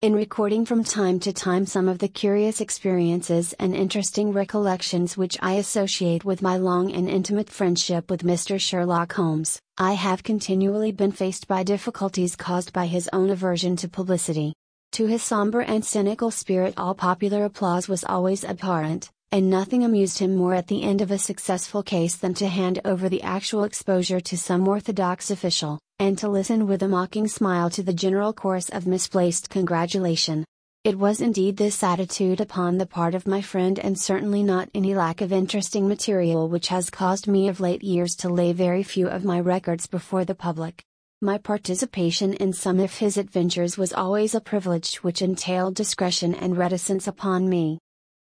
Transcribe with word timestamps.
In 0.00 0.14
recording 0.14 0.64
from 0.64 0.84
time 0.84 1.18
to 1.18 1.32
time 1.32 1.66
some 1.66 1.88
of 1.88 1.98
the 1.98 2.06
curious 2.06 2.60
experiences 2.60 3.52
and 3.58 3.74
interesting 3.74 4.32
recollections 4.32 5.16
which 5.16 5.36
I 5.42 5.54
associate 5.54 6.24
with 6.24 6.40
my 6.40 6.56
long 6.56 6.92
and 6.92 7.10
intimate 7.10 7.50
friendship 7.50 8.08
with 8.08 8.22
Mr. 8.22 8.60
Sherlock 8.60 9.14
Holmes, 9.14 9.60
I 9.76 9.94
have 9.94 10.22
continually 10.22 10.92
been 10.92 11.10
faced 11.10 11.48
by 11.48 11.64
difficulties 11.64 12.36
caused 12.36 12.72
by 12.72 12.86
his 12.86 13.10
own 13.12 13.30
aversion 13.30 13.74
to 13.74 13.88
publicity. 13.88 14.54
To 14.92 15.06
his 15.06 15.24
somber 15.24 15.62
and 15.62 15.84
cynical 15.84 16.30
spirit, 16.30 16.74
all 16.76 16.94
popular 16.94 17.44
applause 17.44 17.88
was 17.88 18.04
always 18.04 18.44
abhorrent, 18.44 19.10
and 19.30 19.50
nothing 19.50 19.84
amused 19.84 20.18
him 20.18 20.34
more 20.34 20.54
at 20.54 20.68
the 20.68 20.82
end 20.82 21.00
of 21.00 21.10
a 21.10 21.18
successful 21.18 21.82
case 21.82 22.16
than 22.16 22.32
to 22.34 22.48
hand 22.48 22.80
over 22.84 23.08
the 23.08 23.22
actual 23.22 23.64
exposure 23.64 24.20
to 24.20 24.38
some 24.38 24.66
orthodox 24.66 25.30
official, 25.30 25.78
and 25.98 26.16
to 26.16 26.28
listen 26.28 26.66
with 26.66 26.82
a 26.82 26.88
mocking 26.88 27.28
smile 27.28 27.68
to 27.68 27.82
the 27.82 27.92
general 27.92 28.32
chorus 28.32 28.68
of 28.70 28.86
misplaced 28.86 29.50
congratulation. 29.50 30.44
It 30.84 30.98
was 30.98 31.20
indeed 31.20 31.56
this 31.56 31.82
attitude 31.82 32.40
upon 32.40 32.78
the 32.78 32.86
part 32.86 33.14
of 33.14 33.26
my 33.26 33.42
friend 33.42 33.78
and 33.78 33.98
certainly 33.98 34.42
not 34.42 34.70
any 34.74 34.94
lack 34.94 35.20
of 35.20 35.32
interesting 35.32 35.86
material 35.86 36.48
which 36.48 36.68
has 36.68 36.88
caused 36.88 37.26
me 37.26 37.48
of 37.48 37.60
late 37.60 37.82
years 37.82 38.16
to 38.16 38.28
lay 38.30 38.52
very 38.52 38.82
few 38.82 39.08
of 39.08 39.24
my 39.24 39.40
records 39.40 39.86
before 39.86 40.24
the 40.24 40.34
public. 40.34 40.82
My 41.20 41.36
participation 41.36 42.32
in 42.34 42.52
some 42.52 42.80
of 42.80 42.94
his 42.94 43.18
adventures 43.18 43.76
was 43.76 43.92
always 43.92 44.34
a 44.34 44.40
privilege 44.40 44.96
which 45.02 45.20
entailed 45.20 45.74
discretion 45.74 46.34
and 46.34 46.56
reticence 46.56 47.06
upon 47.06 47.48
me. 47.48 47.78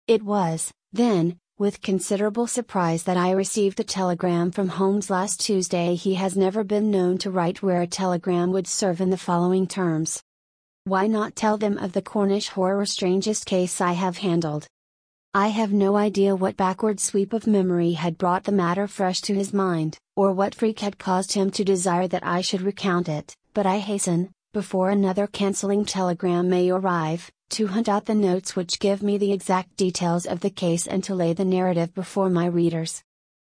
It 0.08 0.22
was, 0.22 0.72
then, 0.92 1.38
with 1.58 1.80
considerable 1.80 2.46
surprise 2.46 3.04
that 3.04 3.16
I 3.16 3.30
received 3.30 3.78
a 3.80 3.84
telegram 3.84 4.50
from 4.50 4.68
Holmes 4.68 5.10
last 5.10 5.40
Tuesday. 5.40 5.94
He 5.94 6.14
has 6.14 6.36
never 6.36 6.64
been 6.64 6.90
known 6.90 7.18
to 7.18 7.30
write 7.30 7.62
where 7.62 7.82
a 7.82 7.86
telegram 7.86 8.52
would 8.52 8.66
serve 8.66 9.00
in 9.00 9.10
the 9.10 9.16
following 9.16 9.66
terms. 9.66 10.22
Why 10.84 11.06
not 11.06 11.36
tell 11.36 11.56
them 11.56 11.78
of 11.78 11.92
the 11.92 12.02
Cornish 12.02 12.48
horror 12.48 12.84
strangest 12.84 13.46
case 13.46 13.80
I 13.80 13.92
have 13.92 14.18
handled? 14.18 14.66
I 15.34 15.48
have 15.48 15.72
no 15.72 15.96
idea 15.96 16.36
what 16.36 16.56
backward 16.56 17.00
sweep 17.00 17.32
of 17.32 17.46
memory 17.46 17.92
had 17.92 18.18
brought 18.18 18.44
the 18.44 18.52
matter 18.52 18.86
fresh 18.86 19.20
to 19.22 19.34
his 19.34 19.54
mind, 19.54 19.96
or 20.16 20.32
what 20.32 20.54
freak 20.54 20.80
had 20.80 20.98
caused 20.98 21.32
him 21.32 21.50
to 21.52 21.64
desire 21.64 22.08
that 22.08 22.26
I 22.26 22.40
should 22.42 22.60
recount 22.60 23.08
it, 23.08 23.34
but 23.54 23.64
I 23.64 23.78
hasten, 23.78 24.30
before 24.52 24.90
another 24.90 25.26
cancelling 25.26 25.84
telegram 25.84 26.50
may 26.50 26.68
arrive, 26.68 27.30
to 27.52 27.66
hunt 27.66 27.88
out 27.88 28.06
the 28.06 28.14
notes 28.14 28.56
which 28.56 28.80
give 28.80 29.02
me 29.02 29.18
the 29.18 29.32
exact 29.32 29.76
details 29.76 30.26
of 30.26 30.40
the 30.40 30.50
case 30.50 30.86
and 30.86 31.04
to 31.04 31.14
lay 31.14 31.32
the 31.32 31.44
narrative 31.44 31.94
before 31.94 32.30
my 32.30 32.46
readers. 32.46 33.02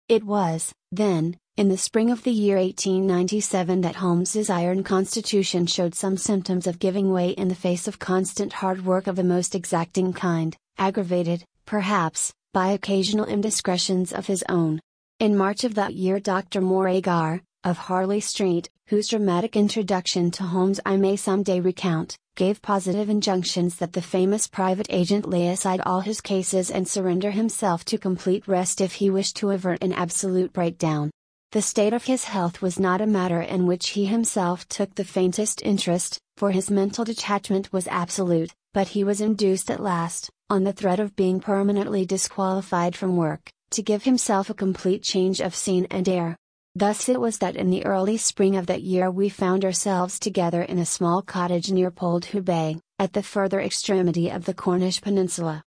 It 0.08 0.24
was, 0.24 0.72
then, 0.90 1.36
in 1.56 1.68
the 1.68 1.78
spring 1.78 2.10
of 2.10 2.24
the 2.24 2.32
year 2.32 2.56
1897 2.56 3.82
that 3.82 3.94
Holmes's 3.94 4.50
iron 4.50 4.82
constitution 4.82 5.66
showed 5.66 5.94
some 5.94 6.16
symptoms 6.16 6.66
of 6.66 6.80
giving 6.80 7.12
way 7.12 7.30
in 7.30 7.46
the 7.46 7.54
face 7.54 7.86
of 7.86 8.00
constant 8.00 8.52
hard 8.52 8.84
work 8.84 9.06
of 9.06 9.20
a 9.20 9.22
most 9.22 9.54
exacting 9.54 10.12
kind, 10.12 10.56
aggravated, 10.76 11.44
perhaps, 11.64 12.34
by 12.52 12.72
occasional 12.72 13.26
indiscretions 13.26 14.12
of 14.12 14.26
his 14.26 14.44
own. 14.48 14.80
In 15.20 15.36
March 15.36 15.62
of 15.62 15.76
that 15.76 15.94
year 15.94 16.18
Dr. 16.18 16.60
Moore 16.60 16.88
Agar, 16.88 17.40
of 17.62 17.78
Harley 17.78 18.20
Street, 18.20 18.68
whose 18.88 19.08
dramatic 19.08 19.56
introduction 19.56 20.32
to 20.32 20.42
Holmes 20.42 20.80
I 20.84 20.96
may 20.96 21.14
some 21.14 21.44
day 21.44 21.60
recount, 21.60 22.18
gave 22.34 22.60
positive 22.60 23.08
injunctions 23.08 23.76
that 23.76 23.92
the 23.92 24.02
famous 24.02 24.46
private 24.48 24.86
agent 24.90 25.28
lay 25.28 25.48
aside 25.48 25.80
all 25.86 26.00
his 26.00 26.20
cases 26.20 26.70
and 26.70 26.88
surrender 26.88 27.30
himself 27.30 27.84
to 27.84 27.96
complete 27.96 28.48
rest 28.48 28.80
if 28.80 28.94
he 28.94 29.08
wished 29.08 29.36
to 29.36 29.50
avert 29.50 29.82
an 29.82 29.92
absolute 29.92 30.52
breakdown. 30.52 31.10
The 31.52 31.62
state 31.62 31.92
of 31.92 32.04
his 32.04 32.24
health 32.24 32.60
was 32.60 32.80
not 32.80 33.00
a 33.00 33.06
matter 33.06 33.40
in 33.40 33.66
which 33.66 33.90
he 33.90 34.06
himself 34.06 34.66
took 34.68 34.94
the 34.94 35.04
faintest 35.04 35.62
interest, 35.62 36.18
for 36.36 36.50
his 36.50 36.70
mental 36.70 37.04
detachment 37.04 37.72
was 37.72 37.86
absolute, 37.86 38.52
but 38.72 38.88
he 38.88 39.04
was 39.04 39.20
induced 39.20 39.70
at 39.70 39.78
last, 39.80 40.30
on 40.50 40.64
the 40.64 40.72
threat 40.72 40.98
of 40.98 41.14
being 41.14 41.38
permanently 41.38 42.04
disqualified 42.04 42.96
from 42.96 43.16
work, 43.16 43.52
to 43.70 43.82
give 43.82 44.02
himself 44.02 44.50
a 44.50 44.54
complete 44.54 45.04
change 45.04 45.40
of 45.40 45.54
scene 45.54 45.86
and 45.92 46.08
air. 46.08 46.36
Thus 46.76 47.08
it 47.08 47.20
was 47.20 47.38
that 47.38 47.54
in 47.54 47.70
the 47.70 47.84
early 47.84 48.16
spring 48.16 48.56
of 48.56 48.66
that 48.66 48.82
year 48.82 49.08
we 49.08 49.28
found 49.28 49.64
ourselves 49.64 50.18
together 50.18 50.62
in 50.62 50.80
a 50.80 50.84
small 50.84 51.22
cottage 51.22 51.70
near 51.70 51.92
Poldhu 51.92 52.44
Bay, 52.44 52.80
at 52.98 53.12
the 53.12 53.22
further 53.22 53.60
extremity 53.60 54.28
of 54.28 54.44
the 54.44 54.54
Cornish 54.54 55.00
peninsula. 55.00 55.62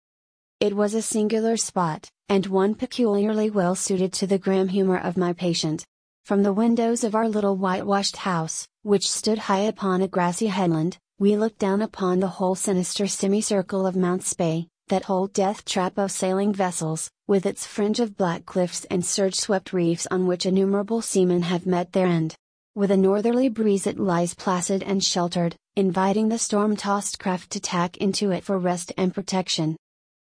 It 0.59 0.75
was 0.75 0.93
a 0.93 1.01
singular 1.01 1.55
spot, 1.55 2.09
and 2.27 2.45
one 2.47 2.75
peculiarly 2.75 3.49
well 3.49 3.73
suited 3.73 4.11
to 4.13 4.27
the 4.27 4.37
grim 4.37 4.67
humor 4.67 4.97
of 4.97 5.15
my 5.15 5.31
patient. 5.31 5.85
From 6.25 6.43
the 6.43 6.51
windows 6.51 7.05
of 7.05 7.15
our 7.15 7.29
little 7.29 7.55
whitewashed 7.55 8.17
house, 8.17 8.67
which 8.81 9.09
stood 9.09 9.37
high 9.37 9.59
upon 9.59 10.01
a 10.01 10.09
grassy 10.09 10.47
headland, 10.47 10.97
we 11.19 11.37
looked 11.37 11.59
down 11.59 11.81
upon 11.81 12.19
the 12.19 12.27
whole 12.27 12.55
sinister 12.55 13.07
semicircle 13.07 13.87
of 13.87 13.95
Mounts 13.95 14.33
Bay, 14.33 14.67
that 14.87 15.05
whole 15.05 15.27
death 15.27 15.65
trap 15.65 15.97
of 15.97 16.11
sailing 16.11 16.53
vessels, 16.53 17.09
with 17.27 17.45
its 17.45 17.65
fringe 17.65 17.99
of 17.99 18.15
black 18.15 18.45
cliffs 18.45 18.85
and 18.85 19.05
surge 19.05 19.35
swept 19.35 19.73
reefs 19.73 20.07
on 20.09 20.27
which 20.27 20.45
innumerable 20.45 21.01
seamen 21.01 21.41
have 21.41 21.65
met 21.65 21.91
their 21.93 22.07
end. 22.07 22.35
With 22.75 22.91
a 22.91 22.97
northerly 22.97 23.49
breeze 23.49 23.87
it 23.87 23.99
lies 23.99 24.33
placid 24.33 24.83
and 24.83 25.03
sheltered, 25.03 25.55
inviting 25.75 26.29
the 26.29 26.37
storm 26.37 26.75
tossed 26.75 27.19
craft 27.19 27.49
to 27.51 27.59
tack 27.59 27.97
into 27.97 28.31
it 28.31 28.43
for 28.43 28.57
rest 28.57 28.93
and 28.97 29.13
protection. 29.13 29.75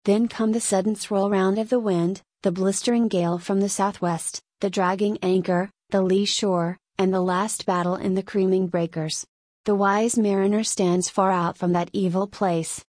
Then 0.05 0.29
come 0.29 0.53
the 0.53 0.61
sudden 0.61 0.95
swirl 0.95 1.31
round 1.31 1.59
of 1.59 1.69
the 1.69 1.81
wind, 1.81 2.23
the 2.43 2.53
blistering 2.53 3.09
gale 3.09 3.39
from 3.39 3.61
the 3.61 3.69
southwest, 3.69 4.41
the 4.61 4.71
dragging 4.71 5.19
anchor, 5.23 5.71
the 5.91 6.01
lee 6.01 6.25
shore, 6.25 6.77
and 6.97 7.13
the 7.13 7.21
last 7.21 7.67
battle 7.67 7.97
in 7.97 8.15
the 8.15 8.23
creaming 8.23 8.69
breakers. 8.69 9.27
The 9.65 9.75
wise 9.75 10.17
mariner 10.17 10.65
stands 10.65 11.11
far 11.11 11.31
out 11.31 11.59
from 11.59 11.73
that 11.73 11.91
evil 11.93 12.27
place, 12.27 12.85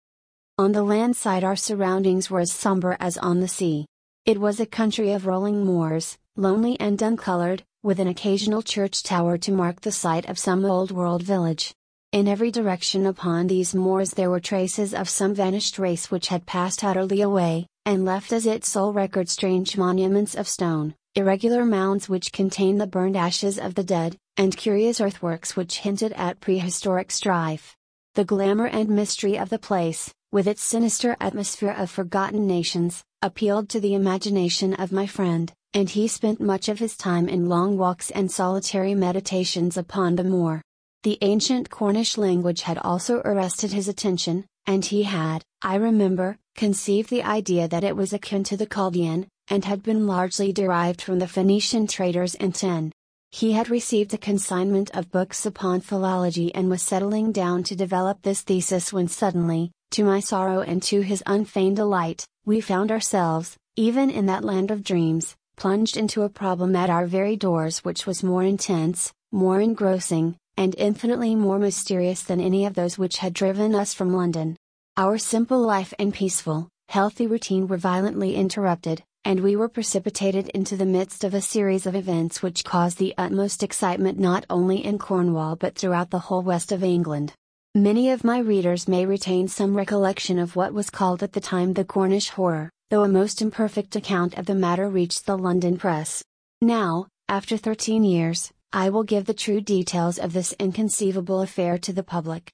on 0.59 0.73
the 0.73 0.83
land 0.83 1.15
side 1.15 1.45
our 1.45 1.55
surroundings 1.55 2.29
were 2.29 2.41
as 2.41 2.51
somber 2.51 2.97
as 2.99 3.17
on 3.17 3.39
the 3.39 3.47
sea. 3.47 3.87
It 4.27 4.41
was 4.41 4.59
a 4.59 4.67
country 4.67 5.13
of 5.13 5.25
rolling 5.25 5.65
moors, 5.65 6.19
lonely 6.35 6.79
and 6.81 7.01
uncolored, 7.01 7.63
with 7.85 8.01
an 8.01 8.09
occasional 8.09 8.63
church 8.63 9.05
tower 9.05 9.39
to 9.39 9.53
mark 9.53 9.81
the 9.81 9.93
site 9.93 10.29
of 10.29 10.37
some 10.37 10.65
old 10.65 10.91
world 10.91 11.23
village. 11.23 11.73
In 12.11 12.27
every 12.27 12.51
direction 12.51 13.07
upon 13.07 13.47
these 13.47 13.73
moors 13.73 14.11
there 14.11 14.31
were 14.31 14.41
traces 14.41 14.95
of 14.95 15.09
some 15.09 15.33
vanished 15.33 15.79
race 15.79 16.11
which 16.11 16.27
had 16.27 16.45
passed 16.45 16.83
utterly 16.83 17.21
away, 17.21 17.69
and 17.87 18.05
left 18.05 18.33
as 18.33 18.45
its 18.45 18.69
sole 18.69 18.93
record 18.93 19.29
strange 19.29 19.77
monuments 19.77 20.35
of 20.35 20.49
stone, 20.49 20.93
irregular 21.15 21.65
mounds 21.65 22.09
which 22.09 22.33
contained 22.33 22.81
the 22.81 22.87
burned 22.89 23.17
ashes 23.17 23.61
of 23.61 23.77
the 23.77 23.85
dead, 23.85 24.17
and 24.37 24.57
curious 24.57 25.01
earthworks 25.01 25.55
which 25.55 25.79
hinted 25.79 26.13
at 26.15 26.41
prehistoric 26.41 27.13
strife. 27.13 27.77
The 28.15 28.25
glamour 28.25 28.67
and 28.67 28.89
mystery 28.89 29.39
of 29.39 29.51
the 29.51 29.61
place, 29.61 30.13
with 30.31 30.47
its 30.47 30.63
sinister 30.63 31.17
atmosphere 31.21 31.75
of 31.79 31.91
forgotten 31.91 32.47
nations, 32.47 33.03
appealed 33.23 33.69
to 33.69 33.81
the 33.81 33.95
imagination 33.95 34.75
of 34.75 34.93
my 34.93 35.07
friend, 35.07 35.53
and 35.73 35.89
he 35.89 36.07
spent 36.07 36.41
much 36.41 36.69
of 36.69 36.79
his 36.79 36.97
time 36.97 37.29
in 37.29 37.49
long 37.49 37.79
walks 37.79 38.11
and 38.11 38.31
solitary 38.31 38.95
meditations 38.95 39.77
upon 39.77 40.17
the 40.17 40.25
moor. 40.25 40.61
The 41.03 41.19
ancient 41.23 41.71
Cornish 41.71 42.19
language 42.19 42.63
had 42.63 42.79
also 42.79 43.23
arrested 43.25 43.73
his 43.73 43.89
attention, 43.89 44.45
and 44.67 44.85
he 44.85 45.05
had, 45.05 45.43
I 45.63 45.77
remember, 45.77 46.37
conceived 46.57 47.09
the 47.09 47.23
idea 47.23 47.67
that 47.69 47.85
it 47.85 47.97
was 47.97 48.13
akin 48.13 48.45
to 48.45 48.57
the 48.57 48.67
Chaldean, 48.67 49.29
and 49.49 49.65
had 49.65 49.83
been 49.83 50.07
largely 50.07 50.53
derived 50.53 51.01
from 51.01 51.21
the 51.21 51.29
Phoenician 51.29 51.87
traders 51.87 52.35
in 52.35 52.53
Tin. 52.53 52.93
He 53.31 53.53
had 53.53 53.71
received 53.71 54.13
a 54.13 54.19
consignment 54.19 54.91
of 54.95 55.11
books 55.11 55.47
upon 55.47 55.81
philology 55.81 56.55
and 56.55 56.69
was 56.69 56.83
settling 56.83 57.33
down 57.33 57.63
to 57.65 57.77
develop 57.77 58.23
this 58.23 58.43
thesis 58.43 58.93
when 58.93 59.09
suddenly, 59.09 59.71
to 59.91 60.05
my 60.05 60.21
sorrow 60.21 60.61
and 60.61 60.83
to 60.83 61.01
his 61.01 61.23
unfeigned 61.27 61.77
delight, 61.77 62.25
we 62.45 62.61
found 62.61 62.93
ourselves, 62.93 63.57
even 63.77 64.11
in 64.11 64.27
that 64.27 64.45
land 64.45 64.71
of 64.71 64.85
dreams, 64.85 65.35
plunged 65.57 65.97
into 65.97 66.23
a 66.23 66.29
problem 66.29 66.77
at 66.77 66.91
our 66.91 67.07
very 67.07 67.37
doors 67.37 67.81
which 67.81 68.07
was 68.07 68.23
more 68.23 68.45
intense, 68.45 69.13
more 69.33 69.61
engrossing, 69.61 70.37
and 70.57 70.75
infinitely 70.79 71.35
more 71.35 71.59
mysterious 71.59 72.23
than 72.23 72.41
any 72.41 72.65
of 72.65 72.75
those 72.75 72.97
which 72.97 73.19
had 73.19 73.33
driven 73.33 73.75
us 73.75 73.93
from 73.95 74.13
London. 74.13 74.57
Our 74.97 75.19
simple 75.19 75.61
life 75.61 75.93
and 75.99 76.15
peaceful, 76.15 76.69
healthy 76.89 77.27
routine 77.27 77.67
were 77.67 77.77
violently 77.77 78.35
interrupted, 78.35 79.03
and 79.25 79.41
we 79.41 79.57
were 79.57 79.69
precipitated 79.69 80.49
into 80.51 80.77
the 80.77 80.87
midst 80.87 81.25
of 81.25 81.35
a 81.35 81.41
series 81.41 81.87
of 81.87 81.95
events 81.95 82.43
which 82.43 82.65
caused 82.65 82.99
the 82.99 83.15
utmost 83.19 83.63
excitement 83.63 84.19
not 84.19 84.47
only 84.49 84.85
in 84.85 84.99
Cornwall 84.99 85.57
but 85.57 85.75
throughout 85.75 86.11
the 86.11 86.19
whole 86.21 86.43
west 86.43 86.73
of 86.73 86.85
England. 86.85 87.33
Many 87.75 88.11
of 88.11 88.25
my 88.25 88.39
readers 88.39 88.89
may 88.89 89.05
retain 89.05 89.47
some 89.47 89.77
recollection 89.77 90.39
of 90.39 90.57
what 90.57 90.73
was 90.73 90.89
called 90.89 91.23
at 91.23 91.35
the 91.35 91.41
time 91.41 91.75
the 91.75 91.85
Cornish 91.85 92.31
horror, 92.31 92.71
though 92.89 93.05
a 93.05 93.09
most 93.09 93.43
imperfect 93.43 93.95
account 93.95 94.39
of 94.39 94.47
the 94.47 94.55
matter 94.55 94.89
reached 94.89 95.27
the 95.27 95.37
London 95.37 95.77
press. 95.77 96.25
Now, 96.63 97.09
after 97.29 97.59
13 97.59 98.05
years, 98.05 98.51
I 98.73 98.89
will 98.89 99.03
give 99.03 99.27
the 99.27 99.35
true 99.35 99.61
details 99.61 100.19
of 100.19 100.33
this 100.33 100.55
inconceivable 100.59 101.43
affair 101.43 101.77
to 101.79 101.93
the 101.93 102.03
public. 102.03 102.51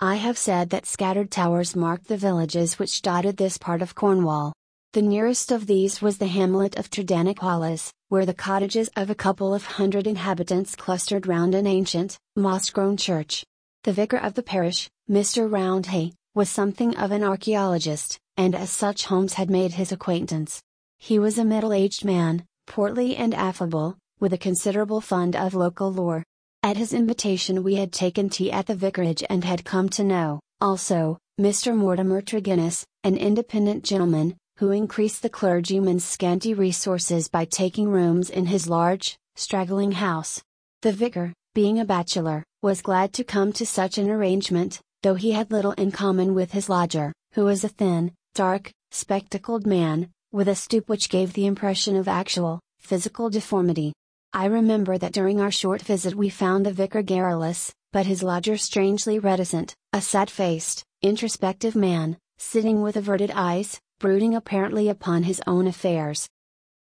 I 0.00 0.16
have 0.16 0.36
said 0.36 0.68
that 0.70 0.84
scattered 0.86 1.30
towers 1.30 1.74
marked 1.74 2.08
the 2.08 2.18
villages 2.18 2.78
which 2.78 3.00
dotted 3.00 3.38
this 3.38 3.56
part 3.56 3.80
of 3.80 3.94
Cornwall. 3.94 4.52
The 4.92 5.02
nearest 5.02 5.50
of 5.50 5.66
these 5.66 6.02
was 6.02 6.18
the 6.18 6.26
hamlet 6.26 6.76
of 6.78 6.90
Tredannick 6.90 7.38
Wollas, 7.38 7.90
where 8.10 8.26
the 8.26 8.34
cottages 8.34 8.90
of 8.96 9.08
a 9.08 9.14
couple 9.14 9.54
of 9.54 9.64
hundred 9.64 10.06
inhabitants 10.06 10.76
clustered 10.76 11.26
round 11.26 11.54
an 11.54 11.66
ancient, 11.66 12.18
moss 12.36 12.68
grown 12.68 12.98
church. 12.98 13.44
The 13.84 13.92
vicar 13.92 14.18
of 14.18 14.34
the 14.34 14.44
parish, 14.44 14.88
Mr. 15.10 15.50
Roundhay, 15.50 16.12
was 16.36 16.48
something 16.48 16.96
of 16.96 17.10
an 17.10 17.24
archaeologist, 17.24 18.16
and 18.36 18.54
as 18.54 18.70
such 18.70 19.06
Holmes 19.06 19.32
had 19.32 19.50
made 19.50 19.72
his 19.72 19.90
acquaintance. 19.90 20.62
He 21.00 21.18
was 21.18 21.36
a 21.36 21.44
middle 21.44 21.72
aged 21.72 22.04
man, 22.04 22.44
portly 22.68 23.16
and 23.16 23.34
affable, 23.34 23.98
with 24.20 24.32
a 24.32 24.38
considerable 24.38 25.00
fund 25.00 25.34
of 25.34 25.54
local 25.54 25.92
lore. 25.92 26.22
At 26.62 26.76
his 26.76 26.92
invitation, 26.92 27.64
we 27.64 27.74
had 27.74 27.92
taken 27.92 28.28
tea 28.28 28.52
at 28.52 28.66
the 28.66 28.76
vicarage 28.76 29.24
and 29.28 29.42
had 29.42 29.64
come 29.64 29.88
to 29.88 30.04
know, 30.04 30.38
also, 30.60 31.18
Mr. 31.40 31.74
Mortimer 31.74 32.22
Tregennis, 32.22 32.84
an 33.02 33.16
independent 33.16 33.82
gentleman, 33.82 34.36
who 34.58 34.70
increased 34.70 35.22
the 35.22 35.28
clergyman's 35.28 36.04
scanty 36.04 36.54
resources 36.54 37.26
by 37.26 37.46
taking 37.46 37.88
rooms 37.88 38.30
in 38.30 38.46
his 38.46 38.68
large, 38.68 39.16
straggling 39.34 39.90
house. 39.90 40.40
The 40.82 40.92
vicar, 40.92 41.32
being 41.54 41.80
a 41.80 41.84
bachelor, 41.84 42.42
was 42.62 42.80
glad 42.80 43.12
to 43.12 43.24
come 43.24 43.52
to 43.52 43.66
such 43.66 43.98
an 43.98 44.08
arrangement, 44.08 44.80
though 45.02 45.14
he 45.14 45.32
had 45.32 45.50
little 45.50 45.72
in 45.72 45.90
common 45.90 46.34
with 46.34 46.50
his 46.52 46.70
lodger, 46.70 47.12
who 47.34 47.44
was 47.44 47.62
a 47.62 47.68
thin, 47.68 48.10
dark, 48.34 48.72
spectacled 48.90 49.66
man, 49.66 50.10
with 50.32 50.48
a 50.48 50.54
stoop 50.54 50.88
which 50.88 51.10
gave 51.10 51.34
the 51.34 51.44
impression 51.44 51.94
of 51.96 52.08
actual, 52.08 52.58
physical 52.78 53.28
deformity. 53.28 53.92
I 54.32 54.46
remember 54.46 54.96
that 54.96 55.12
during 55.12 55.40
our 55.40 55.50
short 55.50 55.82
visit 55.82 56.14
we 56.14 56.30
found 56.30 56.64
the 56.64 56.72
vicar 56.72 57.02
garrulous, 57.02 57.70
but 57.92 58.06
his 58.06 58.22
lodger 58.22 58.56
strangely 58.56 59.18
reticent, 59.18 59.74
a 59.92 60.00
sad 60.00 60.30
faced, 60.30 60.82
introspective 61.02 61.76
man, 61.76 62.16
sitting 62.38 62.80
with 62.80 62.96
averted 62.96 63.30
eyes, 63.34 63.78
brooding 63.98 64.34
apparently 64.34 64.88
upon 64.88 65.24
his 65.24 65.42
own 65.46 65.66
affairs. 65.66 66.26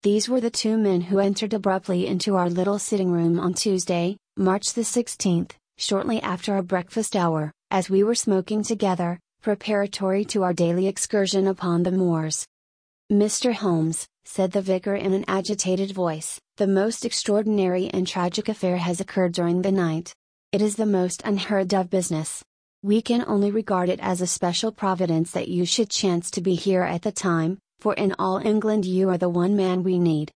These 0.04 0.28
were 0.28 0.42
the 0.42 0.50
two 0.50 0.80
men 0.80 1.02
who 1.02 1.20
entered 1.20 1.54
abruptly 1.54 2.08
into 2.08 2.36
our 2.36 2.50
little 2.50 2.80
sitting 2.80 3.12
room 3.12 3.40
on 3.40 3.54
Tuesday, 3.54 4.18
March 4.36 4.74
the 4.74 4.82
16th, 4.82 5.52
shortly 5.78 6.20
after 6.24 6.56
our 6.56 6.64
breakfast 6.64 7.16
hour, 7.16 7.52
as 7.70 7.88
we 7.88 8.04
were 8.04 8.16
smoking 8.16 8.64
together, 8.64 9.20
preparatory 9.44 10.26
to 10.26 10.42
our 10.42 10.54
daily 10.54 10.88
excursion 10.88 11.46
upon 11.46 11.84
the 11.84 11.92
moors. 11.92 12.48
Mr. 13.12 13.54
Holmes, 13.54 14.08
said 14.26 14.52
the 14.52 14.62
vicar 14.64 14.96
in 14.96 15.14
an 15.14 15.24
agitated 15.28 15.92
voice, 15.92 16.40
the 16.58 16.66
most 16.66 17.06
extraordinary 17.06 17.88
and 17.90 18.08
tragic 18.08 18.50
affair 18.50 18.78
has 18.78 19.02
occurred 19.02 19.34
during 19.34 19.62
the 19.62 19.72
night. 19.72 20.16
It 20.52 20.64
is 20.64 20.78
the 20.78 20.88
most 20.88 21.22
unheard 21.26 21.76
of 21.76 21.92
business. 21.92 22.44
We 22.82 23.04
can 23.04 23.24
only 23.28 23.52
regard 23.52 23.88
it 23.88 24.00
as 24.00 24.20
a 24.20 24.26
special 24.26 24.72
providence 24.72 25.30
that 25.34 25.48
you 25.48 25.64
should 25.64 25.92
chance 25.92 26.32
to 26.32 26.42
be 26.42 26.56
here 26.56 26.82
at 26.82 27.04
the 27.04 27.12
time, 27.12 27.60
for 27.82 27.96
in 27.96 28.16
all 28.20 28.38
England 28.38 28.86
you 28.86 29.10
are 29.10 29.18
the 29.18 29.28
one 29.28 29.56
man 29.56 29.82
we 29.84 29.98
need. 29.98 30.32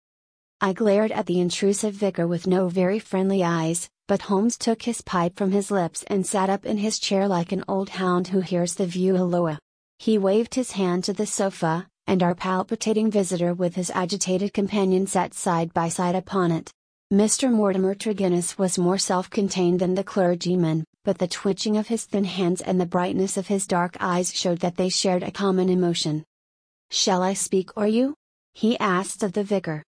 I 0.59 0.73
glared 0.73 1.11
at 1.11 1.27
the 1.27 1.39
intrusive 1.39 1.93
vicar 1.93 2.25
with 2.25 2.47
no 2.47 2.69
very 2.69 2.97
friendly 2.97 3.43
eyes, 3.43 3.87
but 4.07 4.23
Holmes 4.23 4.57
took 4.57 4.81
his 4.81 5.01
pipe 5.01 5.37
from 5.37 5.51
his 5.51 5.69
lips 5.69 6.03
and 6.07 6.25
sat 6.25 6.49
up 6.49 6.65
in 6.65 6.79
his 6.79 6.97
chair 6.97 7.27
like 7.27 7.51
an 7.51 7.63
old 7.67 7.89
hound 7.89 8.29
who 8.29 8.41
hears 8.41 8.73
the 8.73 8.87
view 8.87 9.15
halloa. 9.15 9.59
He 9.99 10.17
waved 10.17 10.55
his 10.55 10.71
hand 10.71 11.03
to 11.03 11.13
the 11.13 11.27
sofa, 11.27 11.87
and 12.07 12.23
our 12.23 12.33
palpitating 12.33 13.11
visitor 13.11 13.53
with 13.53 13.75
his 13.75 13.91
agitated 13.91 14.53
companion 14.53 15.05
sat 15.05 15.33
side 15.33 15.71
by 15.73 15.89
side 15.89 16.15
upon 16.15 16.51
it. 16.51 16.71
Mr. 17.13 17.51
Mortimer 17.51 17.93
Tregennis 17.93 18.57
was 18.57 18.79
more 18.79 18.97
self 18.97 19.29
contained 19.29 19.79
than 19.79 19.93
the 19.93 20.03
clergyman, 20.03 20.83
but 21.03 21.19
the 21.19 21.27
twitching 21.27 21.77
of 21.77 21.87
his 21.87 22.05
thin 22.05 22.23
hands 22.23 22.61
and 22.61 22.81
the 22.81 22.85
brightness 22.85 23.37
of 23.37 23.47
his 23.47 23.67
dark 23.67 23.95
eyes 23.99 24.33
showed 24.33 24.59
that 24.59 24.75
they 24.75 24.89
shared 24.89 25.21
a 25.21 25.31
common 25.31 25.69
emotion. 25.69 26.23
Shall 26.95 27.21
I 27.21 27.33
speak 27.33 27.71
or 27.75 27.85
you? 27.87 28.15
he 28.53 28.79
asked 28.79 29.21
of 29.21 29.33
the 29.33 29.43
vicar. 29.43 29.83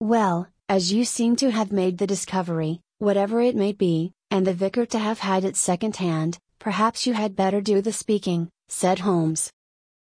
Well, 0.00 0.48
as 0.66 0.90
you 0.90 1.04
seem 1.04 1.36
to 1.36 1.50
have 1.50 1.72
made 1.72 1.98
the 1.98 2.06
discovery, 2.06 2.80
whatever 3.00 3.42
it 3.42 3.54
may 3.54 3.72
be, 3.72 4.12
and 4.30 4.46
the 4.46 4.54
vicar 4.54 4.86
to 4.86 4.98
have 4.98 5.18
had 5.18 5.44
it 5.44 5.56
second 5.56 5.96
hand, 5.96 6.38
perhaps 6.58 7.06
you 7.06 7.12
had 7.12 7.36
better 7.36 7.60
do 7.60 7.82
the 7.82 7.92
speaking, 7.92 8.48
said 8.66 9.00
Holmes. 9.00 9.52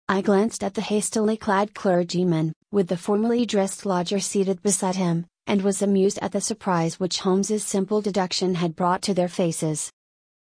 I 0.10 0.22
glanced 0.22 0.64
at 0.64 0.74
the 0.74 0.82
hastily 0.82 1.38
clad 1.38 1.76
clergyman, 1.76 2.54
with 2.72 2.88
the 2.88 2.98
formally 2.98 3.46
dressed 3.46 3.86
lodger 3.86 4.20
seated 4.20 4.64
beside 4.64 4.96
him, 4.96 5.28
and 5.46 5.62
was 5.62 5.84
amused 5.84 6.18
at 6.24 6.32
the 6.32 6.42
surprise 6.42 7.00
which 7.00 7.20
Holmes's 7.20 7.64
simple 7.64 8.02
deduction 8.02 8.56
had 8.56 8.76
brought 8.76 9.04
to 9.04 9.14
their 9.14 9.30
faces. 9.30 9.92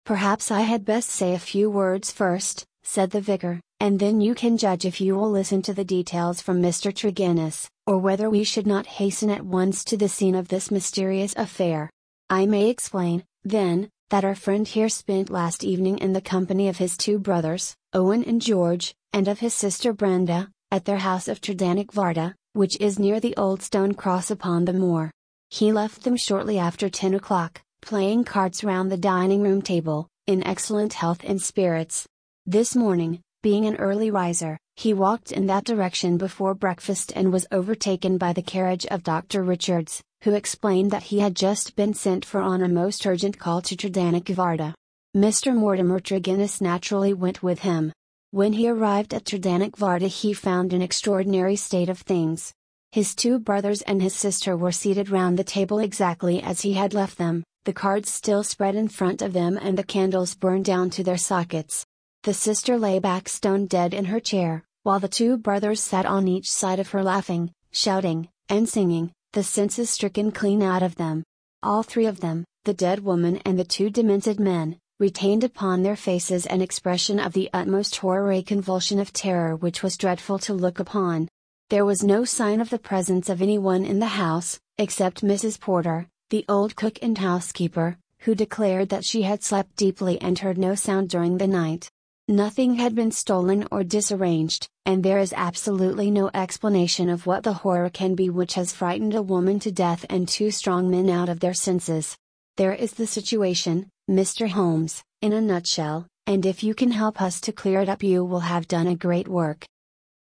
Perhaps 0.04 0.52
I 0.52 0.60
had 0.60 0.84
best 0.84 1.10
say 1.10 1.34
a 1.34 1.40
few 1.40 1.68
words 1.68 2.12
first, 2.12 2.64
said 2.84 3.10
the 3.10 3.20
vicar, 3.20 3.60
and 3.80 3.98
then 3.98 4.20
you 4.20 4.34
can 4.34 4.58
judge 4.58 4.84
if 4.84 5.00
you 5.00 5.16
will 5.16 5.30
listen 5.30 5.62
to 5.62 5.72
the 5.72 5.84
details 5.84 6.42
from 6.42 6.60
Mr. 6.60 6.92
Tregennis, 6.92 7.66
or 7.86 7.96
whether 7.96 8.28
we 8.28 8.44
should 8.44 8.66
not 8.66 8.86
hasten 8.86 9.30
at 9.30 9.44
once 9.44 9.82
to 9.84 9.96
the 9.96 10.08
scene 10.08 10.34
of 10.34 10.48
this 10.48 10.70
mysterious 10.70 11.34
affair. 11.36 11.88
I 12.28 12.44
may 12.44 12.68
explain, 12.68 13.24
then, 13.42 13.88
that 14.10 14.24
our 14.24 14.34
friend 14.34 14.68
here 14.68 14.90
spent 14.90 15.30
last 15.30 15.64
evening 15.64 15.98
in 15.98 16.12
the 16.12 16.20
company 16.20 16.68
of 16.68 16.76
his 16.76 16.96
two 16.96 17.18
brothers, 17.18 17.74
Owen 17.94 18.22
and 18.24 18.42
George, 18.42 18.94
and 19.14 19.26
of 19.28 19.38
his 19.38 19.54
sister 19.54 19.94
Brenda, 19.94 20.50
at 20.70 20.84
their 20.84 20.98
house 20.98 21.26
of 21.26 21.40
Tredannick 21.40 21.94
Wartha, 21.94 22.34
which 22.52 22.76
is 22.80 22.98
near 22.98 23.18
the 23.18 23.36
old 23.36 23.62
stone 23.62 23.94
cross 23.94 24.30
upon 24.30 24.66
the 24.66 24.72
moor. 24.72 25.10
He 25.48 25.72
left 25.72 26.02
them 26.02 26.16
shortly 26.16 26.58
after 26.58 26.90
ten 26.90 27.14
o'clock, 27.14 27.62
playing 27.80 28.24
cards 28.24 28.62
round 28.62 28.92
the 28.92 28.96
dining 28.96 29.42
room 29.42 29.62
table, 29.62 30.06
in 30.26 30.46
excellent 30.46 30.92
health 30.92 31.20
and 31.24 31.40
spirits. 31.40 32.06
This 32.46 32.76
morning, 32.76 33.20
being 33.42 33.64
an 33.64 33.76
early 33.76 34.10
riser, 34.10 34.58
he 34.76 34.92
walked 34.92 35.32
in 35.32 35.46
that 35.46 35.64
direction 35.64 36.18
before 36.18 36.54
breakfast 36.54 37.12
and 37.16 37.32
was 37.32 37.46
overtaken 37.50 38.18
by 38.18 38.32
the 38.32 38.42
carriage 38.42 38.84
of 38.86 39.02
Dr. 39.02 39.42
Richards, 39.42 40.02
who 40.24 40.34
explained 40.34 40.90
that 40.90 41.04
he 41.04 41.20
had 41.20 41.34
just 41.34 41.74
been 41.76 41.94
sent 41.94 42.24
for 42.24 42.40
on 42.40 42.62
a 42.62 42.68
most 42.68 43.06
urgent 43.06 43.38
call 43.38 43.62
to 43.62 43.76
Tredannick 43.76 44.24
Wartha. 44.24 44.74
Mr. 45.16 45.56
Mortimer 45.56 46.00
Tregennis 46.00 46.60
naturally 46.60 47.14
went 47.14 47.42
with 47.42 47.60
him. 47.60 47.92
When 48.30 48.52
he 48.52 48.68
arrived 48.68 49.14
at 49.14 49.24
Tredannick 49.24 49.78
Wartha 49.78 50.08
he 50.08 50.34
found 50.34 50.72
an 50.72 50.82
extraordinary 50.82 51.56
state 51.56 51.88
of 51.88 51.98
things. 51.98 52.52
His 52.92 53.14
two 53.14 53.38
brothers 53.38 53.82
and 53.82 54.02
his 54.02 54.14
sister 54.14 54.56
were 54.56 54.72
seated 54.72 55.10
round 55.10 55.38
the 55.38 55.44
table 55.44 55.78
exactly 55.78 56.42
as 56.42 56.60
he 56.60 56.74
had 56.74 56.92
left 56.92 57.16
them, 57.18 57.44
the 57.64 57.72
cards 57.72 58.10
still 58.10 58.42
spread 58.42 58.74
in 58.74 58.88
front 58.88 59.22
of 59.22 59.32
them 59.32 59.58
and 59.60 59.78
the 59.78 59.84
candles 59.84 60.34
burned 60.34 60.64
down 60.64 60.90
to 60.90 61.04
their 61.04 61.16
sockets. 61.16 61.86
The 62.22 62.34
sister 62.34 62.78
lay 62.78 62.98
back 62.98 63.30
stone 63.30 63.64
dead 63.64 63.94
in 63.94 64.04
her 64.04 64.20
chair, 64.20 64.62
while 64.82 65.00
the 65.00 65.08
two 65.08 65.38
brothers 65.38 65.80
sat 65.80 66.04
on 66.04 66.28
each 66.28 66.50
side 66.50 66.78
of 66.78 66.90
her 66.90 67.02
laughing, 67.02 67.50
shouting, 67.72 68.28
and 68.46 68.68
singing, 68.68 69.12
the 69.32 69.42
senses 69.42 69.88
stricken 69.88 70.30
clean 70.30 70.62
out 70.62 70.82
of 70.82 70.96
them. 70.96 71.24
All 71.62 71.82
three 71.82 72.04
of 72.04 72.20
them, 72.20 72.44
the 72.64 72.74
dead 72.74 73.02
woman 73.02 73.38
and 73.46 73.58
the 73.58 73.64
two 73.64 73.88
demented 73.88 74.38
men, 74.38 74.76
retained 74.98 75.44
upon 75.44 75.82
their 75.82 75.96
faces 75.96 76.44
an 76.44 76.60
expression 76.60 77.18
of 77.18 77.32
the 77.32 77.48
utmost 77.54 77.96
horror 77.96 78.32
a 78.32 78.42
convulsion 78.42 78.98
of 78.98 79.14
terror 79.14 79.56
which 79.56 79.82
was 79.82 79.96
dreadful 79.96 80.38
to 80.40 80.52
look 80.52 80.78
upon. 80.78 81.26
There 81.70 81.86
was 81.86 82.04
no 82.04 82.26
sign 82.26 82.60
of 82.60 82.68
the 82.68 82.78
presence 82.78 83.30
of 83.30 83.40
anyone 83.40 83.86
in 83.86 83.98
the 83.98 84.20
house, 84.20 84.60
except 84.76 85.24
Mrs. 85.24 85.58
Porter, 85.58 86.06
the 86.28 86.44
old 86.50 86.76
cook 86.76 86.98
and 87.00 87.16
housekeeper, 87.16 87.96
who 88.18 88.34
declared 88.34 88.90
that 88.90 89.06
she 89.06 89.22
had 89.22 89.42
slept 89.42 89.74
deeply 89.76 90.20
and 90.20 90.38
heard 90.38 90.58
no 90.58 90.74
sound 90.74 91.08
during 91.08 91.38
the 91.38 91.46
night. 91.46 91.90
Nothing 92.30 92.76
had 92.76 92.94
been 92.94 93.10
stolen 93.10 93.66
or 93.72 93.82
disarranged, 93.82 94.68
and 94.86 95.02
there 95.02 95.18
is 95.18 95.34
absolutely 95.36 96.12
no 96.12 96.30
explanation 96.32 97.08
of 97.08 97.26
what 97.26 97.42
the 97.42 97.52
horror 97.52 97.90
can 97.90 98.14
be 98.14 98.30
which 98.30 98.54
has 98.54 98.70
frightened 98.72 99.16
a 99.16 99.20
woman 99.20 99.58
to 99.58 99.72
death 99.72 100.06
and 100.08 100.28
two 100.28 100.52
strong 100.52 100.88
men 100.88 101.10
out 101.10 101.28
of 101.28 101.40
their 101.40 101.54
senses. 101.54 102.16
There 102.56 102.72
is 102.72 102.92
the 102.92 103.08
situation, 103.08 103.90
Mr. 104.08 104.48
Holmes, 104.48 105.02
in 105.20 105.32
a 105.32 105.40
nutshell, 105.40 106.06
and 106.28 106.46
if 106.46 106.62
you 106.62 106.72
can 106.72 106.92
help 106.92 107.20
us 107.20 107.40
to 107.40 107.52
clear 107.52 107.80
it 107.80 107.88
up, 107.88 108.00
you 108.00 108.24
will 108.24 108.46
have 108.46 108.68
done 108.68 108.86
a 108.86 108.94
great 108.94 109.26
work. 109.26 109.66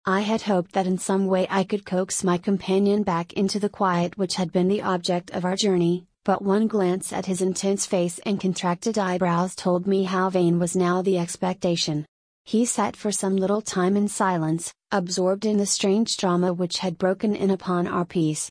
I 0.06 0.20
had 0.20 0.42
hoped 0.42 0.74
that 0.74 0.86
in 0.86 0.98
some 0.98 1.28
way 1.28 1.48
I 1.50 1.64
could 1.64 1.86
coax 1.86 2.22
my 2.22 2.38
companion 2.38 3.04
back 3.04 3.32
into 3.32 3.62
the 3.62 3.70
quiet 3.70 4.18
which 4.18 4.36
had 4.36 4.52
been 4.52 4.68
the 4.68 4.82
object 4.82 5.32
of 5.32 5.46
our 5.46 5.56
journey, 5.56 6.06
but 6.24 6.42
one 6.42 6.68
glance 6.68 7.12
at 7.12 7.26
his 7.26 7.42
intense 7.42 7.86
face 7.86 8.20
and 8.26 8.40
contracted 8.40 8.98
eyebrows 8.98 9.56
told 9.56 9.86
me 9.86 10.04
how 10.04 10.30
vain 10.30 10.60
was 10.60 10.76
now 10.76 11.02
the 11.02 11.18
expectation. 11.18 12.06
He 12.46 12.66
sat 12.66 12.96
for 12.96 13.12
some 13.12 13.36
little 13.36 13.62
time 13.62 13.98
in 13.98 14.08
silence, 14.08 14.74
absorbed 14.92 15.46
in 15.46 15.58
the 15.58 15.66
strange 15.66 16.18
drama 16.18 16.54
which 16.54 16.80
had 16.80 16.98
broken 16.98 17.36
in 17.36 17.52
upon 17.52 17.88
our 17.88 18.06
peace. 18.06 18.50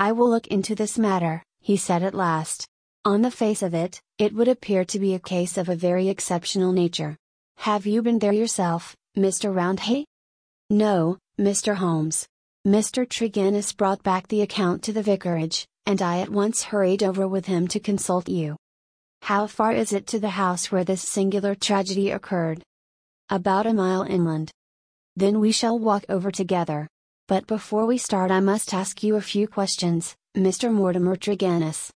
I 0.00 0.12
will 0.12 0.30
look 0.30 0.46
into 0.48 0.74
this 0.74 0.98
matter, 0.98 1.42
he 1.60 1.76
said 1.76 2.02
at 2.02 2.14
last. 2.14 2.66
On 3.04 3.22
the 3.22 3.30
face 3.30 3.62
of 3.62 3.74
it, 3.74 4.00
it 4.18 4.34
would 4.34 4.48
appear 4.48 4.84
to 4.84 4.98
be 4.98 5.14
a 5.14 5.18
case 5.18 5.56
of 5.56 5.68
a 5.68 5.76
very 5.76 6.08
exceptional 6.08 6.72
nature. 6.72 7.16
Have 7.58 7.86
you 7.86 8.02
been 8.02 8.18
there 8.18 8.32
yourself, 8.32 8.94
Mr. 9.16 9.52
Roundhay? 9.52 10.04
No, 10.70 11.18
Mr. 11.38 11.76
Holmes. 11.76 12.26
Mr. 12.66 13.06
Tregennis 13.06 13.74
brought 13.76 14.02
back 14.02 14.28
the 14.28 14.42
account 14.42 14.82
to 14.82 14.92
the 14.92 15.02
vicarage, 15.02 15.66
and 15.88 16.02
I 16.02 16.20
at 16.20 16.28
once 16.28 16.64
hurried 16.64 17.02
over 17.02 17.26
with 17.26 17.46
him 17.46 17.66
to 17.68 17.80
consult 17.80 18.28
you. 18.28 18.56
How 19.22 19.46
far 19.46 19.72
is 19.72 19.94
it 19.94 20.06
to 20.08 20.20
the 20.20 20.28
house 20.28 20.70
where 20.70 20.84
this 20.84 21.00
singular 21.00 21.54
tragedy 21.54 22.10
occurred? 22.10 22.62
About 23.30 23.66
a 23.66 23.72
mile 23.72 24.02
inland. 24.02 24.50
Then 25.16 25.40
we 25.40 25.50
shall 25.50 25.78
walk 25.78 26.04
over 26.10 26.30
together. 26.30 26.88
But 27.26 27.46
before 27.46 27.86
we 27.86 27.96
start, 27.96 28.30
I 28.30 28.40
must 28.40 28.74
ask 28.74 29.02
you 29.02 29.16
a 29.16 29.22
few 29.22 29.48
questions, 29.48 30.14
Mr. 30.36 30.70
Mortimer 30.70 31.16
Tregennis. 31.16 31.88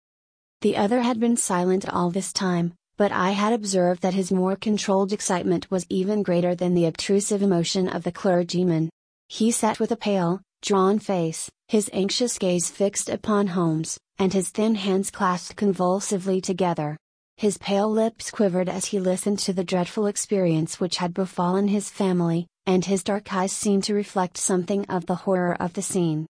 The 0.63 0.79
other 0.79 1.03
had 1.03 1.21
been 1.21 1.37
silent 1.37 1.87
all 1.87 2.11
this 2.11 2.33
time, 2.33 2.73
but 2.97 3.13
I 3.13 3.33
had 3.33 3.53
observed 3.53 4.01
that 4.01 4.15
his 4.15 4.33
more 4.33 4.57
controlled 4.57 5.13
excitement 5.13 5.71
was 5.71 5.85
even 5.91 6.23
greater 6.23 6.55
than 6.55 6.73
the 6.73 6.87
obtrusive 6.87 7.43
emotion 7.43 7.91
of 7.91 8.05
the 8.05 8.13
clergyman. 8.13 8.89
He 9.29 9.51
sat 9.51 9.79
with 9.79 9.93
a 9.93 9.97
pale, 9.97 10.41
drawn 10.63 10.99
face, 10.99 11.51
his 11.73 11.89
anxious 11.95 12.37
gaze 12.37 12.69
fixed 12.69 13.09
upon 13.09 13.47
Holmes, 13.47 13.99
and 14.19 14.31
his 14.31 14.51
thin 14.51 14.75
hands 14.75 15.11
clasped 15.11 15.57
convulsively 15.57 16.39
together. 16.39 16.99
His 17.39 17.57
pale 17.57 17.91
lips 17.91 18.31
quivered 18.31 18.69
as 18.69 18.85
he 18.85 19.01
listened 19.01 19.39
to 19.39 19.55
the 19.55 19.65
dreadful 19.65 20.07
experience 20.07 20.79
which 20.79 20.99
had 20.99 21.15
befallen 21.15 21.69
his 21.69 21.89
family, 21.89 22.47
and 22.67 22.85
his 22.85 23.03
dark 23.03 23.33
eyes 23.33 23.53
seemed 23.53 23.85
to 23.85 23.95
reflect 23.95 24.37
something 24.37 24.85
of 24.91 25.07
the 25.07 25.15
horror 25.15 25.57
of 25.59 25.73
the 25.73 25.81
scene. 25.81 26.27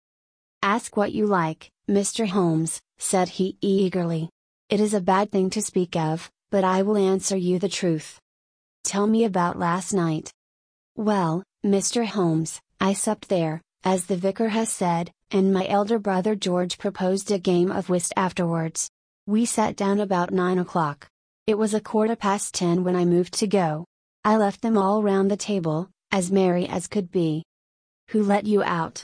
Ask 0.61 0.95
what 0.95 1.11
you 1.11 1.25
like, 1.25 1.69
Mr. 1.89 2.25
Holmes, 2.25 2.79
said 2.97 3.27
he 3.27 3.57
eagerly. 3.59 4.29
It 4.69 4.79
is 4.79 4.93
a 4.93 5.01
bad 5.01 5.29
thing 5.29 5.49
to 5.49 5.61
speak 5.61 5.97
of, 5.97 6.31
but 6.51 6.63
I 6.63 6.83
will 6.83 6.95
answer 6.95 7.35
you 7.35 7.59
the 7.59 7.67
truth. 7.67 8.17
Tell 8.85 9.07
me 9.07 9.25
about 9.25 9.59
last 9.59 9.91
night. 9.91 10.31
Well, 10.95 11.43
Mr. 11.65 12.05
Holmes, 12.05 12.61
I 12.79 12.93
supped 12.93 13.27
there, 13.27 13.59
as 13.83 14.05
the 14.05 14.15
vicar 14.15 14.47
has 14.47 14.69
said, 14.69 15.11
and 15.33 15.51
my 15.51 15.67
elder 15.67 15.97
brother 15.97 16.35
George 16.35 16.77
proposed 16.77 17.31
a 17.31 17.39
game 17.39 17.71
of 17.71 17.89
whist 17.89 18.13
afterwards. 18.15 18.89
We 19.25 19.45
sat 19.45 19.75
down 19.75 19.99
about 19.99 20.31
nine 20.31 20.59
o'clock. 20.59 21.07
It 21.47 21.57
was 21.57 21.73
a 21.73 21.81
quarter 21.81 22.15
past 22.15 22.53
ten 22.53 22.83
when 22.83 22.95
I 22.95 23.03
moved 23.03 23.33
to 23.39 23.47
go. 23.47 23.85
I 24.23 24.37
left 24.37 24.61
them 24.61 24.77
all 24.77 25.01
round 25.01 25.31
the 25.31 25.35
table, 25.35 25.89
as 26.11 26.31
merry 26.31 26.67
as 26.67 26.87
could 26.87 27.11
be. 27.11 27.43
Who 28.11 28.21
let 28.23 28.45
you 28.45 28.63
out? 28.63 29.03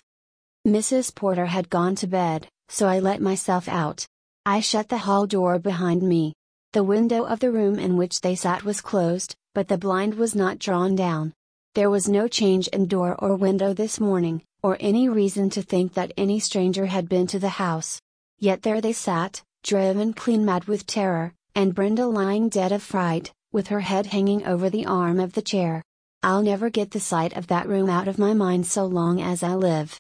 Mrs. 0.68 1.14
Porter 1.14 1.48
had 1.48 1.70
gone 1.70 1.96
to 1.96 2.08
bed, 2.08 2.48
so 2.70 2.88
I 2.88 3.00
let 3.00 3.22
myself 3.22 3.68
out. 3.68 4.06
I 4.46 4.60
shut 4.60 4.88
the 4.88 5.00
hall 5.00 5.26
door 5.26 5.58
behind 5.58 6.04
me. 6.04 6.34
The 6.74 6.84
window 6.84 7.24
of 7.24 7.40
the 7.40 7.52
room 7.52 7.80
in 7.80 7.98
which 7.98 8.22
they 8.22 8.36
sat 8.36 8.64
was 8.64 8.82
closed, 8.82 9.36
but 9.56 9.68
the 9.68 9.78
blind 9.80 10.14
was 10.14 10.36
not 10.36 10.60
drawn 10.60 10.96
down. 10.96 11.34
There 11.76 11.92
was 11.92 12.10
no 12.10 12.28
change 12.28 12.68
in 12.70 12.88
door 12.88 13.16
or 13.20 13.36
window 13.36 13.74
this 13.74 14.00
morning, 14.00 14.42
or 14.64 14.76
any 14.80 15.08
reason 15.08 15.52
to 15.52 15.62
think 15.62 15.94
that 15.94 16.12
any 16.18 16.40
stranger 16.40 16.88
had 16.88 17.08
been 17.08 17.28
to 17.28 17.38
the 17.38 17.50
house. 17.50 18.02
Yet 18.40 18.64
there 18.64 18.82
they 18.82 18.94
sat, 18.94 19.44
driven 19.64 20.14
clean 20.14 20.44
mad 20.44 20.66
with 20.66 20.88
terror, 20.88 21.34
and 21.54 21.76
Brenda 21.76 22.08
lying 22.08 22.50
dead 22.50 22.72
of 22.72 22.82
fright, 22.82 23.32
with 23.52 23.68
her 23.68 23.82
head 23.82 24.08
hanging 24.08 24.46
over 24.48 24.70
the 24.70 24.88
arm 24.88 25.20
of 25.20 25.34
the 25.34 25.44
chair. 25.44 25.84
I'll 26.24 26.42
never 26.42 26.72
get 26.72 26.90
the 26.90 27.00
sight 27.00 27.38
of 27.38 27.48
that 27.48 27.68
room 27.68 27.90
out 27.90 28.08
of 28.08 28.18
my 28.18 28.34
mind 28.34 28.66
so 28.66 28.86
long 28.86 29.22
as 29.22 29.44
I 29.44 29.54
live. 29.54 30.00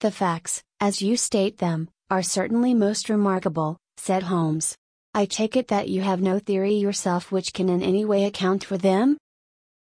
The 0.00 0.10
facts, 0.10 0.62
as 0.80 1.00
you 1.00 1.16
state 1.16 1.58
them, 1.58 1.88
are 2.10 2.22
certainly 2.22 2.74
most 2.74 3.08
remarkable, 3.08 3.78
said 3.96 4.24
Holmes. 4.24 4.76
I 5.14 5.24
take 5.24 5.56
it 5.56 5.68
that 5.68 5.88
you 5.88 6.02
have 6.02 6.20
no 6.20 6.40
theory 6.40 6.74
yourself 6.74 7.30
which 7.30 7.52
can 7.52 7.68
in 7.68 7.82
any 7.82 8.04
way 8.04 8.24
account 8.24 8.64
for 8.64 8.76
them? 8.76 9.16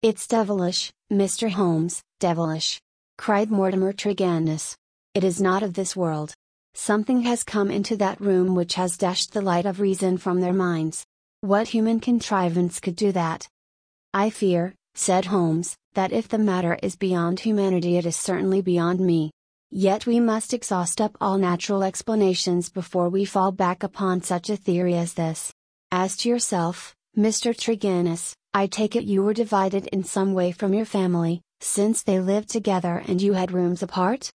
It's 0.08 0.28
devilish, 0.28 0.94
Mr. 1.12 1.50
Holmes, 1.50 2.04
devilish! 2.20 2.80
cried 3.18 3.50
Mortimer 3.50 3.92
Tregennis. 3.92 4.76
It 5.16 5.24
is 5.24 5.42
not 5.42 5.64
of 5.64 5.74
this 5.74 5.96
world. 5.96 6.36
Something 6.76 7.22
has 7.24 7.44
come 7.44 7.72
into 7.72 7.98
that 7.98 8.22
room 8.22 8.54
which 8.54 8.76
has 8.76 8.98
dashed 8.98 9.34
the 9.34 9.42
light 9.42 9.66
of 9.66 9.80
reason 9.80 10.20
from 10.20 10.42
their 10.42 10.54
minds. 10.54 11.08
What 11.42 11.70
human 11.70 12.00
contrivance 12.00 12.80
could 12.80 12.96
do 12.96 13.12
that? 13.14 13.48
I 14.14 14.30
fear, 14.30 14.76
said 14.94 15.26
Holmes, 15.26 15.76
that 15.96 16.12
if 16.12 16.28
the 16.28 16.38
matter 16.38 16.78
is 16.84 16.96
beyond 16.96 17.40
humanity, 17.40 17.98
it 17.98 18.06
is 18.06 18.16
certainly 18.16 18.62
beyond 18.62 19.00
me. 19.00 19.32
Yet 19.72 20.06
we 20.06 20.20
must 20.20 20.54
exhaust 20.54 21.02
up 21.02 21.18
all 21.20 21.40
natural 21.40 21.82
explanations 21.82 22.70
before 22.70 23.10
we 23.10 23.26
fall 23.26 23.52
back 23.52 23.82
upon 23.82 24.22
such 24.22 24.52
a 24.52 24.56
theory 24.56 24.94
as 24.94 25.16
this. 25.16 25.52
As 25.92 26.16
to 26.18 26.30
yourself, 26.30 26.96
Mr. 27.18 27.56
Tregennis, 27.56 28.36
I 28.56 28.68
take 28.68 28.96
it 28.96 29.04
you 29.04 29.22
were 29.22 29.34
divided 29.34 29.88
in 29.88 30.06
some 30.06 30.34
way 30.34 30.54
from 30.54 30.74
your 30.74 30.86
family, 30.86 31.42
since 31.60 32.04
they 32.04 32.22
lived 32.22 32.48
together 32.48 33.04
and 33.06 33.22
you 33.22 33.34
had 33.34 33.52
rooms 33.52 33.84
apart? 33.84 34.32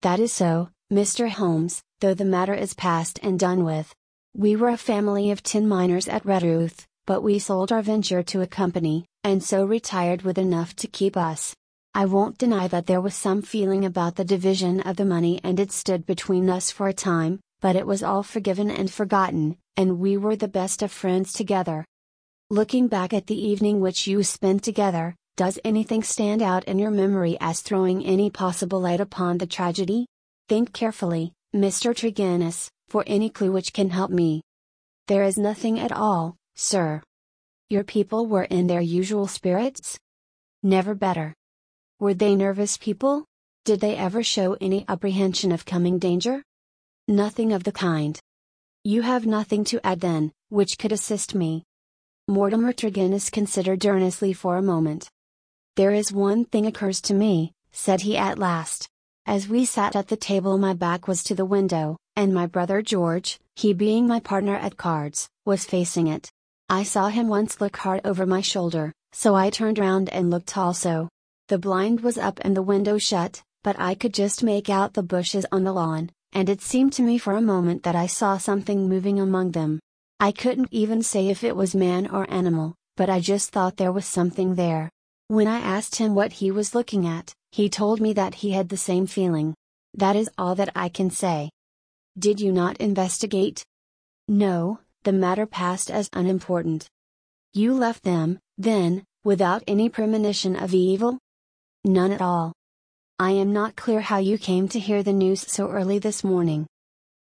That 0.00 0.18
is 0.18 0.32
so, 0.32 0.70
Mr. 0.90 1.28
Holmes, 1.28 1.82
though 2.00 2.14
the 2.14 2.24
matter 2.24 2.54
is 2.54 2.72
past 2.72 3.20
and 3.22 3.38
done 3.38 3.62
with. 3.62 3.92
We 4.34 4.56
were 4.56 4.70
a 4.70 4.78
family 4.78 5.30
of 5.30 5.42
tin 5.42 5.68
miners 5.68 6.08
at 6.08 6.24
Redruth, 6.24 6.86
but 7.04 7.20
we 7.20 7.38
sold 7.38 7.70
our 7.70 7.82
venture 7.82 8.22
to 8.22 8.40
a 8.40 8.46
company, 8.46 9.04
and 9.24 9.44
so 9.44 9.66
retired 9.66 10.22
with 10.22 10.38
enough 10.38 10.74
to 10.76 10.86
keep 10.86 11.14
us. 11.14 11.54
I 11.94 12.06
won't 12.06 12.38
deny 12.38 12.66
that 12.68 12.86
there 12.86 13.02
was 13.02 13.14
some 13.14 13.42
feeling 13.42 13.84
about 13.84 14.16
the 14.16 14.24
division 14.24 14.80
of 14.80 14.96
the 14.96 15.04
money 15.04 15.38
and 15.44 15.60
it 15.60 15.70
stood 15.70 16.06
between 16.06 16.48
us 16.48 16.70
for 16.70 16.88
a 16.88 16.94
time, 16.94 17.40
but 17.60 17.76
it 17.76 17.86
was 17.86 18.02
all 18.02 18.22
forgiven 18.22 18.70
and 18.70 18.90
forgotten, 18.90 19.58
and 19.76 19.98
we 19.98 20.16
were 20.16 20.34
the 20.34 20.48
best 20.48 20.80
of 20.80 20.90
friends 20.90 21.34
together. 21.34 21.84
Looking 22.52 22.88
back 22.88 23.12
at 23.12 23.28
the 23.28 23.40
evening 23.40 23.78
which 23.78 24.08
you 24.08 24.24
spent 24.24 24.64
together, 24.64 25.14
does 25.36 25.60
anything 25.64 26.02
stand 26.02 26.42
out 26.42 26.64
in 26.64 26.80
your 26.80 26.90
memory 26.90 27.36
as 27.40 27.60
throwing 27.60 28.04
any 28.04 28.28
possible 28.28 28.80
light 28.80 29.00
upon 29.00 29.38
the 29.38 29.46
tragedy? 29.46 30.08
Think 30.48 30.72
carefully, 30.72 31.32
Mr. 31.54 31.94
Tregennis, 31.94 32.68
for 32.88 33.04
any 33.06 33.30
clue 33.30 33.52
which 33.52 33.72
can 33.72 33.88
help 33.90 34.10
me. 34.10 34.42
There 35.06 35.22
is 35.22 35.38
nothing 35.38 35.78
at 35.78 35.92
all, 35.92 36.34
sir. 36.56 37.00
Your 37.68 37.84
people 37.84 38.26
were 38.26 38.50
in 38.50 38.66
their 38.66 38.80
usual 38.80 39.28
spirits? 39.28 39.96
Never 40.64 40.96
better. 40.96 41.32
Were 42.00 42.14
they 42.14 42.34
nervous 42.34 42.76
people? 42.76 43.26
Did 43.64 43.78
they 43.78 43.94
ever 43.94 44.24
show 44.24 44.56
any 44.60 44.84
apprehension 44.88 45.52
of 45.52 45.64
coming 45.64 46.00
danger? 46.00 46.42
Nothing 47.06 47.52
of 47.52 47.62
the 47.62 47.70
kind. 47.70 48.18
You 48.82 49.02
have 49.02 49.24
nothing 49.24 49.62
to 49.66 49.86
add 49.86 50.00
then, 50.00 50.32
which 50.48 50.78
could 50.78 50.90
assist 50.90 51.36
me. 51.36 51.62
Mortimer 52.30 52.72
Tregennis 52.72 53.28
considered 53.28 53.84
earnestly 53.84 54.32
for 54.32 54.56
a 54.56 54.62
moment. 54.62 55.10
There 55.74 55.90
is 55.90 56.12
one 56.12 56.44
thing 56.44 56.64
occurs 56.64 57.00
to 57.02 57.12
me, 57.12 57.54
said 57.72 58.02
he 58.02 58.16
at 58.16 58.38
last. 58.38 58.88
As 59.26 59.48
we 59.48 59.64
sat 59.64 59.96
at 59.96 60.06
the 60.06 60.16
table, 60.16 60.56
my 60.56 60.72
back 60.72 61.08
was 61.08 61.24
to 61.24 61.34
the 61.34 61.44
window, 61.44 61.96
and 62.14 62.32
my 62.32 62.46
brother 62.46 62.82
George, 62.82 63.40
he 63.56 63.72
being 63.72 64.06
my 64.06 64.20
partner 64.20 64.54
at 64.54 64.76
cards, 64.76 65.28
was 65.44 65.64
facing 65.64 66.06
it. 66.06 66.30
I 66.68 66.84
saw 66.84 67.08
him 67.08 67.26
once 67.26 67.60
look 67.60 67.76
hard 67.78 68.00
over 68.04 68.24
my 68.26 68.42
shoulder, 68.42 68.92
so 69.10 69.34
I 69.34 69.50
turned 69.50 69.80
round 69.80 70.08
and 70.10 70.30
looked 70.30 70.56
also. 70.56 71.08
The 71.48 71.58
blind 71.58 72.02
was 72.02 72.16
up 72.16 72.38
and 72.42 72.56
the 72.56 72.62
window 72.62 72.96
shut, 72.96 73.42
but 73.64 73.74
I 73.76 73.96
could 73.96 74.14
just 74.14 74.44
make 74.44 74.70
out 74.70 74.94
the 74.94 75.02
bushes 75.02 75.46
on 75.50 75.64
the 75.64 75.72
lawn, 75.72 76.12
and 76.32 76.48
it 76.48 76.62
seemed 76.62 76.92
to 76.92 77.02
me 77.02 77.18
for 77.18 77.34
a 77.34 77.42
moment 77.42 77.82
that 77.82 77.96
I 77.96 78.06
saw 78.06 78.38
something 78.38 78.88
moving 78.88 79.18
among 79.18 79.50
them. 79.50 79.80
I 80.22 80.32
couldn't 80.32 80.68
even 80.70 81.02
say 81.02 81.28
if 81.28 81.42
it 81.42 81.56
was 81.56 81.74
man 81.74 82.06
or 82.06 82.30
animal, 82.30 82.74
but 82.94 83.08
I 83.08 83.20
just 83.20 83.52
thought 83.52 83.78
there 83.78 83.90
was 83.90 84.04
something 84.04 84.54
there. 84.54 84.90
When 85.28 85.46
I 85.46 85.60
asked 85.60 85.96
him 85.96 86.14
what 86.14 86.32
he 86.32 86.50
was 86.50 86.74
looking 86.74 87.06
at, 87.06 87.32
he 87.52 87.70
told 87.70 88.02
me 88.02 88.12
that 88.12 88.34
he 88.34 88.50
had 88.50 88.68
the 88.68 88.76
same 88.76 89.06
feeling. 89.06 89.54
That 89.94 90.16
is 90.16 90.28
all 90.36 90.54
that 90.56 90.72
I 90.76 90.90
can 90.90 91.08
say. 91.08 91.48
Did 92.18 92.38
you 92.38 92.52
not 92.52 92.76
investigate? 92.76 93.64
No, 94.28 94.80
the 95.04 95.12
matter 95.12 95.46
passed 95.46 95.90
as 95.90 96.10
unimportant. 96.12 96.86
You 97.54 97.72
left 97.72 98.02
them, 98.02 98.38
then, 98.58 99.04
without 99.24 99.64
any 99.66 99.88
premonition 99.88 100.54
of 100.54 100.74
evil? 100.74 101.18
None 101.82 102.12
at 102.12 102.20
all. 102.20 102.52
I 103.18 103.30
am 103.30 103.54
not 103.54 103.74
clear 103.74 104.02
how 104.02 104.18
you 104.18 104.36
came 104.36 104.68
to 104.68 104.78
hear 104.78 105.02
the 105.02 105.14
news 105.14 105.50
so 105.50 105.70
early 105.70 105.98
this 105.98 106.22
morning. 106.22 106.66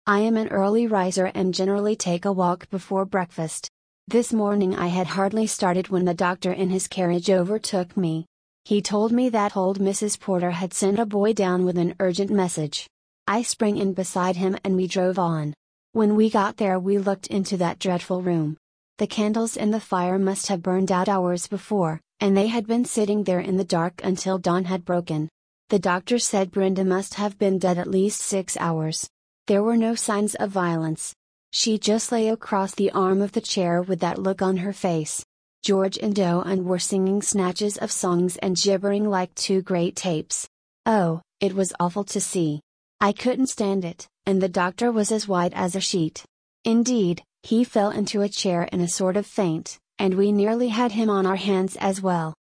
I 0.06 0.20
am 0.20 0.36
an 0.36 0.48
early 0.48 0.86
riser 0.86 1.32
and 1.34 1.54
generally 1.54 1.96
take 1.96 2.26
a 2.26 2.32
walk 2.32 2.68
before 2.68 3.06
breakfast. 3.06 3.70
This 4.06 4.34
morning 4.34 4.76
I 4.76 4.88
had 4.88 5.06
hardly 5.06 5.46
started 5.46 5.88
when 5.88 6.04
the 6.04 6.12
doctor 6.12 6.52
in 6.52 6.68
his 6.68 6.86
carriage 6.86 7.30
overtook 7.30 7.96
me. 7.96 8.26
He 8.66 8.82
told 8.82 9.12
me 9.12 9.30
that 9.30 9.56
old 9.56 9.78
Mrs. 9.80 10.20
Porter 10.20 10.50
had 10.50 10.74
sent 10.74 10.98
a 10.98 11.06
boy 11.06 11.32
down 11.32 11.64
with 11.64 11.78
an 11.78 11.94
urgent 12.00 12.30
message. 12.30 12.86
I 13.26 13.40
sprang 13.40 13.78
in 13.78 13.94
beside 13.94 14.36
him 14.36 14.58
and 14.62 14.76
we 14.76 14.86
drove 14.86 15.18
on. 15.18 15.54
When 15.92 16.16
we 16.16 16.28
got 16.28 16.58
there, 16.58 16.78
we 16.78 16.98
looked 16.98 17.28
into 17.28 17.56
that 17.56 17.78
dreadful 17.78 18.20
room. 18.20 18.58
The 18.98 19.06
candles 19.06 19.56
in 19.56 19.70
the 19.70 19.80
fire 19.80 20.18
must 20.18 20.48
have 20.48 20.60
burned 20.60 20.92
out 20.92 21.08
hours 21.08 21.46
before, 21.46 21.98
and 22.20 22.36
they 22.36 22.48
had 22.48 22.66
been 22.66 22.84
sitting 22.84 23.24
there 23.24 23.40
in 23.40 23.56
the 23.56 23.64
dark 23.64 24.02
until 24.04 24.36
dawn 24.36 24.66
had 24.66 24.84
broken. 24.84 25.30
The 25.70 25.78
doctor 25.78 26.18
said 26.18 26.50
Brenda 26.50 26.84
must 26.84 27.14
have 27.14 27.38
been 27.38 27.58
dead 27.58 27.78
at 27.78 27.90
least 27.90 28.20
six 28.20 28.54
hours. 28.58 29.08
There 29.46 29.62
were 29.62 29.76
no 29.76 29.94
signs 29.94 30.34
of 30.36 30.50
violence. 30.50 31.14
She 31.50 31.78
just 31.78 32.10
lay 32.10 32.28
across 32.28 32.74
the 32.74 32.90
arm 32.92 33.20
of 33.20 33.32
the 33.32 33.42
chair 33.42 33.82
with 33.82 34.00
that 34.00 34.18
look 34.18 34.40
on 34.40 34.56
her 34.58 34.72
face. 34.72 35.22
George 35.62 35.98
and 35.98 36.18
Owen 36.18 36.64
were 36.64 36.78
singing 36.78 37.20
snatches 37.20 37.76
of 37.76 37.92
songs 37.92 38.38
and 38.38 38.56
gibbering 38.56 39.08
like 39.08 39.34
two 39.34 39.60
great 39.60 39.96
tapes. 39.96 40.48
Oh, 40.86 41.20
it 41.40 41.54
was 41.54 41.74
awful 41.78 42.04
to 42.04 42.20
see. 42.20 42.60
I 43.00 43.12
couldn't 43.12 43.48
stand 43.48 43.84
it, 43.84 44.06
and 44.24 44.40
the 44.40 44.48
doctor 44.48 44.90
was 44.90 45.12
as 45.12 45.28
white 45.28 45.52
as 45.52 45.76
a 45.76 45.80
sheet. 45.80 46.24
Indeed, 46.64 47.22
he 47.42 47.64
fell 47.64 47.90
into 47.90 48.22
a 48.22 48.30
chair 48.30 48.62
in 48.72 48.80
a 48.80 48.88
sort 48.88 49.16
of 49.18 49.26
faint, 49.26 49.78
and 49.98 50.14
we 50.14 50.32
nearly 50.32 50.68
had 50.68 50.92
him 50.92 51.10
on 51.10 51.26
our 51.26 51.36
hands 51.36 51.76
as 51.76 52.00
well. 52.00 52.32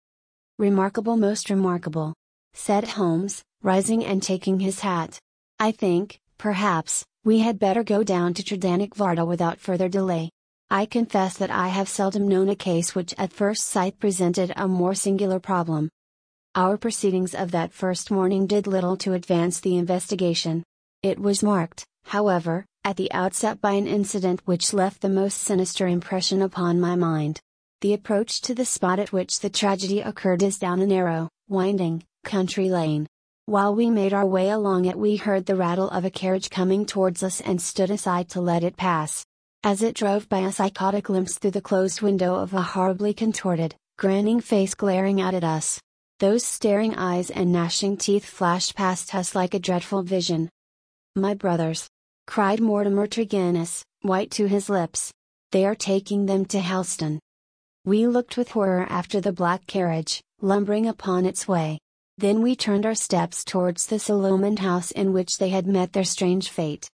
Remarkable, 0.58 1.18
most 1.18 1.50
remarkable, 1.50 2.14
said 2.54 2.88
Holmes, 2.88 3.44
rising 3.62 4.06
and 4.06 4.24
taking 4.24 4.62
his 4.62 4.80
hat. 4.80 5.20
I 5.60 5.72
think, 5.72 6.20
perhaps, 6.44 7.06
we 7.24 7.40
had 7.40 7.58
better 7.58 7.86
go 7.86 8.04
down 8.04 8.34
to 8.34 8.44
Tredannick 8.44 8.98
Wartha 8.98 9.26
without 9.26 9.62
further 9.62 9.88
delay. 9.88 10.30
I 10.70 10.86
confess 10.86 11.38
that 11.38 11.50
I 11.50 11.70
have 11.70 11.88
seldom 11.88 12.28
known 12.28 12.50
a 12.50 12.56
case 12.70 12.94
which 12.94 13.16
at 13.18 13.32
first 13.32 13.64
sight 13.68 13.98
presented 13.98 14.52
a 14.58 14.68
more 14.68 14.94
singular 14.94 15.40
problem. 15.40 15.88
Our 16.54 16.76
proceedings 16.76 17.34
of 17.34 17.52
that 17.52 17.72
first 17.72 18.12
morning 18.12 18.46
did 18.46 18.68
little 18.68 18.98
to 18.98 19.14
advance 19.14 19.62
the 19.62 19.78
investigation. 19.78 20.66
It 21.02 21.18
was 21.18 21.44
marked, 21.44 21.86
however, 22.08 22.66
at 22.84 22.98
the 22.98 23.14
outset 23.14 23.62
by 23.62 23.72
an 23.72 23.88
incident 23.88 24.42
which 24.44 24.74
left 24.74 25.00
the 25.00 25.08
most 25.08 25.38
sinister 25.38 25.88
impression 25.88 26.42
upon 26.42 26.78
my 26.78 26.98
mind. 26.98 27.40
The 27.80 27.94
approach 27.94 28.42
to 28.42 28.54
the 28.54 28.66
spot 28.66 29.00
at 29.00 29.14
which 29.14 29.40
the 29.40 29.50
tragedy 29.50 30.02
occurred 30.02 30.44
is 30.44 30.60
down 30.60 30.82
a 30.82 30.86
narrow, 30.86 31.30
winding, 31.48 32.04
country 32.26 32.70
lane. 32.70 33.08
While 33.46 33.76
we 33.76 33.90
made 33.90 34.14
our 34.14 34.26
way 34.26 34.50
along 34.50 34.86
it, 34.86 34.98
we 34.98 35.18
heard 35.18 35.46
the 35.46 35.58
rattle 35.58 35.90
of 35.90 36.06
a 36.06 36.10
carriage 36.10 36.50
coming 36.50 36.86
towards 36.86 37.22
us 37.24 37.42
and 37.42 37.62
stood 37.62 37.92
aside 37.92 38.30
to 38.30 38.42
let 38.42 38.64
it 38.64 38.78
pass. 38.78 39.26
As 39.66 39.82
it 39.82 39.96
drove 39.96 40.30
by 40.30 40.44
us, 40.44 40.62
I 40.62 40.70
caught 40.70 40.96
a 40.96 41.02
glimpse 41.02 41.38
through 41.38 41.52
the 41.52 41.62
closed 41.62 42.02
window 42.02 42.36
of 42.36 42.54
a 42.54 42.62
horribly 42.62 43.14
contorted, 43.14 43.76
grinning 43.98 44.40
face 44.40 44.74
glaring 44.74 45.20
out 45.20 45.34
at 45.34 45.44
us. 45.44 45.82
Those 46.20 46.46
staring 46.46 46.96
eyes 46.96 47.30
and 47.30 47.52
gnashing 47.52 47.98
teeth 47.98 48.24
flashed 48.24 48.76
past 48.76 49.14
us 49.14 49.36
like 49.36 49.54
a 49.54 49.60
dreadful 49.60 50.04
vision. 50.04 50.48
My 51.18 51.34
brothers! 51.34 51.90
cried 52.26 52.62
Mortimer 52.62 53.08
Tregennis, 53.08 53.84
white 54.04 54.32
to 54.32 54.48
his 54.48 54.70
lips. 54.70 55.12
They 55.52 55.66
are 55.66 55.76
taking 55.76 56.28
them 56.28 56.46
to 56.46 56.62
Helston. 56.62 57.20
We 57.84 58.08
looked 58.08 58.38
with 58.38 58.52
horror 58.52 58.88
after 58.90 59.20
the 59.20 59.34
black 59.34 59.68
carriage, 59.68 60.22
lumbering 60.40 60.88
upon 60.88 61.26
its 61.26 61.46
way. 61.46 61.80
Then 62.18 62.42
we 62.42 62.56
turned 62.56 62.86
our 62.86 62.96
steps 62.96 63.44
towards 63.44 63.88
the 63.88 64.04
illumined 64.08 64.60
house 64.60 64.92
in 64.92 65.14
which 65.14 65.38
they 65.38 65.50
had 65.50 65.66
met 65.66 65.94
their 65.94 66.04
strange 66.04 66.50
fate. 66.50 66.88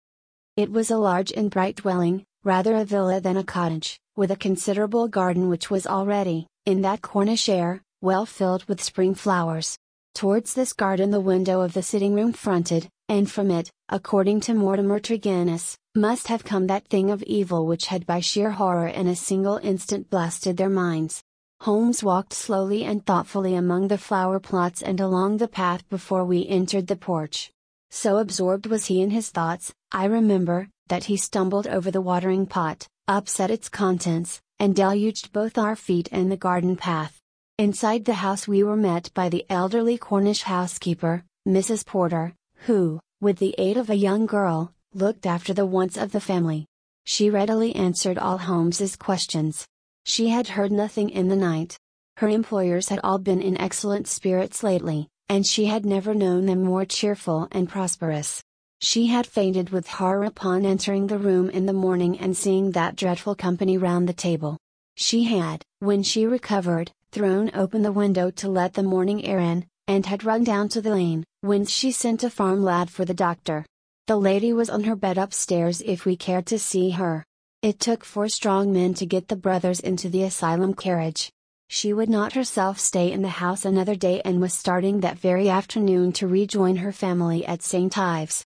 It 0.56 0.72
was 0.72 0.92
a 0.92 0.98
large 0.98 1.32
and 1.32 1.50
bright 1.50 1.78
dwelling, 1.78 2.24
rather 2.44 2.76
a 2.76 2.86
villa 2.86 3.20
than 3.20 3.38
a 3.38 3.44
cottage, 3.44 4.00
with 4.16 4.32
a 4.32 4.36
considerable 4.36 5.08
garden 5.08 5.50
which 5.50 5.70
was 5.70 5.88
already, 5.88 6.48
in 6.66 6.82
that 6.82 7.02
Cornish 7.02 7.50
air, 7.50 7.82
well 8.02 8.26
filled 8.26 8.64
with 8.66 8.84
spring 8.84 9.16
flowers. 9.16 9.78
Towards 10.14 10.54
this 10.54 10.74
garden 10.74 11.12
the 11.12 11.20
window 11.20 11.62
of 11.62 11.74
the 11.74 11.84
sitting 11.84 12.14
room 12.14 12.34
fronted, 12.34 12.88
and 13.10 13.30
from 13.30 13.52
it, 13.52 13.70
according 13.90 14.40
to 14.42 14.54
Mortimer 14.54 15.00
Tregennis, 15.00 15.78
must 15.96 16.28
have 16.28 16.44
come 16.44 16.68
that 16.68 16.88
thing 16.88 17.10
of 17.10 17.24
evil 17.24 17.66
which 17.66 17.88
had 17.88 18.06
by 18.06 18.20
sheer 18.20 18.52
horror 18.52 18.88
in 18.88 19.08
a 19.08 19.16
single 19.16 19.58
instant 19.58 20.10
blasted 20.10 20.58
their 20.58 20.70
minds. 20.70 21.24
Holmes 21.62 22.04
walked 22.04 22.34
slowly 22.34 22.84
and 22.84 23.06
thoughtfully 23.06 23.56
among 23.56 23.88
the 23.88 23.98
flower 23.98 24.40
plots 24.40 24.82
and 24.82 25.00
along 25.00 25.38
the 25.38 25.48
path 25.48 25.88
before 25.90 26.24
we 26.24 26.48
entered 26.48 26.88
the 26.88 26.96
porch. 26.96 27.52
So 27.90 28.18
absorbed 28.18 28.68
was 28.68 28.86
he 28.86 29.02
in 29.02 29.10
his 29.10 29.30
thoughts, 29.30 29.74
I 29.92 30.06
remember, 30.06 30.70
that 30.88 31.06
he 31.06 31.18
stumbled 31.18 31.68
over 31.68 31.90
the 31.90 32.02
watering 32.02 32.46
pot, 32.46 32.88
upset 33.08 33.52
its 33.52 33.70
contents, 33.70 34.40
and 34.60 34.76
deluged 34.76 35.34
both 35.34 35.58
our 35.58 35.76
feet 35.76 36.10
and 36.12 36.32
the 36.32 36.38
garden 36.38 36.76
path. 36.76 37.20
Inside 37.58 38.06
the 38.06 38.14
house 38.14 38.48
we 38.48 38.64
were 38.64 38.78
met 38.78 39.12
by 39.14 39.30
the 39.30 39.46
elderly 39.50 39.98
Cornish 39.98 40.44
housekeeper, 40.44 41.24
Mrs. 41.48 41.86
Porter, 41.86 42.34
who, 42.66 43.00
with 43.20 43.40
the 43.40 43.56
aid 43.58 43.78
of 43.78 43.90
a 43.90 43.96
young 43.96 44.26
girl, 44.26 44.74
looked 44.94 45.26
after 45.26 45.54
the 45.54 45.66
wants 45.66 45.98
of 45.98 46.12
the 46.12 46.22
family. 46.22 46.68
She 47.06 47.30
readily 47.30 47.76
answered 47.76 48.18
all 48.18 48.38
Holmes's 48.38 48.96
questions. 48.96 49.66
She 50.08 50.30
had 50.30 50.48
heard 50.48 50.72
nothing 50.72 51.10
in 51.10 51.28
the 51.28 51.36
night. 51.36 51.78
Her 52.16 52.30
employers 52.30 52.88
had 52.88 53.02
all 53.04 53.18
been 53.18 53.42
in 53.42 53.60
excellent 53.60 54.08
spirits 54.08 54.64
lately, 54.64 55.10
and 55.28 55.46
she 55.46 55.66
had 55.66 55.86
never 55.86 56.16
known 56.16 56.46
them 56.46 56.64
more 56.64 56.86
cheerful 56.86 57.50
and 57.52 57.68
prosperous. 57.68 58.42
She 58.80 59.08
had 59.08 59.28
fainted 59.28 59.70
with 59.72 59.86
horror 59.86 60.24
upon 60.24 60.66
entering 60.66 61.08
the 61.08 61.18
room 61.18 61.50
in 61.50 61.66
the 61.66 61.74
morning 61.74 62.18
and 62.20 62.38
seeing 62.38 62.72
that 62.72 62.96
dreadful 62.96 63.36
company 63.36 63.78
round 63.78 64.08
the 64.08 64.14
table. 64.14 64.58
She 64.96 65.26
had, 65.26 65.62
when 65.80 66.04
she 66.04 66.26
recovered, 66.26 66.90
thrown 67.12 67.52
open 67.54 67.82
the 67.82 67.92
window 67.92 68.32
to 68.32 68.48
let 68.48 68.76
the 68.76 68.84
morning 68.84 69.26
air 69.26 69.40
in, 69.40 69.66
and 69.90 70.06
had 70.06 70.24
run 70.24 70.46
down 70.46 70.70
to 70.70 70.82
the 70.82 70.92
lane, 70.92 71.26
whence 71.42 71.70
she 71.70 71.92
sent 71.92 72.24
a 72.24 72.30
farm 72.30 72.64
lad 72.64 72.90
for 72.90 73.04
the 73.04 73.14
doctor. 73.14 73.66
The 74.08 74.16
lady 74.16 74.54
was 74.54 74.70
on 74.70 74.86
her 74.86 74.96
bed 74.96 75.18
upstairs 75.18 75.82
if 75.82 76.06
we 76.06 76.16
cared 76.16 76.46
to 76.46 76.58
see 76.58 76.92
her. 76.92 77.26
It 77.64 77.80
took 77.80 78.06
four 78.06 78.30
strong 78.30 78.72
men 78.72 78.94
to 78.96 79.06
get 79.08 79.30
the 79.30 79.36
brothers 79.36 79.80
into 79.80 80.10
the 80.10 80.22
asylum 80.22 80.76
carriage. 80.76 81.32
She 81.70 81.92
would 81.92 82.08
not 82.08 82.34
herself 82.34 82.80
stay 82.80 83.12
in 83.12 83.24
the 83.24 83.30
house 83.30 83.66
another 83.66 83.96
day 83.96 84.22
and 84.24 84.40
was 84.40 84.54
starting 84.54 85.00
that 85.00 85.18
very 85.18 85.50
afternoon 85.50 86.12
to 86.14 86.28
rejoin 86.28 86.76
her 86.78 86.92
family 86.92 87.44
at 87.48 87.64
St. 87.64 87.98
Ives. 87.98 88.46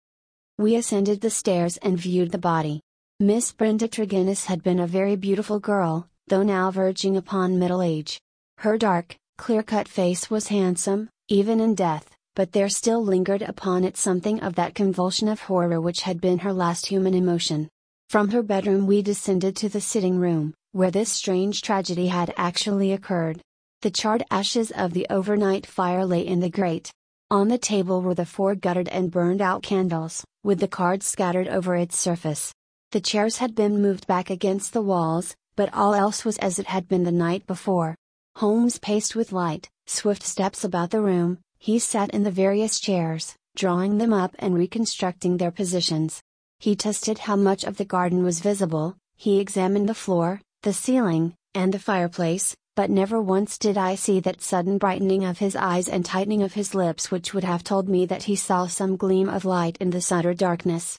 We 0.57 0.75
ascended 0.75 1.21
the 1.21 1.29
stairs 1.29 1.77
and 1.77 1.97
viewed 1.97 2.31
the 2.31 2.37
body. 2.37 2.81
Miss 3.21 3.53
Brenda 3.53 3.87
Tregennis 3.87 4.45
had 4.45 4.61
been 4.61 4.81
a 4.81 4.85
very 4.85 5.15
beautiful 5.15 5.61
girl, 5.61 6.09
though 6.27 6.43
now 6.43 6.69
verging 6.69 7.15
upon 7.15 7.57
middle 7.57 7.81
age. 7.81 8.19
Her 8.57 8.77
dark, 8.77 9.15
clear 9.37 9.63
cut 9.63 9.87
face 9.87 10.29
was 10.29 10.49
handsome, 10.49 11.09
even 11.29 11.61
in 11.61 11.75
death, 11.75 12.13
but 12.35 12.51
there 12.51 12.67
still 12.67 13.01
lingered 13.01 13.41
upon 13.41 13.85
it 13.85 13.95
something 13.95 14.41
of 14.41 14.55
that 14.55 14.75
convulsion 14.75 15.29
of 15.29 15.39
horror 15.39 15.79
which 15.79 16.01
had 16.01 16.19
been 16.19 16.39
her 16.39 16.51
last 16.51 16.87
human 16.87 17.13
emotion. 17.13 17.69
From 18.09 18.29
her 18.29 18.41
bedroom 18.41 18.87
we 18.87 19.01
descended 19.01 19.57
to 19.57 19.67
the 19.67 19.81
sitting 19.81 20.17
room, 20.17 20.53
where 20.71 20.91
this 20.91 21.11
strange 21.11 21.61
tragedy 21.61 22.07
had 22.07 22.33
actually 22.37 22.93
occurred. 22.93 23.41
The 23.81 23.91
charred 23.91 24.23
ashes 24.31 24.71
of 24.71 24.93
the 24.93 25.05
overnight 25.09 25.65
fire 25.65 26.05
lay 26.05 26.25
in 26.25 26.39
the 26.39 26.49
grate. 26.49 26.89
On 27.29 27.49
the 27.49 27.57
table 27.57 28.01
were 28.01 28.15
the 28.15 28.25
four 28.25 28.55
guttered 28.55 28.87
and 28.87 29.11
burned 29.11 29.41
out 29.41 29.61
candles, 29.61 30.23
with 30.41 30.61
the 30.61 30.69
cards 30.69 31.05
scattered 31.05 31.49
over 31.49 31.75
its 31.75 31.97
surface. 31.97 32.53
The 32.93 33.01
chairs 33.01 33.37
had 33.37 33.55
been 33.55 33.81
moved 33.81 34.07
back 34.07 34.29
against 34.29 34.71
the 34.71 34.81
walls, 34.81 35.35
but 35.57 35.73
all 35.73 35.93
else 35.93 36.23
was 36.23 36.37
as 36.37 36.59
it 36.59 36.67
had 36.67 36.87
been 36.87 37.03
the 37.03 37.11
night 37.11 37.45
before. 37.45 37.93
Holmes 38.37 38.79
paced 38.79 39.17
with 39.17 39.33
light, 39.33 39.67
swift 39.85 40.23
steps 40.23 40.63
about 40.63 40.91
the 40.91 41.01
room, 41.01 41.39
he 41.59 41.77
sat 41.77 42.11
in 42.11 42.23
the 42.23 42.31
various 42.31 42.79
chairs, 42.79 43.35
drawing 43.57 43.97
them 43.97 44.13
up 44.13 44.33
and 44.39 44.55
reconstructing 44.55 45.35
their 45.35 45.51
positions. 45.51 46.21
He 46.59 46.75
tested 46.75 47.19
how 47.19 47.35
much 47.35 47.63
of 47.63 47.77
the 47.77 47.85
garden 47.85 48.23
was 48.23 48.39
visible, 48.39 48.95
he 49.15 49.39
examined 49.39 49.87
the 49.87 49.93
floor, 49.93 50.41
the 50.63 50.73
ceiling, 50.73 51.35
and 51.53 51.73
the 51.73 51.79
fireplace, 51.79 52.55
but 52.75 52.89
never 52.89 53.21
once 53.21 53.57
did 53.57 53.77
I 53.77 53.95
see 53.95 54.19
that 54.19 54.41
sudden 54.41 54.77
brightening 54.77 55.23
of 55.23 55.39
his 55.39 55.55
eyes 55.55 55.87
and 55.87 56.05
tightening 56.05 56.43
of 56.43 56.53
his 56.53 56.75
lips 56.75 57.09
which 57.09 57.33
would 57.33 57.43
have 57.43 57.63
told 57.63 57.89
me 57.89 58.05
that 58.05 58.23
he 58.23 58.35
saw 58.35 58.67
some 58.67 58.97
gleam 58.97 59.29
of 59.29 59.45
light 59.45 59.77
in 59.79 59.91
this 59.91 60.11
utter 60.11 60.33
darkness. 60.33 60.97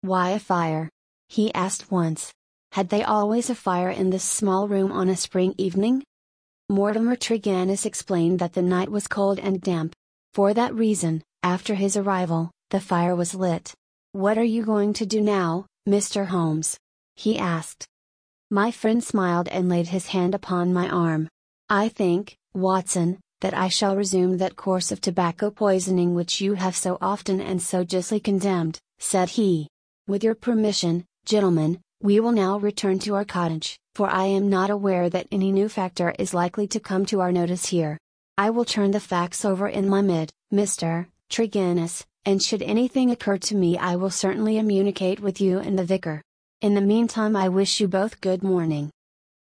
Why 0.00 0.30
a 0.30 0.38
fire? 0.38 0.88
He 1.28 1.52
asked 1.54 1.90
once. 1.90 2.32
Had 2.72 2.88
they 2.88 3.02
always 3.02 3.50
a 3.50 3.54
fire 3.54 3.90
in 3.90 4.10
this 4.10 4.24
small 4.24 4.68
room 4.68 4.92
on 4.92 5.08
a 5.08 5.16
spring 5.16 5.54
evening? 5.58 6.02
Mortimer 6.68 7.16
Tregennis 7.16 7.86
explained 7.86 8.38
that 8.40 8.52
the 8.52 8.62
night 8.62 8.90
was 8.90 9.08
cold 9.08 9.38
and 9.38 9.60
damp. 9.60 9.94
For 10.34 10.52
that 10.54 10.74
reason, 10.74 11.22
after 11.42 11.74
his 11.74 11.96
arrival, 11.96 12.50
the 12.70 12.80
fire 12.80 13.16
was 13.16 13.34
lit. 13.34 13.72
What 14.18 14.36
are 14.36 14.42
you 14.42 14.64
going 14.64 14.94
to 14.94 15.06
do 15.06 15.20
now, 15.20 15.66
Mr. 15.88 16.26
Holmes? 16.26 16.76
he 17.14 17.38
asked. 17.38 17.86
My 18.50 18.72
friend 18.72 18.98
smiled 19.04 19.46
and 19.46 19.68
laid 19.68 19.86
his 19.86 20.08
hand 20.08 20.34
upon 20.34 20.72
my 20.72 20.88
arm. 20.88 21.28
I 21.70 21.88
think, 21.88 22.34
Watson, 22.52 23.20
that 23.42 23.54
I 23.54 23.68
shall 23.68 23.94
resume 23.94 24.38
that 24.38 24.56
course 24.56 24.90
of 24.90 25.00
tobacco 25.00 25.52
poisoning 25.52 26.16
which 26.16 26.40
you 26.40 26.54
have 26.54 26.74
so 26.74 26.98
often 27.00 27.40
and 27.40 27.62
so 27.62 27.84
justly 27.84 28.18
condemned, 28.18 28.80
said 28.98 29.28
he. 29.28 29.68
With 30.08 30.24
your 30.24 30.34
permission, 30.34 31.04
gentlemen, 31.24 31.80
we 32.02 32.18
will 32.18 32.32
now 32.32 32.58
return 32.58 32.98
to 32.98 33.14
our 33.14 33.24
cottage, 33.24 33.78
for 33.94 34.08
I 34.08 34.24
am 34.24 34.50
not 34.50 34.68
aware 34.68 35.08
that 35.08 35.28
any 35.30 35.52
new 35.52 35.68
factor 35.68 36.12
is 36.18 36.34
likely 36.34 36.66
to 36.66 36.80
come 36.80 37.06
to 37.06 37.20
our 37.20 37.30
notice 37.30 37.66
here. 37.66 37.96
I 38.36 38.50
will 38.50 38.64
turn 38.64 38.90
the 38.90 38.98
facts 38.98 39.44
over 39.44 39.68
in 39.68 39.88
my 39.88 40.02
mid, 40.02 40.32
Mr. 40.52 41.06
Tregennis, 41.30 42.04
and 42.28 42.42
should 42.42 42.60
anything 42.60 43.10
occur 43.10 43.38
to 43.38 43.54
me 43.54 43.78
I 43.78 43.96
will 43.96 44.10
certainly 44.10 44.58
communicate 44.58 45.18
with 45.18 45.40
you 45.40 45.60
and 45.60 45.78
the 45.78 45.84
vicar. 45.84 46.20
In 46.60 46.74
the 46.74 46.82
meantime, 46.82 47.34
I 47.34 47.48
wish 47.48 47.80
you 47.80 47.88
both 47.88 48.20
good 48.20 48.42
morning. 48.42 48.90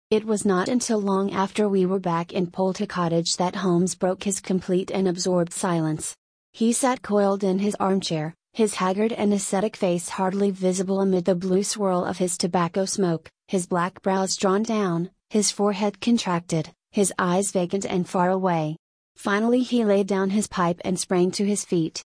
It 0.10 0.26
was 0.26 0.46
not 0.46 0.68
until 0.68 1.00
long 1.00 1.32
after 1.32 1.70
we 1.70 1.86
were 1.86 2.02
back 2.02 2.34
in 2.34 2.48
Poldhu 2.48 2.86
Cottage 2.86 3.38
that 3.38 3.56
Holmes 3.56 3.96
broke 3.96 4.26
his 4.26 4.42
complete 4.42 4.92
and 4.92 5.08
absorbed 5.08 5.54
silence. 5.54 6.14
He 6.52 6.74
sat 6.74 7.02
coiled 7.02 7.42
in 7.42 7.60
his 7.60 7.78
armchair, 7.80 8.34
his 8.52 8.76
haggard 8.76 9.14
and 9.14 9.34
ascetic 9.34 9.78
face 9.78 10.10
hardly 10.10 10.52
visible 10.52 11.00
amid 11.00 11.24
the 11.24 11.36
blue 11.36 11.64
swirl 11.64 12.04
of 12.04 12.18
his 12.18 12.38
tobacco 12.38 12.84
smoke, 12.84 13.30
his 13.48 13.66
black 13.66 14.02
brows 14.02 14.36
drawn 14.36 14.62
down, 14.62 15.10
his 15.30 15.52
forehead 15.52 16.02
contracted, 16.02 16.70
his 16.92 17.14
eyes 17.18 17.50
vacant 17.52 17.86
and 17.86 18.10
far 18.10 18.30
away. 18.30 18.76
Finally, 19.16 19.64
he 19.64 19.86
laid 19.86 20.06
down 20.06 20.32
his 20.32 20.48
pipe 20.48 20.82
and 20.84 21.00
sprang 21.00 21.32
to 21.32 21.46
his 21.46 21.64
feet. 21.64 22.04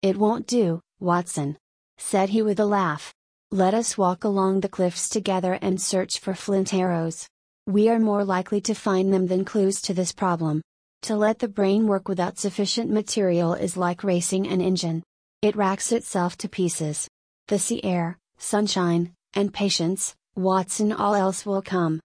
It 0.00 0.16
won't 0.16 0.46
do, 0.46 0.80
Watson, 1.00 1.58
said 1.96 2.28
he 2.28 2.40
with 2.40 2.60
a 2.60 2.64
laugh. 2.64 3.12
Let 3.50 3.74
us 3.74 3.98
walk 3.98 4.22
along 4.22 4.60
the 4.60 4.68
cliffs 4.68 5.08
together 5.08 5.58
and 5.60 5.80
search 5.80 6.20
for 6.20 6.34
flint 6.34 6.72
arrows. 6.72 7.26
We 7.66 7.88
are 7.88 7.98
more 7.98 8.24
likely 8.24 8.60
to 8.62 8.74
find 8.74 9.12
them 9.12 9.26
than 9.26 9.44
clues 9.44 9.80
to 9.82 9.94
this 9.94 10.12
problem. 10.12 10.62
To 11.02 11.16
let 11.16 11.40
the 11.40 11.48
brain 11.48 11.88
work 11.88 12.08
without 12.08 12.38
sufficient 12.38 12.90
material 12.90 13.54
is 13.54 13.76
like 13.76 14.04
racing 14.04 14.46
an 14.46 14.60
engine. 14.60 15.02
It 15.42 15.56
racks 15.56 15.90
itself 15.90 16.36
to 16.38 16.48
pieces. 16.48 17.08
The 17.48 17.58
sea 17.58 17.82
air, 17.82 18.18
sunshine, 18.38 19.14
and 19.34 19.52
patience, 19.52 20.14
Watson, 20.36 20.92
all 20.92 21.16
else 21.16 21.44
will 21.44 21.62
come. 21.62 22.00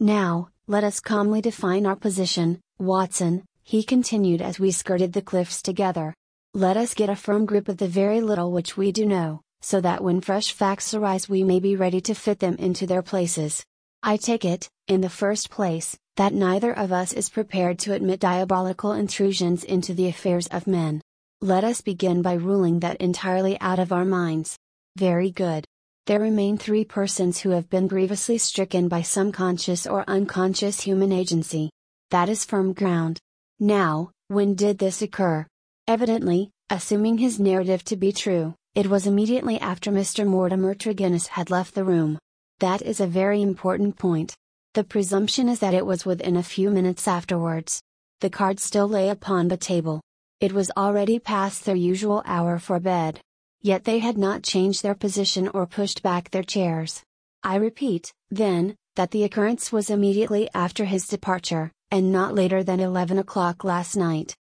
Now, 0.00 0.48
let 0.66 0.82
us 0.82 0.98
calmly 0.98 1.40
define 1.40 1.86
our 1.86 1.96
position, 1.96 2.60
Watson, 2.78 3.44
he 3.62 3.84
continued 3.84 4.42
as 4.42 4.58
we 4.58 4.72
skirted 4.72 5.12
the 5.12 5.22
cliffs 5.22 5.62
together. 5.62 6.12
Let 6.54 6.76
us 6.76 6.94
get 6.94 7.08
a 7.08 7.14
firm 7.14 7.46
grip 7.46 7.68
of 7.68 7.76
the 7.76 7.86
very 7.86 8.20
little 8.20 8.50
which 8.50 8.76
we 8.76 8.90
do 8.90 9.06
know, 9.06 9.40
so 9.60 9.80
that 9.82 10.02
when 10.02 10.20
fresh 10.20 10.52
facts 10.52 10.92
arise 10.92 11.28
we 11.28 11.44
may 11.44 11.60
be 11.60 11.76
ready 11.76 12.00
to 12.00 12.14
fit 12.14 12.40
them 12.40 12.56
into 12.56 12.88
their 12.88 13.02
places. 13.02 13.64
I 14.02 14.16
take 14.16 14.44
it, 14.44 14.68
in 14.88 15.00
the 15.00 15.08
first 15.08 15.48
place, 15.48 15.96
that 16.16 16.34
neither 16.34 16.72
of 16.76 16.90
us 16.90 17.12
is 17.12 17.28
prepared 17.28 17.78
to 17.80 17.92
admit 17.92 18.18
diabolical 18.18 18.90
intrusions 18.90 19.62
into 19.62 19.94
the 19.94 20.08
affairs 20.08 20.48
of 20.48 20.66
men. 20.66 21.00
Let 21.40 21.62
us 21.62 21.82
begin 21.82 22.20
by 22.20 22.32
ruling 22.32 22.80
that 22.80 22.96
entirely 22.96 23.56
out 23.60 23.78
of 23.78 23.92
our 23.92 24.04
minds. 24.04 24.58
Very 24.96 25.30
good. 25.30 25.64
There 26.06 26.18
remain 26.18 26.58
three 26.58 26.84
persons 26.84 27.38
who 27.38 27.50
have 27.50 27.70
been 27.70 27.86
grievously 27.86 28.38
stricken 28.38 28.88
by 28.88 29.02
some 29.02 29.30
conscious 29.30 29.86
or 29.86 30.02
unconscious 30.08 30.80
human 30.80 31.12
agency. 31.12 31.70
That 32.10 32.28
is 32.28 32.44
firm 32.44 32.72
ground. 32.72 33.20
Now, 33.60 34.10
when 34.26 34.56
did 34.56 34.78
this 34.78 35.00
occur? 35.00 35.46
Evidently, 35.90 36.52
assuming 36.70 37.18
his 37.18 37.40
narrative 37.40 37.82
to 37.82 37.96
be 37.96 38.12
true, 38.12 38.54
it 38.76 38.86
was 38.86 39.08
immediately 39.08 39.58
after 39.58 39.90
Mr. 39.90 40.24
Mortimer 40.24 40.72
Tregennis 40.72 41.26
had 41.26 41.50
left 41.50 41.74
the 41.74 41.82
room. 41.82 42.16
That 42.60 42.80
is 42.80 43.00
a 43.00 43.08
very 43.08 43.42
important 43.42 43.96
point. 43.98 44.36
The 44.74 44.84
presumption 44.84 45.48
is 45.48 45.58
that 45.58 45.74
it 45.74 45.84
was 45.84 46.06
within 46.06 46.36
a 46.36 46.44
few 46.44 46.70
minutes 46.70 47.08
afterwards. 47.08 47.82
The 48.20 48.30
cards 48.30 48.62
still 48.62 48.86
lay 48.86 49.08
upon 49.08 49.48
the 49.48 49.56
table. 49.56 50.00
It 50.38 50.52
was 50.52 50.70
already 50.76 51.18
past 51.18 51.64
their 51.64 51.74
usual 51.74 52.22
hour 52.24 52.60
for 52.60 52.78
bed. 52.78 53.20
Yet 53.60 53.82
they 53.82 53.98
had 53.98 54.16
not 54.16 54.44
changed 54.44 54.84
their 54.84 54.94
position 54.94 55.48
or 55.48 55.66
pushed 55.66 56.04
back 56.04 56.30
their 56.30 56.44
chairs. 56.44 57.02
I 57.42 57.56
repeat, 57.56 58.12
then, 58.30 58.76
that 58.94 59.10
the 59.10 59.24
occurrence 59.24 59.72
was 59.72 59.90
immediately 59.90 60.48
after 60.54 60.84
his 60.84 61.08
departure, 61.08 61.72
and 61.90 62.12
not 62.12 62.36
later 62.36 62.62
than 62.62 62.78
11 62.78 63.18
o'clock 63.18 63.64
last 63.64 63.96
night. 63.96 64.36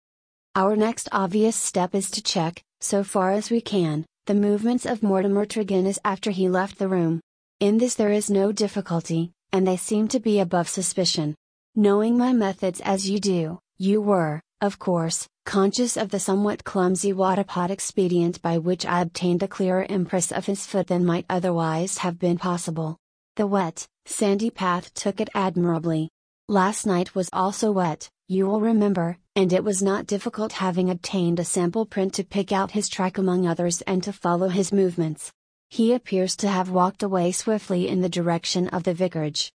Our 0.57 0.77
next 0.77 1.09
obvious 1.11 1.53
step 1.53 1.93
is 1.93 2.09
to 2.11 2.23
check, 2.23 2.63
so 2.79 3.03
far 3.03 3.33
as 3.33 3.51
we 3.51 3.59
can, 3.59 4.05
the 4.25 4.33
movements 4.33 4.85
of 4.85 5.03
Mortimer 5.03 5.45
Tregennis 5.45 5.99
after 6.05 6.31
he 6.31 6.47
left 6.47 6.79
the 6.79 6.87
room. 6.87 7.19
In 7.59 7.77
this 7.77 7.95
there 7.95 8.13
is 8.13 8.29
no 8.29 8.53
difficulty, 8.53 9.33
and 9.51 9.67
they 9.67 9.75
seem 9.75 10.07
to 10.07 10.19
be 10.21 10.39
above 10.39 10.69
suspicion. 10.69 11.35
Knowing 11.75 12.17
my 12.17 12.31
methods 12.31 12.79
as 12.85 13.09
you 13.09 13.19
do, 13.19 13.59
you 13.77 13.99
were, 13.99 14.39
of 14.61 14.79
course, 14.79 15.27
conscious 15.45 15.97
of 15.97 16.09
the 16.09 16.21
somewhat 16.21 16.63
clumsy 16.63 17.11
waterpot 17.11 17.69
expedient 17.69 18.41
by 18.41 18.57
which 18.57 18.85
I 18.85 19.01
obtained 19.01 19.43
a 19.43 19.49
clearer 19.49 19.85
impress 19.89 20.31
of 20.31 20.45
his 20.45 20.65
foot 20.65 20.87
than 20.87 21.05
might 21.05 21.25
otherwise 21.29 21.97
have 21.97 22.17
been 22.17 22.37
possible. 22.37 22.95
The 23.35 23.45
wet, 23.45 23.85
sandy 24.05 24.51
path 24.51 24.93
took 24.93 25.19
it 25.19 25.27
admirably. 25.35 26.11
Last 26.47 26.85
night 26.85 27.13
was 27.13 27.29
also 27.33 27.73
wet, 27.73 28.09
you 28.29 28.47
will 28.47 28.61
remember, 28.61 29.17
and 29.35 29.51
it 29.51 29.63
was 29.63 29.81
not 29.81 30.07
difficult 30.07 30.53
having 30.53 30.89
obtained 30.89 31.39
a 31.39 31.45
sample 31.45 31.85
print 31.85 32.13
to 32.13 32.23
pick 32.23 32.51
out 32.51 32.71
his 32.71 32.87
track 32.87 33.17
among 33.17 33.45
others 33.45 33.81
and 33.81 34.01
to 34.03 34.13
follow 34.13 34.47
his 34.47 34.71
movements. 34.71 35.31
He 35.69 35.93
appears 35.93 36.37
to 36.37 36.47
have 36.47 36.69
walked 36.69 37.03
away 37.03 37.33
swiftly 37.33 37.87
in 37.87 38.01
the 38.01 38.09
direction 38.09 38.69
of 38.69 38.83
the 38.83 38.93
vicarage. 38.93 39.51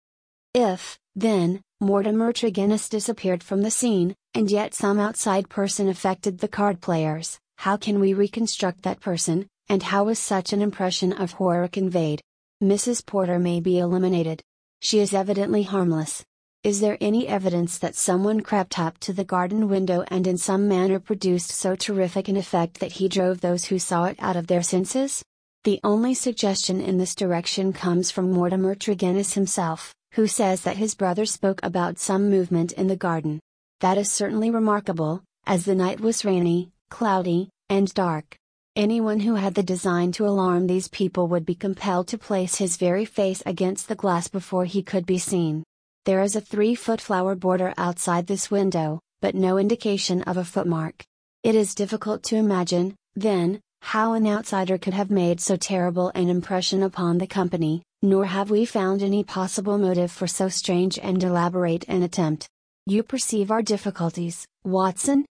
If, 0.53 0.97
then, 1.15 1.61
Mortimer 1.81 2.31
Tregennis 2.31 2.89
disappeared 2.89 3.43
from 3.43 3.61
the 3.61 3.71
scene, 3.71 4.15
and 4.33 4.49
yet 4.49 4.73
some 4.73 4.97
outside 4.97 5.49
person 5.49 5.89
affected 5.89 6.39
the 6.39 6.47
card 6.47 6.79
players, 6.79 7.37
how 7.57 7.75
can 7.75 7.99
we 7.99 8.13
reconstruct 8.13 8.83
that 8.83 9.01
person, 9.01 9.47
and 9.67 9.83
how 9.83 10.05
was 10.05 10.19
such 10.19 10.53
an 10.53 10.61
impression 10.61 11.11
of 11.11 11.33
horror 11.33 11.67
conveyed? 11.67 12.21
Mrs. 12.63 13.05
Porter 13.05 13.39
may 13.39 13.59
be 13.59 13.79
eliminated. 13.79 14.41
She 14.79 14.99
is 14.99 15.13
evidently 15.13 15.63
harmless, 15.63 16.23
is 16.65 16.79
there 16.79 16.97
any 16.99 17.27
evidence 17.27 17.77
that 17.77 17.93
someone 17.93 18.41
crept 18.41 18.79
up 18.79 18.97
to 18.97 19.13
the 19.13 19.23
garden 19.23 19.69
window 19.69 20.03
and 20.07 20.25
in 20.25 20.35
some 20.35 20.67
manner 20.67 20.99
produced 20.99 21.51
so 21.51 21.75
terrific 21.75 22.27
an 22.27 22.35
effect 22.35 22.79
that 22.79 22.93
he 22.93 23.07
drove 23.07 23.39
those 23.39 23.65
who 23.65 23.77
saw 23.77 24.05
it 24.05 24.15
out 24.17 24.35
of 24.35 24.47
their 24.47 24.63
senses? 24.63 25.23
The 25.63 25.79
only 25.83 26.15
suggestion 26.15 26.81
in 26.81 26.97
this 26.97 27.13
direction 27.13 27.71
comes 27.71 28.09
from 28.09 28.31
Mortimer 28.31 28.73
Tregennis 28.73 29.35
himself, 29.35 29.93
who 30.13 30.25
says 30.25 30.61
that 30.61 30.77
his 30.77 30.95
brother 30.95 31.27
spoke 31.27 31.59
about 31.61 31.99
some 31.99 32.31
movement 32.31 32.71
in 32.71 32.87
the 32.87 32.95
garden. 32.95 33.39
That 33.81 33.99
is 33.99 34.11
certainly 34.11 34.49
remarkable, 34.49 35.21
as 35.45 35.65
the 35.65 35.75
night 35.75 35.99
was 35.99 36.25
rainy, 36.25 36.71
cloudy, 36.89 37.49
and 37.69 37.93
dark. 37.93 38.37
Anyone 38.75 39.19
who 39.19 39.35
had 39.35 39.53
the 39.53 39.61
design 39.61 40.11
to 40.13 40.25
alarm 40.25 40.65
these 40.65 40.87
people 40.87 41.27
would 41.27 41.45
be 41.45 41.53
compelled 41.53 42.07
to 42.07 42.17
place 42.17 42.55
his 42.55 42.77
very 42.77 43.05
face 43.05 43.43
against 43.45 43.87
the 43.87 43.93
glass 43.93 44.27
before 44.27 44.65
he 44.65 44.81
could 44.81 45.05
be 45.05 45.19
seen. 45.19 45.63
There 46.05 46.21
is 46.21 46.35
a 46.35 46.41
3 46.41 46.75
foot 46.75 47.01
flower 47.01 47.33
border 47.33 47.73
outside 47.77 48.27
this 48.27 48.51
window, 48.51 48.99
but 49.21 49.33
no 49.33 49.57
indication 49.57 50.21
of 50.21 50.37
a 50.37 50.43
footmark. 50.43 51.03
It 51.41 51.55
is 51.55 51.73
difficult 51.73 52.21
to 52.25 52.35
imagine, 52.35 52.95
then, 53.15 53.59
how 53.81 54.13
an 54.13 54.27
outsider 54.27 54.77
could 54.77 54.93
have 54.93 55.09
made 55.09 55.41
so 55.41 55.55
terrible 55.55 56.11
an 56.13 56.29
impression 56.29 56.83
upon 56.83 57.17
the 57.17 57.25
company, 57.25 57.81
nor 58.03 58.25
have 58.25 58.51
we 58.51 58.65
found 58.65 59.01
any 59.01 59.23
possible 59.23 59.79
motive 59.79 60.11
for 60.11 60.27
so 60.27 60.47
strange 60.47 60.99
and 60.99 61.23
elaborate 61.23 61.85
an 61.87 62.03
attempt. 62.03 62.47
You 62.85 63.01
perceive 63.01 63.49
our 63.49 63.63
difficulties, 63.63 64.45
Watson? 64.63 65.25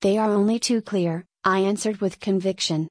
They 0.00 0.16
are 0.16 0.30
only 0.30 0.60
too 0.60 0.80
clear, 0.80 1.24
I 1.42 1.58
answered 1.58 2.00
with 2.00 2.20
conviction. 2.20 2.86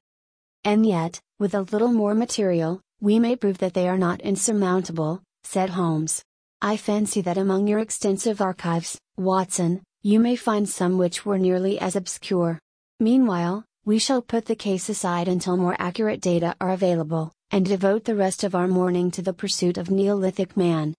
And 0.62 0.84
yet, 0.84 1.20
with 1.38 1.54
a 1.54 1.62
little 1.62 1.92
more 1.92 2.14
material, 2.14 2.82
we 3.00 3.18
may 3.18 3.34
prove 3.34 3.56
that 3.58 3.72
they 3.72 3.88
are 3.88 3.96
not 3.96 4.20
insurmountable, 4.20 5.22
said 5.42 5.70
Holmes. 5.70 6.22
I 6.64 6.78
fancy 6.78 7.20
that 7.20 7.36
among 7.36 7.68
your 7.68 7.78
extensive 7.78 8.40
archives, 8.40 8.98
Watson, 9.18 9.82
you 10.02 10.18
may 10.18 10.34
find 10.34 10.66
some 10.66 10.96
which 10.96 11.26
were 11.26 11.36
nearly 11.36 11.78
as 11.78 11.94
obscure. 11.94 12.58
Meanwhile, 12.98 13.66
we 13.84 13.98
shall 13.98 14.22
put 14.22 14.46
the 14.46 14.56
case 14.56 14.88
aside 14.88 15.28
until 15.28 15.58
more 15.58 15.76
accurate 15.78 16.22
data 16.22 16.56
are 16.62 16.70
available, 16.70 17.32
and 17.50 17.66
devote 17.66 18.04
the 18.04 18.16
rest 18.16 18.44
of 18.44 18.54
our 18.54 18.66
morning 18.66 19.10
to 19.10 19.20
the 19.20 19.34
pursuit 19.34 19.76
of 19.76 19.90
Neolithic 19.90 20.56
man. 20.56 20.94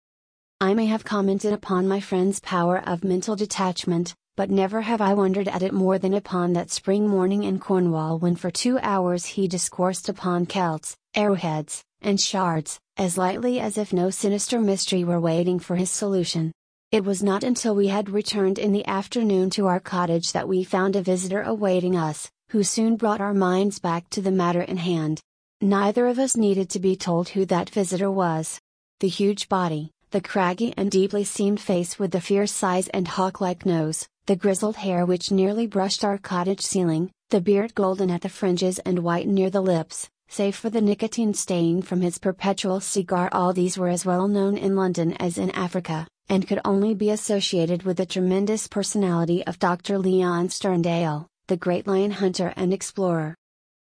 I 0.62 0.76
may 0.76 0.86
have 0.86 1.04
commented 1.04 1.52
upon 1.52 1.88
my 1.88 2.00
friend's 2.00 2.40
power 2.40 2.78
of 2.88 3.04
mental 3.04 3.36
detachment, 3.36 4.14
but 4.36 4.52
never 4.52 4.82
have 4.82 5.02
I 5.02 5.16
wondered 5.16 5.48
at 5.48 5.64
it 5.64 5.74
more 5.74 5.98
than 5.98 6.14
upon 6.14 6.54
that 6.54 6.70
spring 6.70 7.08
morning 7.08 7.42
in 7.42 7.58
Cornwall 7.58 8.20
when 8.20 8.36
for 8.36 8.52
two 8.52 8.78
hours 8.84 9.26
he 9.26 9.48
discoursed 9.48 10.10
upon 10.10 10.46
Celts, 10.46 10.96
arrowheads, 11.16 11.82
and 12.04 12.22
shards, 12.22 12.80
as 12.98 13.18
lightly 13.18 13.60
as 13.60 13.78
if 13.78 13.92
no 13.92 14.10
sinister 14.10 14.60
mystery 14.60 15.04
were 15.04 15.20
waiting 15.20 15.60
for 15.60 15.76
his 15.76 15.90
solution. 15.90 16.52
It 16.92 17.04
was 17.04 17.22
not 17.22 17.44
until 17.44 17.76
we 17.76 17.88
had 17.88 18.10
returned 18.10 18.58
in 18.58 18.72
the 18.72 18.88
afternoon 18.88 19.50
to 19.52 19.68
our 19.68 19.82
cottage 19.82 20.32
that 20.32 20.48
we 20.48 20.64
found 20.64 20.96
a 20.96 21.02
visitor 21.02 21.42
awaiting 21.42 21.98
us, 21.98 22.30
who 22.50 22.64
soon 22.64 22.96
brought 22.96 23.20
our 23.20 23.34
minds 23.34 23.80
back 23.80 24.10
to 24.12 24.22
the 24.22 24.32
matter 24.32 24.62
in 24.62 24.78
hand. 24.78 25.20
Neither 25.60 26.08
of 26.08 26.20
us 26.20 26.38
needed 26.38 26.70
to 26.70 26.80
be 26.80 26.96
told 26.96 27.30
who 27.30 27.46
that 27.48 27.70
visitor 27.70 28.10
was. 28.10 28.60
The 29.02 29.10
huge 29.10 29.50
body, 29.50 29.92
the 30.12 30.22
craggy 30.22 30.74
and 30.78 30.90
deeply 30.90 31.26
seamed 31.26 31.60
face 31.60 32.00
with 32.00 32.12
the 32.12 32.22
fierce 32.22 32.64
eyes 32.64 32.88
and 32.90 33.08
hawk 33.08 33.42
like 33.42 33.66
nose, 33.66 34.08
the 34.26 34.38
grizzled 34.38 34.78
hair 34.78 35.06
which 35.06 35.32
nearly 35.32 35.68
brushed 35.68 36.06
our 36.06 36.18
cottage 36.18 36.62
ceiling, 36.62 37.12
the 37.30 37.42
beard 37.42 37.76
golden 37.76 38.10
at 38.10 38.22
the 38.22 38.30
fringes 38.30 38.80
and 38.80 39.00
white 39.00 39.28
near 39.28 39.50
the 39.50 39.62
lips, 39.62 40.10
Save 40.28 40.56
for 40.56 40.70
the 40.70 40.82
nicotine 40.82 41.34
stain 41.34 41.82
from 41.82 42.02
his 42.02 42.18
perpetual 42.18 42.80
cigar, 42.80 43.30
all 43.32 43.54
these 43.54 43.78
were 43.78 43.90
as 43.90 44.06
well 44.06 44.28
known 44.28 44.58
in 44.58 44.76
London 44.76 45.14
as 45.14 45.38
in 45.38 45.52
Africa, 45.52 46.08
and 46.28 46.48
could 46.48 46.60
only 46.66 46.94
be 46.94 47.10
associated 47.10 47.84
with 47.84 47.98
the 47.98 48.06
tremendous 48.06 48.68
personality 48.68 49.46
of 49.46 49.60
Dr. 49.60 49.98
Leon 49.98 50.50
Sterndale, 50.50 51.28
the 51.48 51.58
great 51.58 51.88
lion 51.88 52.12
hunter 52.12 52.54
and 52.56 52.74
explorer. 52.74 53.36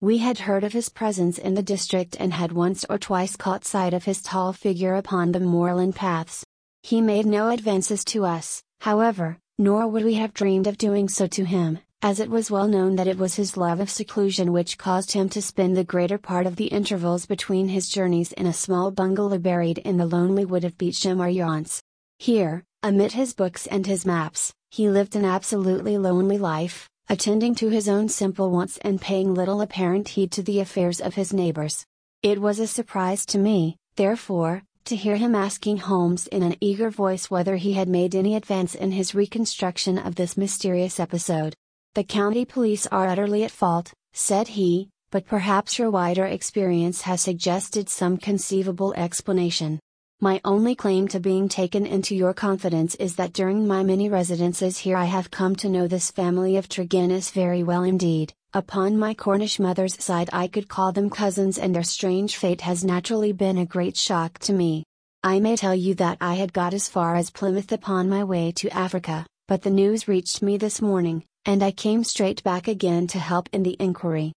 We 0.00 0.18
had 0.18 0.40
heard 0.40 0.62
of 0.62 0.74
his 0.74 0.90
presence 0.90 1.38
in 1.38 1.54
the 1.54 1.62
district 1.62 2.16
and 2.20 2.34
had 2.34 2.52
once 2.52 2.84
or 2.90 2.98
twice 2.98 3.34
caught 3.34 3.64
sight 3.64 3.94
of 3.94 4.04
his 4.04 4.20
tall 4.20 4.52
figure 4.52 4.94
upon 4.94 5.32
the 5.32 5.40
moorland 5.40 5.94
paths. 5.94 6.44
He 6.82 7.00
made 7.00 7.24
no 7.24 7.48
advances 7.48 8.04
to 8.06 8.26
us, 8.26 8.62
however, 8.80 9.38
nor 9.58 9.88
would 9.88 10.04
we 10.04 10.14
have 10.14 10.34
dreamed 10.34 10.66
of 10.66 10.76
doing 10.76 11.08
so 11.08 11.26
to 11.28 11.44
him, 11.44 11.78
as 12.02 12.20
it 12.20 12.30
was 12.30 12.50
well 12.50 12.68
known 12.68 12.96
that 12.96 13.09
it 13.09 13.18
was 13.18 13.35
his 13.35 13.56
love 13.56 13.80
of 13.80 13.90
seclusion 13.90 14.52
which 14.52 14.78
caused 14.78 15.12
him 15.12 15.28
to 15.28 15.40
spend 15.40 15.76
the 15.76 15.85
greater 15.85 16.18
part 16.18 16.46
of 16.46 16.56
the 16.56 16.66
intervals 16.66 17.26
between 17.26 17.68
his 17.68 17.88
journeys 17.88 18.32
in 18.32 18.46
a 18.46 18.52
small 18.52 18.90
bungalow 18.90 19.38
buried 19.38 19.78
in 19.78 19.96
the 19.96 20.06
lonely 20.06 20.44
wood 20.44 20.64
of 20.64 20.76
Beauchamp 20.78 21.20
Arriance. 21.20 21.82
Here, 22.18 22.64
amid 22.82 23.12
his 23.12 23.35
books 23.35 23.66
and 23.66 23.87
his 23.87 24.06
maps, 24.06 24.52
he 24.70 24.88
lived 24.88 25.16
an 25.16 25.24
absolutely 25.24 25.98
lonely 25.98 26.38
life, 26.38 26.88
attending 27.09 27.54
to 27.56 27.68
his 27.68 27.88
own 27.88 28.09
simple 28.09 28.50
wants 28.50 28.78
and 28.78 29.00
paying 29.00 29.32
little 29.35 29.61
apparent 29.61 30.09
heed 30.09 30.30
to 30.32 30.42
the 30.42 30.61
affairs 30.61 31.00
of 31.00 31.14
his 31.14 31.32
neighbors. 31.32 31.85
It 32.22 32.40
was 32.40 32.59
a 32.59 32.66
surprise 32.66 33.24
to 33.26 33.38
me, 33.38 33.76
therefore, 33.96 34.62
to 34.85 34.96
hear 34.96 35.16
him 35.16 35.35
asking 35.35 35.78
Holmes 35.78 36.26
in 36.28 36.42
an 36.42 36.56
eager 36.61 36.90
voice 36.90 37.30
whether 37.30 37.56
he 37.56 37.72
had 37.72 37.88
made 37.88 38.14
any 38.14 38.37
advance 38.37 38.74
in 38.74 38.92
his 38.92 39.14
reconstruction 39.14 39.98
of 39.98 40.14
this 40.14 40.37
mysterious 40.37 41.00
episode. 41.00 41.54
The 41.96 42.04
county 42.04 42.44
police 42.44 42.87
are 42.88 43.09
utterly 43.09 43.42
at 43.42 43.50
fault, 43.50 43.94
said 44.12 44.48
he, 44.48 44.90
but 45.11 45.26
perhaps 45.26 45.78
your 45.78 45.90
wider 45.90 46.26
experience 46.26 47.00
has 47.00 47.22
suggested 47.22 47.88
some 47.88 48.18
conceivable 48.18 48.92
explanation. 48.98 49.80
My 50.20 50.42
only 50.44 50.74
claim 50.74 51.09
to 51.09 51.20
being 51.20 51.48
taken 51.48 51.87
into 51.87 52.14
your 52.14 52.35
confidence 52.35 52.96
is 52.96 53.16
that 53.16 53.32
during 53.32 53.66
my 53.66 53.82
many 53.82 54.11
residences 54.11 54.76
here 54.76 54.98
I 54.98 55.06
have 55.06 55.30
come 55.30 55.56
to 55.56 55.70
know 55.70 55.88
this 55.88 56.11
family 56.11 56.59
of 56.59 56.68
Tregennis 56.68 57.30
very 57.30 57.62
well 57.62 57.82
indeed. 57.82 58.35
Upon 58.52 58.98
my 58.98 59.14
Cornish 59.14 59.59
mother's 59.59 59.94
side, 60.04 60.28
I 60.35 60.48
could 60.48 60.68
call 60.68 60.92
them 60.92 61.09
cousins, 61.09 61.56
and 61.56 61.74
their 61.74 61.82
strange 61.82 62.37
fate 62.37 62.61
has 62.61 62.85
naturally 62.85 63.32
been 63.32 63.56
a 63.56 63.64
great 63.64 63.96
shock 63.96 64.38
to 64.40 64.52
me. 64.52 64.85
I 65.24 65.40
may 65.40 65.56
tell 65.56 65.74
you 65.74 65.94
that 65.94 66.18
I 66.20 66.35
had 66.35 66.52
got 66.52 66.74
as 66.74 66.90
far 66.90 67.16
as 67.16 67.30
Plymouth 67.30 67.72
upon 67.72 68.11
my 68.11 68.22
way 68.22 68.52
to 68.56 68.68
Africa, 68.68 69.24
but 69.48 69.62
the 69.62 69.70
news 69.70 70.06
reached 70.06 70.42
me 70.42 70.59
this 70.59 70.82
morning, 70.82 71.24
and 71.46 71.62
I 71.62 71.70
came 71.70 72.02
straight 72.02 72.42
back 72.42 72.66
again 72.66 73.06
to 73.09 73.20
help 73.20 73.48
in 73.52 73.62
the 73.62 73.76
inquiry. 73.78 74.32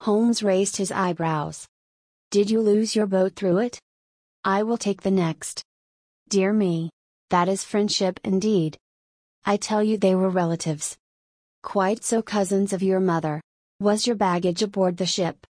Holmes 0.00 0.42
raised 0.42 0.78
his 0.78 0.90
eyebrows. 0.90 1.66
Did 2.30 2.50
you 2.50 2.60
lose 2.60 2.96
your 2.96 3.06
boat 3.06 3.36
through 3.36 3.58
it? 3.58 3.78
I 4.44 4.62
will 4.62 4.78
take 4.78 5.02
the 5.02 5.10
next. 5.10 5.62
Dear 6.28 6.52
me. 6.54 6.90
That 7.30 7.48
is 7.48 7.64
friendship 7.64 8.18
indeed. 8.24 8.78
I 9.44 9.58
tell 9.58 9.82
you 9.82 9.98
they 9.98 10.14
were 10.14 10.30
relatives. 10.30 10.96
Quite 11.62 12.02
so 12.02 12.22
cousins 12.22 12.72
of 12.72 12.82
your 12.82 13.00
mother. 13.00 13.42
Was 13.80 14.06
your 14.06 14.16
baggage 14.16 14.62
aboard 14.62 14.96
the 14.96 15.04
ship? 15.04 15.46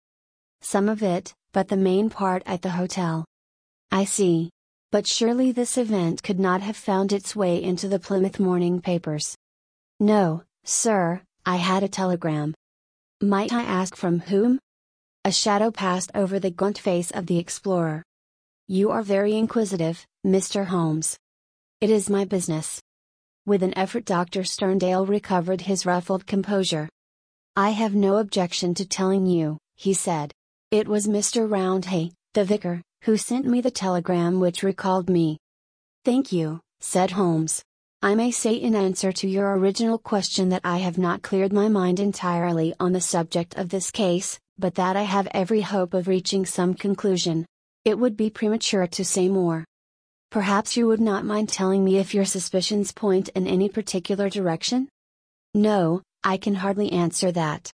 Some 0.60 0.88
of 0.88 1.02
it, 1.04 1.32
but 1.52 1.68
the 1.68 1.76
main 1.76 2.10
part 2.10 2.42
at 2.44 2.62
the 2.62 2.70
hotel. 2.70 3.24
I 3.92 4.04
see. 4.04 4.50
But 4.90 5.06
surely 5.06 5.52
this 5.52 5.78
event 5.78 6.24
could 6.24 6.40
not 6.40 6.62
have 6.62 6.76
found 6.76 7.12
its 7.12 7.36
way 7.36 7.62
into 7.62 7.86
the 7.86 8.00
Plymouth 8.00 8.40
morning 8.40 8.80
papers. 8.80 9.36
No, 10.00 10.42
sir, 10.68 11.22
I 11.46 11.56
had 11.56 11.82
a 11.82 11.88
telegram. 11.88 12.54
Might 13.22 13.52
I 13.52 13.62
ask 13.62 13.96
from 13.96 14.20
whom? 14.20 14.60
A 15.24 15.32
shadow 15.32 15.70
passed 15.70 16.10
over 16.14 16.38
the 16.38 16.50
gaunt 16.50 16.78
face 16.78 17.10
of 17.10 17.26
the 17.26 17.38
explorer. 17.38 18.02
You 18.66 18.90
are 18.90 19.02
very 19.02 19.34
inquisitive, 19.34 20.06
Mr. 20.26 20.66
Holmes. 20.66 21.16
It 21.80 21.90
is 21.90 22.10
my 22.10 22.24
business. 22.26 22.80
With 23.46 23.62
an 23.62 23.76
effort, 23.78 24.04
Dr. 24.04 24.42
Sterndale 24.42 25.08
recovered 25.08 25.62
his 25.62 25.86
ruffled 25.86 26.26
composure. 26.26 26.88
I 27.56 27.70
have 27.70 27.94
no 27.94 28.18
objection 28.18 28.74
to 28.74 28.86
telling 28.86 29.24
you, 29.24 29.56
he 29.76 29.94
said. 29.94 30.32
It 30.70 30.86
was 30.86 31.06
Mr. 31.06 31.48
Roundhay, 31.48 32.12
the 32.34 32.44
vicar, 32.44 32.82
who 33.04 33.16
sent 33.16 33.46
me 33.46 33.62
the 33.62 33.70
telegram 33.70 34.38
which 34.38 34.62
recalled 34.62 35.08
me. 35.08 35.38
Thank 36.04 36.30
you, 36.30 36.60
said 36.80 37.12
Holmes. 37.12 37.62
I 38.00 38.14
may 38.14 38.30
say 38.30 38.54
in 38.54 38.76
answer 38.76 39.10
to 39.10 39.28
your 39.28 39.56
original 39.56 39.98
question 39.98 40.50
that 40.50 40.60
I 40.62 40.78
have 40.78 40.98
not 40.98 41.22
cleared 41.22 41.52
my 41.52 41.68
mind 41.68 41.98
entirely 41.98 42.72
on 42.78 42.92
the 42.92 43.00
subject 43.00 43.56
of 43.56 43.70
this 43.70 43.90
case, 43.90 44.38
but 44.56 44.76
that 44.76 44.96
I 44.96 45.02
have 45.02 45.26
every 45.32 45.62
hope 45.62 45.94
of 45.94 46.06
reaching 46.06 46.46
some 46.46 46.74
conclusion. 46.74 47.44
It 47.84 47.98
would 47.98 48.16
be 48.16 48.30
premature 48.30 48.86
to 48.86 49.04
say 49.04 49.28
more. 49.28 49.64
Perhaps 50.30 50.76
you 50.76 50.86
would 50.86 51.00
not 51.00 51.24
mind 51.24 51.48
telling 51.48 51.84
me 51.84 51.96
if 51.96 52.14
your 52.14 52.24
suspicions 52.24 52.92
point 52.92 53.30
in 53.30 53.48
any 53.48 53.68
particular 53.68 54.30
direction? 54.30 54.88
No, 55.52 56.00
I 56.22 56.36
can 56.36 56.54
hardly 56.54 56.92
answer 56.92 57.32
that. 57.32 57.72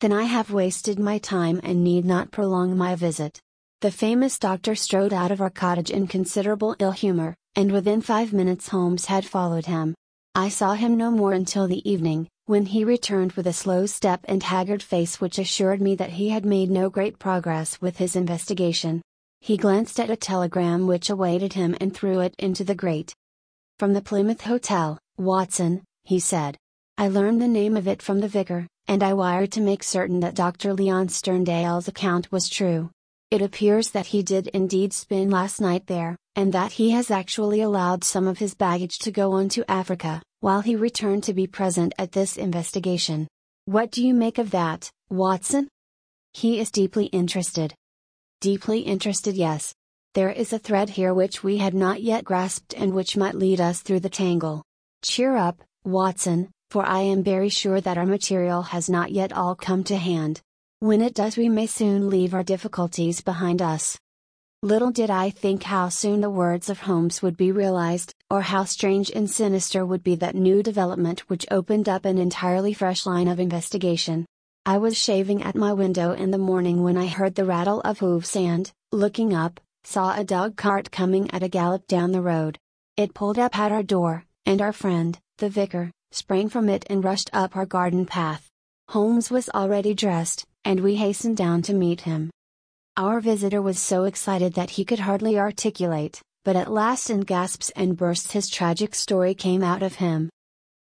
Then 0.00 0.12
I 0.12 0.24
have 0.24 0.50
wasted 0.50 0.98
my 0.98 1.18
time 1.18 1.60
and 1.62 1.84
need 1.84 2.04
not 2.04 2.32
prolong 2.32 2.76
my 2.76 2.96
visit. 2.96 3.38
The 3.80 3.92
famous 3.92 4.40
doctor 4.40 4.74
strode 4.74 5.12
out 5.12 5.30
of 5.30 5.40
our 5.40 5.50
cottage 5.50 5.90
in 5.92 6.08
considerable 6.08 6.74
ill 6.80 6.90
humor, 6.90 7.36
and 7.54 7.70
within 7.70 8.00
five 8.00 8.32
minutes 8.32 8.68
Holmes 8.68 9.06
had 9.06 9.24
followed 9.24 9.66
him. 9.66 9.94
I 10.34 10.48
saw 10.48 10.72
him 10.72 10.96
no 10.96 11.10
more 11.10 11.34
until 11.34 11.68
the 11.68 11.88
evening, 11.88 12.28
when 12.46 12.66
he 12.66 12.84
returned 12.84 13.32
with 13.32 13.46
a 13.46 13.52
slow 13.52 13.86
step 13.86 14.20
and 14.24 14.42
haggard 14.42 14.82
face 14.82 15.20
which 15.20 15.38
assured 15.38 15.80
me 15.82 15.94
that 15.96 16.10
he 16.10 16.30
had 16.30 16.46
made 16.46 16.70
no 16.70 16.88
great 16.88 17.18
progress 17.18 17.80
with 17.80 17.98
his 17.98 18.16
investigation. 18.16 19.02
He 19.40 19.56
glanced 19.56 20.00
at 20.00 20.10
a 20.10 20.16
telegram 20.16 20.86
which 20.86 21.10
awaited 21.10 21.52
him 21.52 21.76
and 21.80 21.94
threw 21.94 22.20
it 22.20 22.34
into 22.38 22.64
the 22.64 22.74
grate. 22.74 23.12
From 23.78 23.92
the 23.92 24.00
Plymouth 24.00 24.42
Hotel, 24.42 24.98
Watson, 25.18 25.82
he 26.04 26.20
said. 26.20 26.56
I 26.96 27.08
learned 27.08 27.42
the 27.42 27.48
name 27.48 27.76
of 27.76 27.88
it 27.88 28.00
from 28.00 28.20
the 28.20 28.28
vicar, 28.28 28.66
and 28.86 29.02
I 29.02 29.14
wired 29.14 29.52
to 29.52 29.60
make 29.60 29.82
certain 29.82 30.20
that 30.20 30.34
Dr. 30.34 30.72
Leon 30.72 31.08
Sterndale's 31.08 31.88
account 31.88 32.30
was 32.30 32.48
true. 32.48 32.90
It 33.30 33.42
appears 33.42 33.90
that 33.90 34.06
he 34.06 34.22
did 34.22 34.48
indeed 34.48 34.92
spend 34.92 35.30
last 35.30 35.60
night 35.60 35.86
there, 35.86 36.16
and 36.36 36.52
that 36.52 36.72
he 36.72 36.90
has 36.90 37.10
actually 37.10 37.60
allowed 37.60 38.04
some 38.04 38.26
of 38.26 38.38
his 38.38 38.54
baggage 38.54 38.98
to 38.98 39.10
go 39.10 39.32
on 39.32 39.48
to 39.50 39.70
Africa, 39.70 40.22
while 40.40 40.60
he 40.60 40.76
returned 40.76 41.24
to 41.24 41.34
be 41.34 41.46
present 41.46 41.92
at 41.98 42.12
this 42.12 42.36
investigation. 42.36 43.28
What 43.66 43.90
do 43.90 44.04
you 44.04 44.14
make 44.14 44.38
of 44.38 44.50
that, 44.50 44.90
Watson? 45.10 45.68
He 46.32 46.58
is 46.58 46.70
deeply 46.70 47.06
interested. 47.06 47.74
Deeply 48.40 48.80
interested, 48.80 49.36
yes. 49.36 49.74
There 50.14 50.30
is 50.30 50.52
a 50.52 50.58
thread 50.58 50.90
here 50.90 51.14
which 51.14 51.42
we 51.42 51.58
had 51.58 51.74
not 51.74 52.02
yet 52.02 52.24
grasped 52.24 52.74
and 52.74 52.92
which 52.92 53.16
might 53.16 53.34
lead 53.34 53.60
us 53.60 53.80
through 53.80 54.00
the 54.00 54.10
tangle. 54.10 54.62
Cheer 55.02 55.36
up, 55.36 55.62
Watson, 55.84 56.50
for 56.70 56.84
I 56.84 57.00
am 57.00 57.22
very 57.22 57.48
sure 57.48 57.80
that 57.80 57.98
our 57.98 58.06
material 58.06 58.62
has 58.62 58.90
not 58.90 59.12
yet 59.12 59.32
all 59.32 59.54
come 59.54 59.84
to 59.84 59.96
hand. 59.96 60.40
When 60.80 61.00
it 61.00 61.14
does, 61.14 61.36
we 61.36 61.48
may 61.48 61.66
soon 61.66 62.10
leave 62.10 62.34
our 62.34 62.42
difficulties 62.42 63.20
behind 63.20 63.62
us. 63.62 63.98
Little 64.64 64.92
did 64.92 65.10
I 65.10 65.30
think 65.30 65.64
how 65.64 65.88
soon 65.88 66.20
the 66.20 66.30
words 66.30 66.70
of 66.70 66.78
Holmes 66.78 67.20
would 67.20 67.36
be 67.36 67.50
realized, 67.50 68.14
or 68.30 68.42
how 68.42 68.62
strange 68.62 69.10
and 69.10 69.28
sinister 69.28 69.84
would 69.84 70.04
be 70.04 70.14
that 70.14 70.36
new 70.36 70.62
development 70.62 71.28
which 71.28 71.44
opened 71.50 71.88
up 71.88 72.04
an 72.04 72.16
entirely 72.16 72.72
fresh 72.72 73.04
line 73.04 73.26
of 73.26 73.40
investigation. 73.40 74.24
I 74.64 74.78
was 74.78 74.96
shaving 74.96 75.42
at 75.42 75.56
my 75.56 75.72
window 75.72 76.12
in 76.12 76.30
the 76.30 76.38
morning 76.38 76.84
when 76.84 76.96
I 76.96 77.08
heard 77.08 77.34
the 77.34 77.44
rattle 77.44 77.80
of 77.80 77.98
hoofs 77.98 78.36
and, 78.36 78.70
looking 78.92 79.34
up, 79.34 79.58
saw 79.82 80.14
a 80.16 80.22
dog 80.22 80.54
cart 80.54 80.92
coming 80.92 81.28
at 81.32 81.42
a 81.42 81.48
gallop 81.48 81.88
down 81.88 82.12
the 82.12 82.22
road. 82.22 82.56
It 82.96 83.14
pulled 83.14 83.40
up 83.40 83.58
at 83.58 83.72
our 83.72 83.82
door, 83.82 84.26
and 84.46 84.62
our 84.62 84.72
friend, 84.72 85.18
the 85.38 85.48
vicar, 85.48 85.90
sprang 86.12 86.48
from 86.48 86.68
it 86.68 86.86
and 86.88 87.02
rushed 87.02 87.30
up 87.32 87.56
our 87.56 87.66
garden 87.66 88.06
path. 88.06 88.48
Holmes 88.90 89.28
was 89.28 89.48
already 89.48 89.92
dressed, 89.92 90.44
and 90.64 90.78
we 90.78 90.94
hastened 90.94 91.36
down 91.36 91.62
to 91.62 91.74
meet 91.74 92.02
him. 92.02 92.30
Our 92.98 93.20
visitor 93.20 93.62
was 93.62 93.78
so 93.78 94.04
excited 94.04 94.52
that 94.52 94.68
he 94.68 94.84
could 94.84 94.98
hardly 94.98 95.38
articulate, 95.38 96.20
but 96.44 96.56
at 96.56 96.70
last 96.70 97.08
in 97.08 97.20
gasps 97.20 97.70
and 97.70 97.96
bursts 97.96 98.32
his 98.32 98.50
tragic 98.50 98.94
story 98.94 99.34
came 99.34 99.62
out 99.62 99.82
of 99.82 99.94
him. 99.94 100.28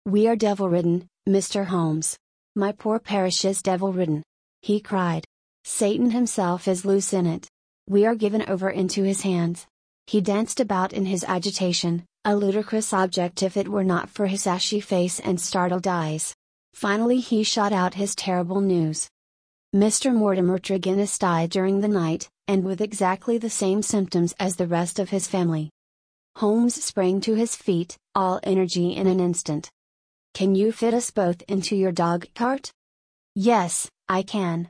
We 0.05 0.27
are 0.27 0.35
devil 0.35 0.69
ridden, 0.69 1.07
Mr. 1.29 1.67
Holmes. 1.67 2.17
My 2.57 2.73
poor 2.73 2.99
parish 2.99 3.45
is 3.45 3.63
devil 3.63 3.93
ridden. 3.93 4.25
He 4.63 4.81
cried. 4.81 5.25
Satan 5.63 6.11
himself 6.11 6.67
is 6.67 6.85
loose 6.85 7.13
in 7.13 7.25
it. 7.25 7.47
We 7.89 8.05
are 8.05 8.17
given 8.17 8.43
over 8.49 8.69
into 8.69 9.05
his 9.05 9.21
hands. 9.21 9.69
He 10.09 10.21
danced 10.21 10.59
about 10.59 10.93
in 10.93 11.07
his 11.07 11.23
agitation, 11.23 12.05
a 12.25 12.35
ludicrous 12.35 12.93
object 12.93 13.45
if 13.45 13.57
it 13.57 13.69
were 13.69 13.85
not 13.85 14.11
for 14.11 14.27
his 14.27 14.45
ashy 14.45 14.81
face 14.81 15.21
and 15.21 15.41
startled 15.41 15.87
eyes. 15.87 16.35
Finally, 16.75 17.21
he 17.21 17.45
shot 17.45 17.73
out 17.73 17.95
his 17.95 18.17
terrible 18.17 18.61
news. 18.61 19.09
Mr. 19.75 20.15
Mortimer 20.15 20.59
Tregennis 20.59 21.19
died 21.19 21.49
during 21.49 21.81
the 21.81 21.89
night, 21.89 22.29
and 22.47 22.63
with 22.63 22.83
exactly 22.83 23.39
the 23.39 23.49
same 23.49 23.81
symptoms 23.81 24.35
as 24.39 24.57
the 24.57 24.67
rest 24.67 24.99
of 24.99 25.09
his 25.09 25.27
family. 25.27 25.71
Holmes 26.37 26.75
sprang 26.85 27.23
to 27.23 27.33
his 27.35 27.57
feet, 27.57 27.97
all 28.15 28.39
energy 28.43 28.95
in 28.95 29.07
an 29.07 29.19
instant. 29.19 29.71
Can 30.35 30.55
you 30.55 30.73
fit 30.73 30.93
us 30.93 31.11
both 31.11 31.41
into 31.49 31.75
your 31.75 31.91
dog 31.91 32.27
cart? 32.35 32.71
Yes, 33.35 33.89
I 34.11 34.23
can. 34.25 34.69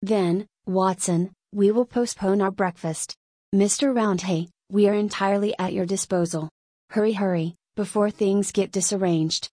Then, 0.00 0.46
Watson, 0.64 1.32
we 1.52 1.70
will 1.70 1.84
postpone 1.84 2.40
our 2.40 2.50
breakfast. 2.50 3.14
Mr. 3.54 3.94
Roundhay, 3.94 4.48
we 4.72 4.88
are 4.88 4.94
entirely 4.94 5.54
at 5.58 5.74
your 5.74 5.84
disposal. 5.84 6.48
Hurry, 6.88 7.12
hurry, 7.12 7.56
before 7.76 8.10
things 8.10 8.52
get 8.52 8.72
disarranged. 8.72 9.50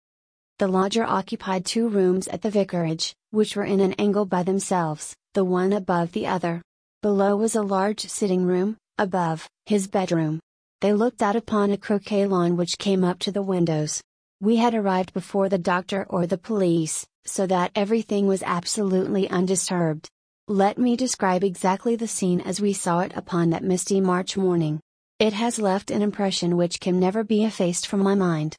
The 0.61 0.69
lodger 0.69 1.03
occupied 1.03 1.65
two 1.65 1.89
rooms 1.89 2.29
at 2.29 2.43
the 2.43 2.51
vicarage, 2.51 3.13
which 3.33 3.57
were 3.57 3.65
in 3.65 3.81
an 3.81 3.95
angle 3.95 4.25
by 4.25 4.45
themselves, 4.45 5.17
the 5.33 5.45
one 5.45 5.73
above 5.73 6.13
the 6.13 6.29
other. 6.29 6.63
Below 7.03 7.35
was 7.37 7.57
a 7.57 7.63
large 7.63 8.07
sitting 8.09 8.45
room, 8.45 8.77
above, 8.97 9.49
his 9.67 9.89
bedroom. 9.89 10.39
They 10.81 10.93
looked 10.93 11.23
out 11.23 11.35
upon 11.35 11.73
a 11.73 11.77
croquet 11.77 12.27
lawn 12.27 12.57
which 12.57 12.79
came 12.79 13.03
up 13.03 13.19
to 13.21 13.33
the 13.33 13.43
windows. 13.43 14.01
We 14.41 14.55
had 14.57 14.75
arrived 14.75 15.13
before 15.13 15.49
the 15.49 15.59
doctor 15.59 16.07
or 16.09 16.25
the 16.25 16.39
police, 16.39 17.05
so 17.27 17.49
that 17.49 17.73
everything 17.75 18.29
was 18.29 18.45
absolutely 18.45 19.29
undisturbed. 19.29 20.09
Let 20.47 20.79
me 20.79 20.95
describe 20.95 21.43
exactly 21.43 21.97
the 21.97 22.07
scene 22.07 22.41
as 22.41 22.61
we 22.61 22.75
saw 22.75 23.01
it 23.01 23.13
upon 23.17 23.51
that 23.51 23.65
misty 23.65 24.01
March 24.01 24.37
morning. 24.37 24.79
It 25.19 25.33
has 25.33 25.59
left 25.59 25.91
an 25.91 26.03
impression 26.03 26.57
which 26.57 26.79
can 26.79 27.01
never 27.01 27.25
be 27.25 27.45
effaced 27.45 27.89
from 27.89 28.01
my 28.01 28.15
mind. 28.15 28.57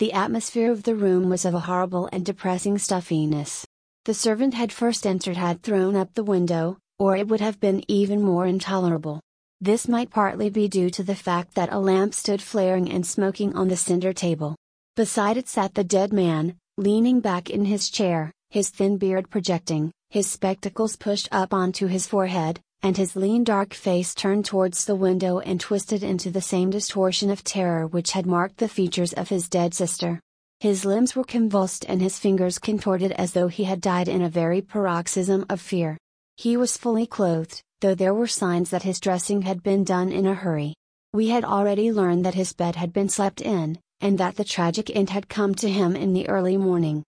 The 0.00 0.14
atmosphere 0.14 0.72
of 0.72 0.84
the 0.84 0.94
room 0.94 1.28
was 1.28 1.44
of 1.44 1.52
a 1.52 1.60
horrible 1.60 2.08
and 2.10 2.24
depressing 2.24 2.78
stuffiness. 2.78 3.66
The 4.06 4.14
servant 4.14 4.54
had 4.54 4.72
first 4.72 5.06
entered 5.06 5.36
had 5.36 5.62
thrown 5.62 5.94
up 5.94 6.14
the 6.14 6.24
window, 6.24 6.78
or 6.98 7.16
it 7.16 7.28
would 7.28 7.42
have 7.42 7.60
been 7.60 7.84
even 7.86 8.22
more 8.22 8.46
intolerable. 8.46 9.20
This 9.60 9.88
might 9.88 10.08
partly 10.08 10.48
be 10.48 10.68
due 10.68 10.88
to 10.88 11.02
the 11.02 11.14
fact 11.14 11.54
that 11.54 11.70
a 11.70 11.78
lamp 11.78 12.14
stood 12.14 12.40
flaring 12.40 12.90
and 12.90 13.06
smoking 13.06 13.54
on 13.54 13.68
the 13.68 13.76
cinder 13.76 14.14
table. 14.14 14.56
Beside 14.96 15.36
it 15.36 15.48
sat 15.48 15.74
the 15.74 15.84
dead 15.84 16.14
man, 16.14 16.56
leaning 16.78 17.20
back 17.20 17.50
in 17.50 17.66
his 17.66 17.90
chair, 17.90 18.32
his 18.48 18.70
thin 18.70 18.96
beard 18.96 19.28
projecting, 19.28 19.92
his 20.08 20.26
spectacles 20.26 20.96
pushed 20.96 21.28
up 21.30 21.52
onto 21.52 21.88
his 21.88 22.06
forehead, 22.06 22.58
and 22.82 22.96
his 22.96 23.16
lean 23.16 23.44
dark 23.44 23.74
face 23.74 24.14
turned 24.14 24.44
towards 24.44 24.84
the 24.84 24.94
window 24.94 25.38
and 25.38 25.60
twisted 25.60 26.02
into 26.02 26.30
the 26.30 26.40
same 26.40 26.70
distortion 26.70 27.30
of 27.30 27.44
terror 27.44 27.86
which 27.86 28.12
had 28.12 28.26
marked 28.26 28.56
the 28.56 28.68
features 28.68 29.12
of 29.12 29.28
his 29.28 29.48
dead 29.48 29.74
sister. 29.74 30.20
His 30.60 30.84
limbs 30.84 31.16
were 31.16 31.24
convulsed 31.24 31.84
and 31.88 32.00
his 32.00 32.18
fingers 32.18 32.58
contorted 32.58 33.12
as 33.12 33.32
though 33.32 33.48
he 33.48 33.64
had 33.64 33.80
died 33.80 34.08
in 34.08 34.22
a 34.22 34.28
very 34.28 34.60
paroxysm 34.60 35.46
of 35.48 35.60
fear. 35.60 35.96
He 36.36 36.56
was 36.56 36.76
fully 36.76 37.06
clothed, 37.06 37.62
though 37.80 37.94
there 37.94 38.14
were 38.14 38.26
signs 38.26 38.70
that 38.70 38.82
his 38.82 39.00
dressing 39.00 39.42
had 39.42 39.62
been 39.62 39.84
done 39.84 40.12
in 40.12 40.26
a 40.26 40.34
hurry. 40.34 40.74
We 41.12 41.28
had 41.28 41.44
already 41.44 41.92
learned 41.92 42.24
that 42.24 42.34
his 42.34 42.52
bed 42.52 42.76
had 42.76 42.92
been 42.92 43.08
slept 43.08 43.40
in, 43.40 43.78
and 44.00 44.16
that 44.18 44.36
the 44.36 44.44
tragic 44.44 44.94
end 44.94 45.10
had 45.10 45.28
come 45.28 45.54
to 45.56 45.68
him 45.68 45.96
in 45.96 46.12
the 46.12 46.28
early 46.28 46.56
morning. 46.56 47.04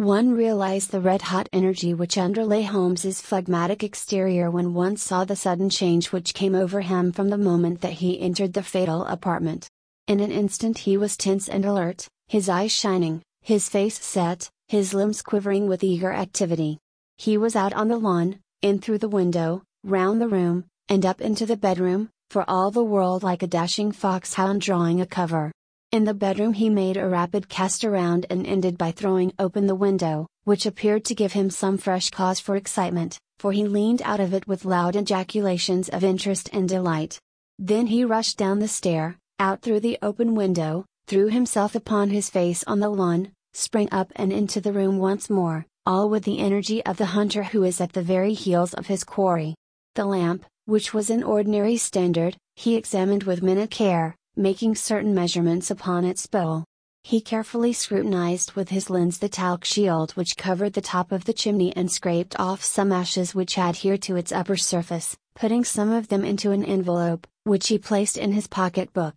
One 0.00 0.30
realized 0.30 0.92
the 0.92 1.00
red 1.02 1.20
hot 1.20 1.46
energy 1.52 1.92
which 1.92 2.16
underlay 2.16 2.62
Holmes's 2.62 3.20
phlegmatic 3.20 3.84
exterior 3.84 4.50
when 4.50 4.72
one 4.72 4.96
saw 4.96 5.26
the 5.26 5.36
sudden 5.36 5.68
change 5.68 6.10
which 6.10 6.32
came 6.32 6.54
over 6.54 6.80
him 6.80 7.12
from 7.12 7.28
the 7.28 7.36
moment 7.36 7.82
that 7.82 7.92
he 7.92 8.18
entered 8.18 8.54
the 8.54 8.62
fatal 8.62 9.04
apartment. 9.04 9.68
In 10.08 10.20
an 10.20 10.32
instant 10.32 10.78
he 10.78 10.96
was 10.96 11.18
tense 11.18 11.50
and 11.50 11.66
alert, 11.66 12.08
his 12.28 12.48
eyes 12.48 12.72
shining, 12.72 13.20
his 13.42 13.68
face 13.68 14.02
set, 14.02 14.48
his 14.68 14.94
limbs 14.94 15.20
quivering 15.20 15.68
with 15.68 15.84
eager 15.84 16.14
activity. 16.14 16.78
He 17.18 17.36
was 17.36 17.54
out 17.54 17.74
on 17.74 17.88
the 17.88 17.98
lawn, 17.98 18.38
in 18.62 18.78
through 18.78 19.00
the 19.00 19.08
window, 19.10 19.64
round 19.84 20.18
the 20.18 20.28
room, 20.28 20.64
and 20.88 21.04
up 21.04 21.20
into 21.20 21.44
the 21.44 21.58
bedroom, 21.58 22.08
for 22.30 22.48
all 22.48 22.70
the 22.70 22.82
world 22.82 23.22
like 23.22 23.42
a 23.42 23.46
dashing 23.46 23.92
foxhound 23.92 24.62
drawing 24.62 25.02
a 25.02 25.06
cover. 25.06 25.52
In 25.92 26.04
the 26.04 26.14
bedroom 26.14 26.52
he 26.52 26.70
made 26.70 26.96
a 26.96 27.08
rapid 27.08 27.48
cast 27.48 27.84
around 27.84 28.24
and 28.30 28.46
ended 28.46 28.78
by 28.78 28.92
throwing 28.92 29.32
open 29.40 29.66
the 29.66 29.74
window, 29.74 30.28
which 30.44 30.64
appeared 30.64 31.04
to 31.06 31.16
give 31.16 31.32
him 31.32 31.50
some 31.50 31.78
fresh 31.78 32.10
cause 32.10 32.38
for 32.38 32.54
excitement, 32.54 33.18
for 33.40 33.50
he 33.50 33.66
leaned 33.66 34.00
out 34.02 34.20
of 34.20 34.32
it 34.32 34.46
with 34.46 34.64
loud 34.64 34.94
ejaculations 34.94 35.88
of 35.88 36.04
interest 36.04 36.48
and 36.52 36.68
delight. 36.68 37.18
Then 37.58 37.88
he 37.88 38.04
rushed 38.04 38.36
down 38.36 38.60
the 38.60 38.68
stair, 38.68 39.18
out 39.40 39.62
through 39.62 39.80
the 39.80 39.98
open 40.00 40.36
window, 40.36 40.84
threw 41.08 41.26
himself 41.26 41.74
upon 41.74 42.10
his 42.10 42.30
face 42.30 42.62
on 42.68 42.78
the 42.78 42.88
lawn, 42.88 43.32
sprang 43.52 43.88
up 43.90 44.12
and 44.14 44.32
into 44.32 44.60
the 44.60 44.72
room 44.72 44.98
once 44.98 45.28
more, 45.28 45.66
all 45.86 46.08
with 46.08 46.22
the 46.22 46.38
energy 46.38 46.86
of 46.86 46.98
the 46.98 47.06
hunter 47.06 47.42
who 47.42 47.64
is 47.64 47.80
at 47.80 47.94
the 47.94 48.02
very 48.02 48.32
heels 48.32 48.74
of 48.74 48.86
his 48.86 49.02
quarry. 49.02 49.56
The 49.96 50.04
lamp, 50.04 50.44
which 50.66 50.94
was 50.94 51.10
an 51.10 51.24
ordinary 51.24 51.76
standard, 51.78 52.36
he 52.54 52.76
examined 52.76 53.24
with 53.24 53.42
minute 53.42 53.72
care, 53.72 54.14
making 54.40 54.74
certain 54.74 55.14
measurements 55.14 55.70
upon 55.70 56.04
its 56.04 56.26
bowl. 56.26 56.64
He 57.04 57.20
carefully 57.20 57.74
scrutinized 57.74 58.52
with 58.52 58.70
his 58.70 58.88
lens 58.88 59.18
the 59.18 59.28
talc 59.28 59.64
shield 59.64 60.12
which 60.12 60.36
covered 60.36 60.72
the 60.72 60.80
top 60.80 61.12
of 61.12 61.26
the 61.26 61.34
chimney 61.34 61.76
and 61.76 61.92
scraped 61.92 62.40
off 62.40 62.64
some 62.64 62.90
ashes 62.90 63.34
which 63.34 63.58
adhered 63.58 64.00
to 64.02 64.16
its 64.16 64.32
upper 64.32 64.56
surface, 64.56 65.16
putting 65.34 65.62
some 65.62 65.92
of 65.92 66.08
them 66.08 66.24
into 66.24 66.52
an 66.52 66.64
envelope, 66.64 67.26
which 67.44 67.68
he 67.68 67.78
placed 67.78 68.16
in 68.16 68.32
his 68.32 68.46
pocket 68.46 68.92
book. 68.94 69.14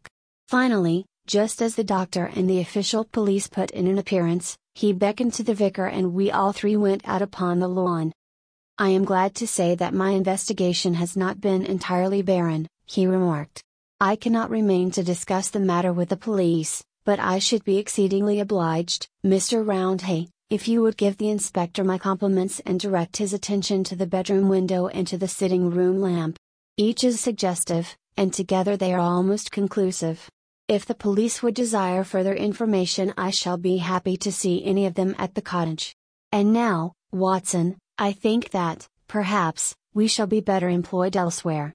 Finally, 0.48 1.06
just 1.26 1.62
as 1.62 1.76
the 1.76 1.84
doctor 1.86 2.30
and 2.36 2.50
the 2.50 2.60
official 2.60 3.06
police 3.06 3.48
put 3.48 3.72
in 3.72 3.88
an 3.88 3.98
appearance, 3.98 4.58
he 4.76 4.92
beckoned 4.92 5.34
to 5.34 5.44
the 5.44 5.54
vicar 5.54 5.86
and 5.86 6.14
we 6.14 6.32
all 6.32 6.52
three 6.52 6.76
went 6.76 7.08
out 7.08 7.22
upon 7.22 7.60
the 7.60 7.68
lawn. 7.70 8.12
I 8.78 8.90
am 8.90 9.06
glad 9.06 9.36
to 9.36 9.48
say 9.48 9.76
that 9.76 9.94
my 9.94 10.10
investigation 10.10 10.96
has 10.96 11.16
not 11.16 11.40
been 11.40 11.66
entirely 11.66 12.22
barren, 12.22 12.68
he 12.86 13.08
remarked. 13.08 13.64
I 14.06 14.18
cannot 14.18 14.50
remain 14.50 14.92
to 14.92 15.02
discuss 15.02 15.50
the 15.50 15.62
matter 15.62 15.94
with 15.94 16.10
the 16.10 16.18
police, 16.18 16.84
but 17.06 17.22
I 17.22 17.40
should 17.40 17.64
be 17.64 17.78
exceedingly 17.78 18.42
obliged, 18.42 19.08
Mr. 19.26 19.66
Roundhay, 19.66 20.28
if 20.50 20.68
you 20.68 20.82
would 20.82 20.98
give 20.98 21.16
the 21.16 21.30
inspector 21.30 21.86
my 21.86 21.98
compliments 21.98 22.60
and 22.66 22.78
direct 22.78 23.16
his 23.16 23.32
attention 23.32 23.82
to 23.86 23.96
the 23.96 24.06
bedroom 24.06 24.50
window 24.50 24.88
and 24.88 25.08
to 25.08 25.18
the 25.18 25.30
sitting 25.30 25.70
room 25.70 26.02
lamp. 26.02 26.38
Each 26.76 27.06
is 27.06 27.22
suggestive, 27.22 27.96
and 28.18 28.34
together 28.34 28.76
they 28.76 28.94
are 28.94 29.00
almost 29.00 29.54
conclusive. 29.54 30.30
If 30.68 30.86
the 30.86 30.96
police 30.96 31.42
would 31.42 31.56
desire 31.56 32.04
further 32.04 32.34
information, 32.34 33.14
I 33.18 33.30
shall 33.30 33.56
be 33.56 33.78
happy 33.78 34.18
to 34.18 34.34
see 34.34 34.66
any 34.66 34.86
of 34.86 34.96
them 34.96 35.16
at 35.18 35.34
the 35.34 35.42
cottage. 35.42 35.96
And 36.30 36.52
now, 36.52 36.92
Watson, 37.14 37.78
I 37.98 38.12
think 38.12 38.50
that, 38.50 38.86
perhaps, 39.08 39.74
we 39.94 40.10
shall 40.10 40.28
be 40.28 40.42
better 40.42 40.68
employed 40.68 41.16
elsewhere. 41.16 41.74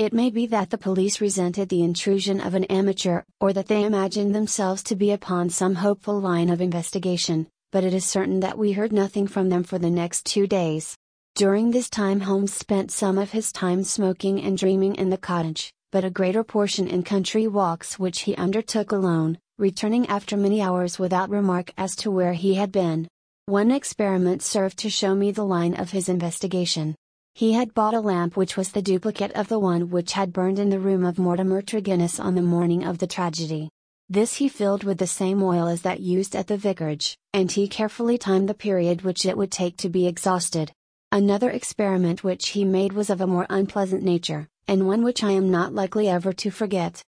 It 0.00 0.12
may 0.12 0.30
be 0.30 0.46
that 0.46 0.70
the 0.70 0.78
police 0.78 1.20
resented 1.20 1.68
the 1.68 1.84
intrusion 1.84 2.40
of 2.40 2.54
an 2.54 2.64
amateur, 2.64 3.22
or 3.40 3.52
that 3.52 3.68
they 3.68 3.84
imagined 3.84 4.34
themselves 4.34 4.82
to 4.84 4.96
be 4.96 5.12
upon 5.12 5.50
some 5.50 5.76
hopeful 5.76 6.20
line 6.20 6.50
of 6.50 6.60
investigation, 6.60 7.46
but 7.70 7.84
it 7.84 7.94
is 7.94 8.04
certain 8.04 8.40
that 8.40 8.58
we 8.58 8.72
heard 8.72 8.92
nothing 8.92 9.28
from 9.28 9.50
them 9.50 9.62
for 9.62 9.78
the 9.78 9.90
next 9.90 10.26
two 10.26 10.48
days. 10.48 10.96
During 11.36 11.70
this 11.70 11.88
time 11.88 12.22
Holmes 12.22 12.52
spent 12.52 12.90
some 12.90 13.18
of 13.18 13.30
his 13.30 13.52
time 13.52 13.84
smoking 13.84 14.42
and 14.42 14.58
dreaming 14.58 14.96
in 14.96 15.10
the 15.10 15.16
cottage, 15.16 15.72
but 15.92 16.04
a 16.04 16.10
greater 16.10 16.42
portion 16.42 16.88
in 16.88 17.04
country 17.04 17.46
walks 17.46 17.96
which 17.96 18.22
he 18.22 18.34
undertook 18.34 18.90
alone, 18.90 19.38
returning 19.58 20.08
after 20.08 20.36
many 20.36 20.60
hours 20.60 20.98
without 20.98 21.30
remark 21.30 21.70
as 21.78 21.94
to 21.96 22.10
where 22.10 22.32
he 22.32 22.54
had 22.54 22.72
been. 22.72 23.06
One 23.46 23.70
experiment 23.70 24.42
served 24.42 24.78
to 24.78 24.90
show 24.90 25.14
me 25.14 25.30
the 25.30 25.44
line 25.44 25.74
of 25.74 25.92
his 25.92 26.08
investigation. 26.08 26.96
He 27.36 27.54
had 27.54 27.74
bought 27.74 27.94
a 27.94 28.00
lamp 28.00 28.36
which 28.36 28.56
was 28.56 28.70
the 28.70 28.80
duplicate 28.80 29.32
of 29.32 29.48
the 29.48 29.58
one 29.58 29.90
which 29.90 30.12
had 30.12 30.32
burned 30.32 30.60
in 30.60 30.68
the 30.68 30.78
room 30.78 31.04
of 31.04 31.18
Mortimer 31.18 31.62
Tregennis 31.62 32.20
on 32.20 32.36
the 32.36 32.42
morning 32.42 32.84
of 32.84 32.98
the 32.98 33.08
tragedy. 33.08 33.70
This 34.08 34.34
he 34.34 34.48
filled 34.48 34.84
with 34.84 34.98
the 34.98 35.08
same 35.08 35.42
oil 35.42 35.66
as 35.66 35.82
that 35.82 35.98
used 35.98 36.36
at 36.36 36.46
the 36.46 36.56
vicarage, 36.56 37.18
and 37.32 37.50
he 37.50 37.66
carefully 37.66 38.18
timed 38.18 38.48
the 38.48 38.54
period 38.54 39.02
which 39.02 39.26
it 39.26 39.36
would 39.36 39.50
take 39.50 39.76
to 39.78 39.88
be 39.88 40.06
exhausted. 40.06 40.70
Another 41.10 41.50
experiment 41.50 42.22
which 42.22 42.50
he 42.50 42.64
made 42.64 42.92
was 42.92 43.10
of 43.10 43.20
a 43.20 43.26
more 43.26 43.46
unpleasant 43.50 44.04
nature, 44.04 44.46
and 44.68 44.86
one 44.86 45.02
which 45.02 45.24
I 45.24 45.32
am 45.32 45.50
not 45.50 45.74
likely 45.74 46.08
ever 46.08 46.32
to 46.34 46.52
forget. 46.52 47.02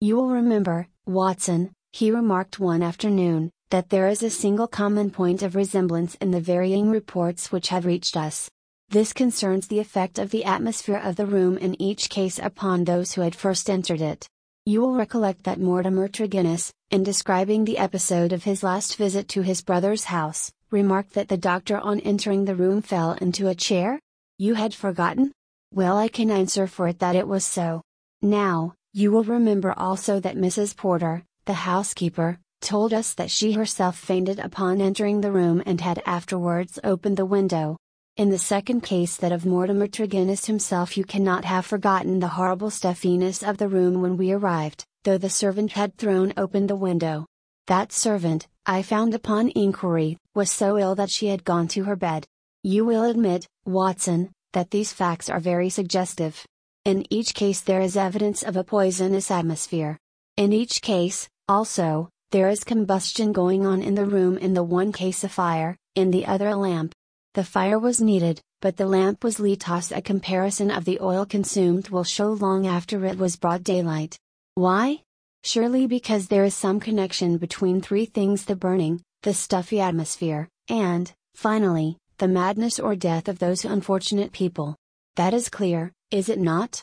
You 0.00 0.16
will 0.16 0.30
remember, 0.30 0.88
Watson, 1.04 1.72
he 1.92 2.10
remarked 2.10 2.58
one 2.58 2.82
afternoon, 2.82 3.50
that 3.68 3.90
there 3.90 4.08
is 4.08 4.22
a 4.22 4.30
single 4.30 4.66
common 4.66 5.10
point 5.10 5.42
of 5.42 5.54
resemblance 5.54 6.14
in 6.22 6.30
the 6.30 6.40
varying 6.40 6.88
reports 6.88 7.52
which 7.52 7.68
have 7.68 7.84
reached 7.84 8.16
us. 8.16 8.48
This 8.90 9.12
concerns 9.12 9.66
the 9.66 9.80
effect 9.80 10.18
of 10.18 10.30
the 10.30 10.46
atmosphere 10.46 10.96
of 10.96 11.16
the 11.16 11.26
room 11.26 11.58
in 11.58 11.80
each 11.80 12.08
case 12.08 12.38
upon 12.38 12.84
those 12.84 13.12
who 13.12 13.20
had 13.20 13.34
first 13.34 13.68
entered 13.68 14.00
it. 14.00 14.26
You 14.64 14.80
will 14.80 14.94
recollect 14.94 15.44
that 15.44 15.60
Mortimer 15.60 16.08
Tregennis, 16.08 16.72
in 16.90 17.02
describing 17.02 17.66
the 17.66 17.76
episode 17.76 18.32
of 18.32 18.44
his 18.44 18.62
last 18.62 18.96
visit 18.96 19.28
to 19.28 19.42
his 19.42 19.60
brother's 19.60 20.04
house, 20.04 20.50
remarked 20.70 21.12
that 21.12 21.28
the 21.28 21.36
doctor 21.36 21.76
on 21.76 22.00
entering 22.00 22.46
the 22.46 22.54
room 22.54 22.80
fell 22.80 23.12
into 23.12 23.48
a 23.48 23.54
chair? 23.54 24.00
You 24.38 24.54
had 24.54 24.72
forgotten? 24.72 25.32
Well, 25.70 25.98
I 25.98 26.08
can 26.08 26.30
answer 26.30 26.66
for 26.66 26.88
it 26.88 26.98
that 27.00 27.14
it 27.14 27.28
was 27.28 27.44
so. 27.44 27.82
Now, 28.22 28.72
you 28.94 29.12
will 29.12 29.24
remember 29.24 29.74
also 29.76 30.18
that 30.20 30.36
Mrs. 30.36 30.74
Porter, 30.74 31.24
the 31.44 31.52
housekeeper, 31.52 32.38
told 32.62 32.94
us 32.94 33.12
that 33.12 33.30
she 33.30 33.52
herself 33.52 33.98
fainted 33.98 34.38
upon 34.38 34.80
entering 34.80 35.20
the 35.20 35.30
room 35.30 35.62
and 35.66 35.82
had 35.82 36.02
afterwards 36.06 36.78
opened 36.82 37.18
the 37.18 37.26
window. 37.26 37.76
In 38.18 38.30
the 38.30 38.38
second 38.38 38.80
case 38.80 39.16
that 39.18 39.30
of 39.30 39.46
Mortimer 39.46 39.86
Tregennis 39.86 40.46
himself 40.46 40.96
you 40.96 41.04
cannot 41.04 41.44
have 41.44 41.64
forgotten 41.64 42.18
the 42.18 42.26
horrible 42.26 42.68
stuffiness 42.68 43.44
of 43.44 43.58
the 43.58 43.68
room 43.68 44.02
when 44.02 44.16
we 44.16 44.32
arrived, 44.32 44.82
though 45.04 45.18
the 45.18 45.30
servant 45.30 45.70
had 45.70 45.96
thrown 45.96 46.32
open 46.36 46.66
the 46.66 46.74
window. 46.74 47.26
That 47.68 47.92
servant, 47.92 48.48
I 48.66 48.82
found 48.82 49.14
upon 49.14 49.50
inquiry, 49.50 50.16
was 50.34 50.50
so 50.50 50.78
ill 50.78 50.96
that 50.96 51.10
she 51.10 51.28
had 51.28 51.44
gone 51.44 51.68
to 51.68 51.84
her 51.84 51.94
bed. 51.94 52.26
You 52.64 52.84
will 52.84 53.04
admit, 53.04 53.46
Watson, 53.64 54.32
that 54.52 54.72
these 54.72 54.92
facts 54.92 55.30
are 55.30 55.38
very 55.38 55.70
suggestive. 55.70 56.44
In 56.84 57.06
each 57.10 57.34
case 57.34 57.60
there 57.60 57.80
is 57.80 57.96
evidence 57.96 58.42
of 58.42 58.56
a 58.56 58.64
poisonous 58.64 59.30
atmosphere. 59.30 59.96
In 60.36 60.52
each 60.52 60.82
case, 60.82 61.28
also, 61.46 62.08
there 62.32 62.48
is 62.48 62.64
combustion 62.64 63.30
going 63.30 63.64
on 63.64 63.80
in 63.80 63.94
the 63.94 64.06
room 64.06 64.38
in 64.38 64.54
the 64.54 64.64
one 64.64 64.90
case 64.90 65.22
a 65.22 65.28
fire, 65.28 65.76
in 65.94 66.10
the 66.10 66.26
other 66.26 66.48
a 66.48 66.56
lamp. 66.56 66.96
The 67.38 67.44
fire 67.44 67.78
was 67.78 68.00
needed, 68.00 68.40
but 68.60 68.76
the 68.76 68.86
lamp 68.88 69.22
was 69.22 69.38
lightos. 69.38 69.96
A 69.96 70.02
comparison 70.02 70.72
of 70.72 70.84
the 70.84 70.98
oil 71.00 71.24
consumed 71.24 71.88
will 71.88 72.02
show 72.02 72.32
long 72.32 72.66
after 72.66 73.04
it 73.04 73.16
was 73.16 73.36
broad 73.36 73.62
daylight. 73.62 74.18
Why? 74.56 75.02
Surely 75.44 75.86
because 75.86 76.26
there 76.26 76.42
is 76.42 76.56
some 76.56 76.80
connection 76.80 77.38
between 77.38 77.80
three 77.80 78.06
things 78.06 78.44
the 78.44 78.56
burning, 78.56 79.02
the 79.22 79.32
stuffy 79.32 79.78
atmosphere, 79.78 80.48
and, 80.68 81.12
finally, 81.36 81.96
the 82.16 82.26
madness 82.26 82.80
or 82.80 82.96
death 82.96 83.28
of 83.28 83.38
those 83.38 83.64
unfortunate 83.64 84.32
people. 84.32 84.74
That 85.14 85.32
is 85.32 85.48
clear, 85.48 85.92
is 86.10 86.28
it 86.28 86.40
not? 86.40 86.82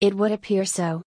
It 0.00 0.14
would 0.14 0.32
appear 0.32 0.64
so. 0.64 1.02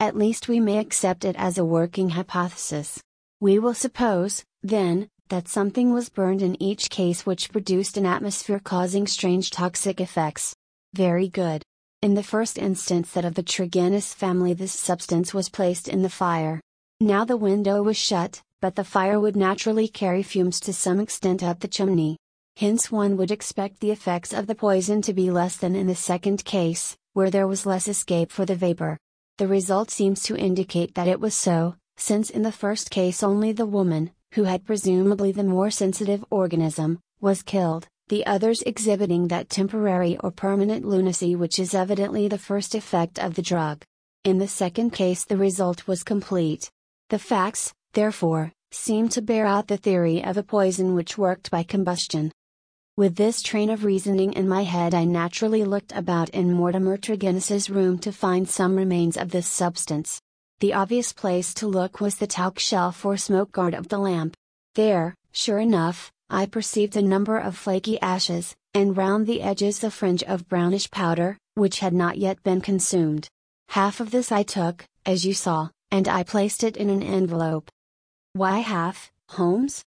At 0.00 0.16
least 0.16 0.48
we 0.48 0.60
may 0.60 0.78
accept 0.78 1.26
it 1.26 1.36
as 1.36 1.58
a 1.58 1.64
working 1.78 2.08
hypothesis. 2.08 3.02
We 3.40 3.58
will 3.58 3.74
suppose, 3.74 4.42
then, 4.62 5.10
that 5.28 5.48
something 5.48 5.92
was 5.92 6.08
burned 6.08 6.42
in 6.42 6.62
each 6.62 6.90
case 6.90 7.24
which 7.24 7.50
produced 7.50 7.96
an 7.96 8.06
atmosphere 8.06 8.60
causing 8.62 9.06
strange 9.06 9.50
toxic 9.50 10.00
effects. 10.00 10.54
Very 10.92 11.28
good. 11.28 11.62
In 12.02 12.14
the 12.14 12.22
first 12.22 12.58
instance 12.58 13.12
that 13.12 13.24
of 13.24 13.34
the 13.34 13.42
Tregennis 13.42 14.14
family 14.14 14.52
this 14.52 14.72
substance 14.72 15.32
was 15.32 15.48
placed 15.48 15.88
in 15.88 16.02
the 16.02 16.10
fire. 16.10 16.60
Now 17.00 17.24
the 17.24 17.36
window 17.36 17.82
was 17.82 17.96
shut, 17.96 18.42
but 18.60 18.76
the 18.76 18.84
fire 18.84 19.18
would 19.18 19.36
naturally 19.36 19.88
carry 19.88 20.22
fumes 20.22 20.60
to 20.60 20.72
some 20.72 21.00
extent 21.00 21.42
up 21.42 21.60
the 21.60 21.68
chimney. 21.68 22.16
Hence, 22.56 22.90
one 22.90 23.16
would 23.16 23.30
expect 23.30 23.80
the 23.80 23.90
effects 23.90 24.32
of 24.32 24.46
the 24.46 24.54
poison 24.54 25.02
to 25.02 25.12
be 25.12 25.30
less 25.30 25.56
than 25.56 25.74
in 25.74 25.86
the 25.88 25.94
second 25.94 26.44
case, 26.44 26.96
where 27.12 27.30
there 27.30 27.48
was 27.48 27.66
less 27.66 27.88
escape 27.88 28.30
for 28.30 28.44
the 28.44 28.54
vapor. 28.54 28.96
The 29.38 29.48
result 29.48 29.90
seems 29.90 30.22
to 30.24 30.36
indicate 30.36 30.94
that 30.94 31.08
it 31.08 31.18
was 31.18 31.34
so, 31.34 31.74
since 31.96 32.30
in 32.30 32.42
the 32.42 32.52
first 32.52 32.90
case 32.90 33.22
only 33.22 33.50
the 33.50 33.66
woman, 33.66 34.12
who 34.34 34.44
had 34.44 34.64
presumably 34.64 35.32
the 35.32 35.44
more 35.44 35.70
sensitive 35.70 36.24
organism, 36.30 36.98
was 37.20 37.42
killed, 37.42 37.86
the 38.08 38.26
others 38.26 38.62
exhibiting 38.62 39.28
that 39.28 39.48
temporary 39.48 40.16
or 40.18 40.30
permanent 40.30 40.84
lunacy 40.84 41.34
which 41.36 41.58
is 41.58 41.74
evidently 41.74 42.28
the 42.28 42.38
first 42.38 42.74
effect 42.74 43.18
of 43.18 43.34
the 43.34 43.42
drug. 43.42 43.84
In 44.24 44.38
the 44.38 44.48
second 44.48 44.90
case, 44.90 45.24
the 45.24 45.36
result 45.36 45.86
was 45.86 46.02
complete. 46.02 46.70
The 47.10 47.18
facts, 47.18 47.72
therefore, 47.92 48.52
seem 48.72 49.08
to 49.10 49.22
bear 49.22 49.46
out 49.46 49.68
the 49.68 49.76
theory 49.76 50.24
of 50.24 50.36
a 50.36 50.42
poison 50.42 50.94
which 50.94 51.16
worked 51.16 51.50
by 51.50 51.62
combustion. 51.62 52.32
With 52.96 53.14
this 53.14 53.40
train 53.40 53.70
of 53.70 53.84
reasoning 53.84 54.32
in 54.32 54.48
my 54.48 54.64
head, 54.64 54.94
I 54.94 55.04
naturally 55.04 55.64
looked 55.64 55.92
about 55.92 56.30
in 56.30 56.52
Mortimer 56.52 56.96
Tregennis's 56.96 57.70
room 57.70 57.98
to 57.98 58.10
find 58.10 58.48
some 58.48 58.76
remains 58.76 59.16
of 59.16 59.30
this 59.30 59.46
substance. 59.46 60.20
The 60.64 60.72
obvious 60.72 61.12
place 61.12 61.52
to 61.60 61.66
look 61.66 62.00
was 62.00 62.16
the 62.16 62.26
talc 62.26 62.58
shelf 62.58 63.04
or 63.04 63.18
smoke 63.18 63.52
guard 63.52 63.74
of 63.74 63.88
the 63.88 63.98
lamp. 63.98 64.34
There, 64.76 65.14
sure 65.30 65.58
enough, 65.58 66.10
I 66.30 66.46
perceived 66.46 66.96
a 66.96 67.02
number 67.02 67.36
of 67.36 67.54
flaky 67.54 68.00
ashes, 68.00 68.56
and 68.72 68.96
round 68.96 69.26
the 69.26 69.42
edges 69.42 69.84
a 69.84 69.90
fringe 69.90 70.22
of 70.22 70.48
brownish 70.48 70.90
powder, 70.90 71.36
which 71.52 71.80
had 71.80 71.92
not 71.92 72.16
yet 72.16 72.42
been 72.42 72.62
consumed. 72.62 73.28
Half 73.68 74.00
of 74.00 74.10
this 74.10 74.32
I 74.32 74.42
took, 74.42 74.86
as 75.04 75.26
you 75.26 75.34
saw, 75.34 75.68
and 75.90 76.08
I 76.08 76.22
placed 76.22 76.64
it 76.64 76.78
in 76.78 76.88
an 76.88 77.02
envelope. 77.02 77.70
Why 78.32 78.60
half, 78.60 79.12
Holmes? 79.32 79.84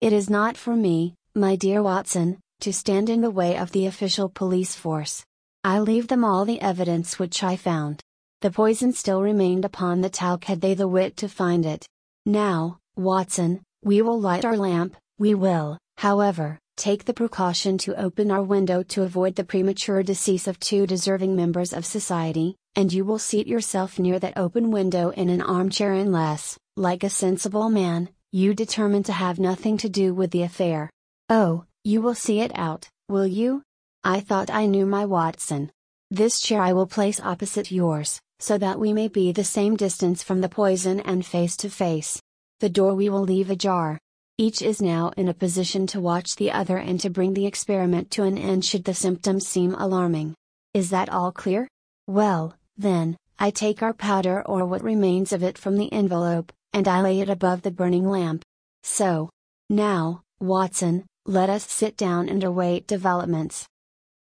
It 0.00 0.12
is 0.12 0.28
not 0.28 0.56
for 0.56 0.74
me, 0.74 1.14
my 1.36 1.54
dear 1.54 1.80
Watson, 1.80 2.40
to 2.62 2.72
stand 2.72 3.08
in 3.08 3.20
the 3.20 3.30
way 3.30 3.56
of 3.56 3.70
the 3.70 3.86
official 3.86 4.28
police 4.28 4.74
force. 4.74 5.24
I 5.62 5.78
leave 5.78 6.08
them 6.08 6.24
all 6.24 6.44
the 6.44 6.60
evidence 6.60 7.20
which 7.20 7.44
I 7.44 7.54
found. 7.54 8.02
The 8.40 8.52
poison 8.52 8.92
still 8.92 9.20
remained 9.20 9.64
upon 9.64 10.00
the 10.00 10.08
talc 10.08 10.44
had 10.44 10.60
they 10.60 10.74
the 10.74 10.86
wit 10.86 11.16
to 11.16 11.28
find 11.28 11.66
it. 11.66 11.84
Now, 12.24 12.78
Watson, 12.94 13.62
we 13.82 14.00
will 14.00 14.20
light 14.20 14.44
our 14.44 14.56
lamp, 14.56 14.96
we 15.18 15.34
will, 15.34 15.76
however, 15.96 16.60
take 16.76 17.04
the 17.04 17.14
precaution 17.14 17.78
to 17.78 18.00
open 18.00 18.30
our 18.30 18.44
window 18.44 18.84
to 18.84 19.02
avoid 19.02 19.34
the 19.34 19.42
premature 19.42 20.04
decease 20.04 20.46
of 20.46 20.60
two 20.60 20.86
deserving 20.86 21.34
members 21.34 21.72
of 21.72 21.84
society, 21.84 22.54
and 22.76 22.92
you 22.92 23.04
will 23.04 23.18
seat 23.18 23.48
yourself 23.48 23.98
near 23.98 24.20
that 24.20 24.38
open 24.38 24.70
window 24.70 25.10
in 25.10 25.30
an 25.30 25.42
armchair 25.42 25.94
unless, 25.94 26.56
like 26.76 27.02
a 27.02 27.10
sensible 27.10 27.68
man, 27.68 28.08
you 28.30 28.54
determine 28.54 29.02
to 29.02 29.12
have 29.12 29.40
nothing 29.40 29.76
to 29.78 29.88
do 29.88 30.14
with 30.14 30.30
the 30.30 30.44
affair. 30.44 30.88
Oh, 31.28 31.64
you 31.82 32.00
will 32.00 32.14
see 32.14 32.38
it 32.38 32.52
out, 32.54 32.88
will 33.08 33.26
you? 33.26 33.62
I 34.04 34.20
thought 34.20 34.48
I 34.48 34.66
knew 34.66 34.86
my 34.86 35.06
Watson. 35.06 35.72
This 36.12 36.40
chair 36.40 36.62
I 36.62 36.72
will 36.72 36.86
place 36.86 37.20
opposite 37.20 37.70
yours, 37.70 38.20
so 38.40 38.58
that 38.58 38.78
we 38.78 38.92
may 38.92 39.08
be 39.08 39.32
the 39.32 39.44
same 39.44 39.76
distance 39.76 40.22
from 40.22 40.40
the 40.40 40.48
poison 40.48 41.00
and 41.00 41.26
face 41.26 41.56
to 41.56 41.68
face. 41.68 42.20
The 42.60 42.68
door 42.68 42.94
we 42.94 43.08
will 43.08 43.22
leave 43.22 43.50
ajar. 43.50 43.98
Each 44.36 44.62
is 44.62 44.80
now 44.80 45.10
in 45.16 45.28
a 45.28 45.34
position 45.34 45.86
to 45.88 46.00
watch 46.00 46.36
the 46.36 46.52
other 46.52 46.76
and 46.76 47.00
to 47.00 47.10
bring 47.10 47.34
the 47.34 47.46
experiment 47.46 48.10
to 48.12 48.22
an 48.22 48.38
end 48.38 48.64
should 48.64 48.84
the 48.84 48.94
symptoms 48.94 49.48
seem 49.48 49.74
alarming. 49.74 50.34
Is 50.74 50.90
that 50.90 51.08
all 51.08 51.32
clear? 51.32 51.68
Well, 52.06 52.54
then, 52.76 53.16
I 53.38 53.50
take 53.50 53.82
our 53.82 53.92
powder 53.92 54.42
or 54.46 54.64
what 54.64 54.82
remains 54.82 55.32
of 55.32 55.42
it 55.42 55.58
from 55.58 55.76
the 55.76 55.92
envelope, 55.92 56.52
and 56.72 56.86
I 56.86 57.00
lay 57.00 57.20
it 57.20 57.28
above 57.28 57.62
the 57.62 57.70
burning 57.70 58.08
lamp. 58.08 58.44
So. 58.82 59.30
Now, 59.68 60.22
Watson, 60.40 61.04
let 61.26 61.50
us 61.50 61.70
sit 61.70 61.96
down 61.96 62.28
and 62.28 62.42
await 62.42 62.86
developments. 62.86 63.66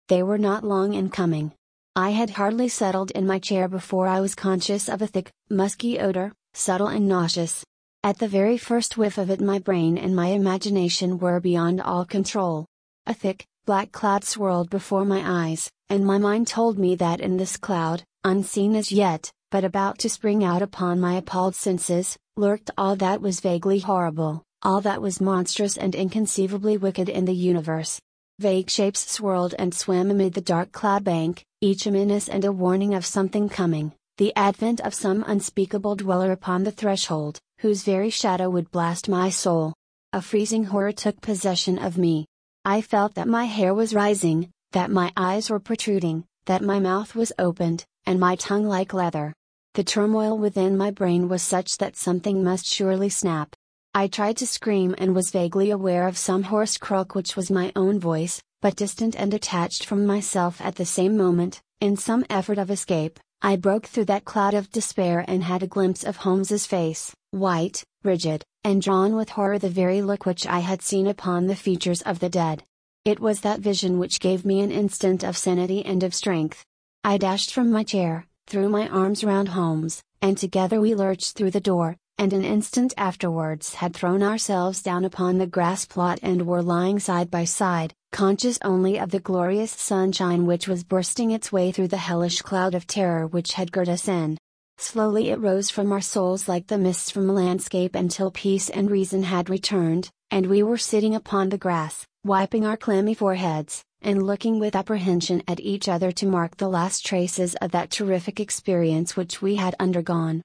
They 0.08 0.22
were 0.22 0.38
not 0.38 0.64
long 0.64 0.94
in 0.94 1.10
coming. 1.10 1.54
I 1.96 2.10
had 2.10 2.32
hardly 2.32 2.70
settled 2.70 3.12
in 3.12 3.28
my 3.28 3.38
chair 3.38 3.68
before 3.68 4.08
I 4.08 4.20
was 4.20 4.34
conscious 4.34 4.90
of 4.90 5.04
a 5.04 5.08
thick, 5.08 5.32
musky 5.52 6.00
odor, 6.00 6.34
subtle 6.56 6.88
and 6.88 7.08
nauseous. 7.08 7.64
At 8.04 8.18
the 8.18 8.28
very 8.28 8.58
first 8.58 8.98
whiff 8.98 9.20
of 9.20 9.30
it, 9.30 9.40
my 9.40 9.60
brain 9.60 10.00
and 10.00 10.16
my 10.16 10.30
imagination 10.30 11.20
were 11.20 11.40
beyond 11.40 11.82
all 11.82 12.04
control. 12.04 12.66
A 13.06 13.14
thick, 13.14 13.46
black 13.68 13.92
cloud 13.92 14.24
swirled 14.24 14.72
before 14.72 15.06
my 15.06 15.22
eyes, 15.24 15.70
and 15.88 16.04
my 16.04 16.18
mind 16.18 16.48
told 16.48 16.80
me 16.80 16.96
that 16.96 17.22
in 17.22 17.38
this 17.38 17.58
cloud, 17.58 18.04
unseen 18.24 18.76
as 18.76 18.92
yet, 18.92 19.32
but 19.52 19.64
about 19.64 20.00
to 20.00 20.10
spring 20.10 20.44
out 20.44 20.64
upon 20.64 21.00
my 21.00 21.14
appalled 21.14 21.54
senses, 21.54 22.18
lurked 22.36 22.72
all 22.76 22.96
that 22.96 23.22
was 23.22 23.40
vaguely 23.40 23.78
horrible, 23.78 24.42
all 24.64 24.82
that 24.82 25.00
was 25.00 25.22
monstrous 25.22 25.78
and 25.78 25.94
inconceivably 25.94 26.76
wicked 26.76 27.08
in 27.08 27.26
the 27.26 27.36
universe. 27.36 28.02
Vague 28.40 28.70
shapes 28.70 29.12
swirled 29.12 29.54
and 29.60 29.76
swam 29.76 30.10
amid 30.10 30.34
the 30.34 30.42
dark 30.42 30.72
cloud 30.72 31.04
bank, 31.04 31.46
each 31.62 31.86
a 31.86 31.92
menace 31.92 32.28
and 32.28 32.44
a 32.44 32.52
warning 32.52 32.96
of 32.96 33.06
something 33.06 33.48
coming, 33.48 33.94
the 34.18 34.34
advent 34.36 34.82
of 34.82 34.94
some 34.94 35.24
unspeakable 35.28 35.96
dweller 35.96 36.32
upon 36.32 36.64
the 36.64 36.72
threshold, 36.72 37.38
whose 37.60 37.84
very 37.84 38.10
shadow 38.10 38.50
would 38.50 38.72
blast 38.72 39.08
my 39.08 39.30
soul. 39.30 39.74
A 40.14 40.22
freezing 40.22 40.64
horror 40.64 40.92
took 40.92 41.22
possession 41.22 41.78
of 41.78 41.98
me. 41.98 42.26
I 42.66 42.82
felt 42.82 43.14
that 43.16 43.28
my 43.28 43.46
hair 43.46 43.74
was 43.74 43.94
rising, 43.94 44.50
that 44.72 44.90
my 44.90 45.14
eyes 45.16 45.50
were 45.50 45.60
protruding, 45.60 46.26
that 46.46 46.64
my 46.64 46.80
mouth 46.80 47.14
was 47.14 47.32
opened, 47.38 47.86
and 48.06 48.20
my 48.20 48.36
tongue 48.36 48.66
like 48.66 48.94
leather. 48.94 49.34
The 49.76 49.84
turmoil 49.84 50.38
within 50.38 50.76
my 50.76 50.90
brain 50.90 51.30
was 51.30 51.44
such 51.44 51.78
that 51.78 51.96
something 51.96 52.44
must 52.44 52.66
surely 52.66 53.10
snap. 53.10 53.56
I 53.96 54.08
tried 54.08 54.38
to 54.38 54.48
scream 54.48 54.96
and 54.98 55.14
was 55.14 55.30
vaguely 55.30 55.70
aware 55.70 56.08
of 56.08 56.18
some 56.18 56.42
hoarse 56.42 56.80
croak 56.80 57.14
which 57.14 57.36
was 57.36 57.52
my 57.52 57.72
own 57.76 58.00
voice, 58.00 58.42
but 58.60 58.76
distant 58.76 59.16
and 59.16 59.30
detached 59.30 59.86
from 59.86 60.08
myself 60.08 60.60
at 60.62 60.78
the 60.78 60.86
same 60.86 61.16
moment, 61.16 61.62
in 61.80 61.96
some 61.96 62.26
effort 62.28 62.58
of 62.58 62.72
escape, 62.72 63.20
I 63.44 63.56
broke 63.56 63.86
through 63.86 64.06
that 64.06 64.26
cloud 64.26 64.56
of 64.56 64.72
despair 64.72 65.24
and 65.28 65.44
had 65.44 65.62
a 65.62 65.68
glimpse 65.68 66.04
of 66.04 66.18
Holmes's 66.18 66.66
face, 66.66 67.14
white, 67.30 67.84
rigid, 68.04 68.44
and 68.64 68.82
drawn 68.82 69.16
with 69.16 69.30
horror 69.30 69.60
the 69.60 69.70
very 69.70 70.02
look 70.02 70.26
which 70.26 70.48
I 70.48 70.60
had 70.60 70.82
seen 70.82 71.06
upon 71.06 71.46
the 71.46 71.56
features 71.56 72.02
of 72.02 72.18
the 72.18 72.30
dead. 72.30 72.64
It 73.06 73.20
was 73.20 73.42
that 73.42 73.60
vision 73.60 74.00
which 74.00 74.20
gave 74.20 74.44
me 74.44 74.62
an 74.62 74.72
instant 74.72 75.24
of 75.24 75.38
sanity 75.38 75.86
and 75.86 76.02
of 76.02 76.16
strength. 76.16 76.66
I 77.04 77.20
dashed 77.20 77.54
from 77.54 77.70
my 77.70 77.84
chair, 77.84 78.26
threw 78.48 78.70
my 78.70 78.88
arms 78.88 79.24
round 79.24 79.50
Holmes, 79.50 80.02
and 80.20 80.36
together 80.36 80.82
we 80.82 80.96
lurched 80.96 81.38
through 81.38 81.52
the 81.52 81.60
door, 81.60 81.98
and 82.18 82.32
an 82.32 82.44
instant 82.44 82.94
afterwards 82.96 83.74
had 83.76 83.94
thrown 83.94 84.22
ourselves 84.22 84.82
down 84.82 85.04
upon 85.04 85.38
the 85.38 85.48
grass 85.48 85.86
plot 85.86 86.20
and 86.22 86.46
were 86.46 86.62
lying 86.62 87.00
side 87.00 87.30
by 87.30 87.44
side, 87.44 87.94
conscious 88.12 88.60
only 88.64 88.98
of 88.98 89.12
the 89.12 89.20
glorious 89.20 89.72
sunshine 89.72 90.46
which 90.46 90.68
was 90.68 90.84
bursting 90.84 91.32
its 91.32 91.52
way 91.52 91.72
through 91.72 91.88
the 91.88 91.98
hellish 91.98 92.42
cloud 92.42 92.76
of 92.76 92.88
terror 92.88 93.28
which 93.28 93.54
had 93.54 93.72
girt 93.72 93.90
us 93.90 94.08
in. 94.08 94.38
Slowly 94.78 95.30
it 95.30 95.40
rose 95.40 95.70
from 95.70 95.92
our 95.92 96.02
souls 96.02 96.48
like 96.48 96.68
the 96.68 96.78
mists 96.78 97.10
from 97.10 97.30
a 97.30 97.34
landscape 97.34 97.96
until 97.96 98.32
peace 98.32 98.70
and 98.70 98.90
reason 98.90 99.24
had 99.24 99.50
returned, 99.50 100.10
and 100.32 100.48
we 100.48 100.64
were 100.64 100.78
sitting 100.78 101.16
upon 101.16 101.50
the 101.50 101.58
grass, 101.58 102.06
wiping 102.24 102.66
our 102.66 102.78
clammy 102.78 103.14
foreheads, 103.14 103.84
and 104.02 104.26
looking 104.26 104.60
with 104.60 104.76
apprehension 104.76 105.44
at 105.48 105.60
each 105.60 105.88
other 105.88 106.12
to 106.12 106.26
mark 106.26 106.58
the 106.58 106.70
last 106.70 107.06
traces 107.06 107.56
of 107.56 107.72
that 107.72 107.92
terrific 107.92 108.40
experience 108.40 109.16
which 109.16 109.42
we 109.42 109.56
had 109.56 109.76
undergone. 109.80 110.42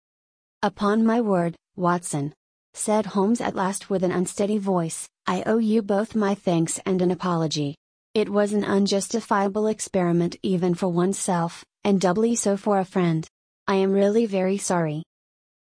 Upon 0.60 1.06
my 1.06 1.20
word, 1.20 1.54
Watson, 1.76 2.34
said 2.74 3.06
Holmes 3.06 3.40
at 3.40 3.54
last 3.54 3.90
with 3.90 4.02
an 4.02 4.10
unsteady 4.10 4.58
voice, 4.58 5.08
I 5.24 5.44
owe 5.46 5.58
you 5.58 5.82
both 5.82 6.16
my 6.16 6.34
thanks 6.34 6.80
and 6.84 7.00
an 7.00 7.12
apology. 7.12 7.76
It 8.12 8.28
was 8.28 8.52
an 8.52 8.64
unjustifiable 8.64 9.68
experiment 9.68 10.34
even 10.42 10.74
for 10.74 10.88
oneself, 10.88 11.64
and 11.84 12.00
doubly 12.00 12.34
so 12.34 12.56
for 12.56 12.80
a 12.80 12.84
friend. 12.84 13.24
I 13.68 13.76
am 13.76 13.92
really 13.92 14.26
very 14.26 14.58
sorry. 14.58 15.04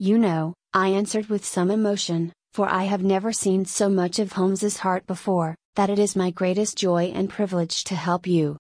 You 0.01 0.19
know, 0.19 0.55
I 0.75 0.89
answered 0.89 1.27
with 1.27 1.45
some 1.45 1.71
emotion, 1.71 2.33
for 2.53 2.69
I 2.69 2.83
have 2.83 3.05
never 3.05 3.33
seen 3.33 3.65
so 3.67 3.89
much 3.89 4.19
of 4.19 4.33
Holmes's 4.33 4.79
heart 4.79 5.07
before, 5.07 5.55
that 5.77 5.91
it 5.91 6.01
is 6.01 6.17
my 6.17 6.33
greatest 6.33 6.77
joy 6.77 7.13
and 7.15 7.31
privilege 7.31 7.85
to 7.85 7.95
help 7.95 8.27
you. 8.27 8.57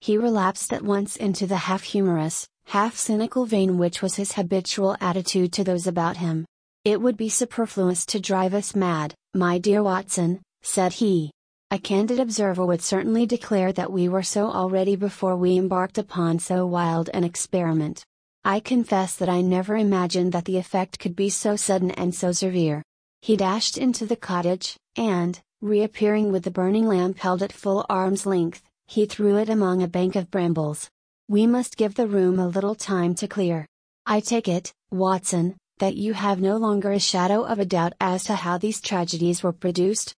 He 0.00 0.16
relapsed 0.16 0.72
at 0.72 0.80
once 0.80 1.16
into 1.16 1.46
the 1.46 1.56
half 1.56 1.82
humorous, 1.82 2.46
half 2.68 2.98
cynical 2.98 3.46
vein 3.46 3.78
which 3.78 4.02
was 4.02 4.16
his 4.16 4.32
habitual 4.32 4.94
attitude 5.00 5.50
to 5.54 5.64
those 5.64 5.86
about 5.86 6.18
him. 6.18 6.44
It 6.84 7.00
would 7.00 7.16
be 7.16 7.30
superfluous 7.30 8.04
to 8.06 8.20
drive 8.20 8.52
us 8.52 8.76
mad, 8.76 9.14
my 9.32 9.56
dear 9.56 9.82
Watson, 9.82 10.42
said 10.60 10.92
he. 10.92 11.30
A 11.70 11.78
candid 11.78 12.20
observer 12.20 12.66
would 12.66 12.82
certainly 12.82 13.24
declare 13.24 13.72
that 13.72 13.90
we 13.90 14.10
were 14.10 14.22
so 14.22 14.50
already 14.50 14.96
before 14.96 15.34
we 15.34 15.56
embarked 15.56 15.96
upon 15.96 16.38
so 16.38 16.66
wild 16.66 17.08
an 17.14 17.24
experiment. 17.24 18.04
I 18.44 18.60
confess 18.60 19.16
that 19.16 19.30
I 19.30 19.40
never 19.40 19.74
imagined 19.74 20.32
that 20.32 20.44
the 20.44 20.58
effect 20.58 20.98
could 20.98 21.16
be 21.16 21.30
so 21.30 21.56
sudden 21.56 21.92
and 21.92 22.14
so 22.14 22.32
severe. 22.32 22.82
He 23.22 23.38
dashed 23.38 23.78
into 23.78 24.04
the 24.04 24.16
cottage, 24.16 24.76
and, 24.94 25.40
reappearing 25.62 26.32
with 26.32 26.44
the 26.44 26.50
burning 26.50 26.86
lamp 26.86 27.18
held 27.18 27.42
at 27.42 27.50
full 27.50 27.86
arm's 27.88 28.26
length, 28.26 28.62
he 28.86 29.06
threw 29.06 29.38
it 29.38 29.48
among 29.48 29.82
a 29.82 29.88
bank 29.88 30.16
of 30.16 30.30
brambles. 30.30 30.90
We 31.30 31.46
must 31.46 31.76
give 31.76 31.94
the 31.94 32.06
room 32.06 32.38
a 32.38 32.48
little 32.48 32.74
time 32.74 33.14
to 33.16 33.28
clear. 33.28 33.66
I 34.06 34.20
take 34.20 34.48
it, 34.48 34.72
Watson, 34.90 35.58
that 35.78 35.94
you 35.94 36.14
have 36.14 36.40
no 36.40 36.56
longer 36.56 36.90
a 36.90 36.98
shadow 36.98 37.44
of 37.44 37.58
a 37.58 37.66
doubt 37.66 37.92
as 38.00 38.24
to 38.24 38.34
how 38.34 38.56
these 38.56 38.80
tragedies 38.80 39.42
were 39.42 39.52
produced? 39.52 40.14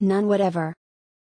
None 0.00 0.26
whatever. 0.26 0.74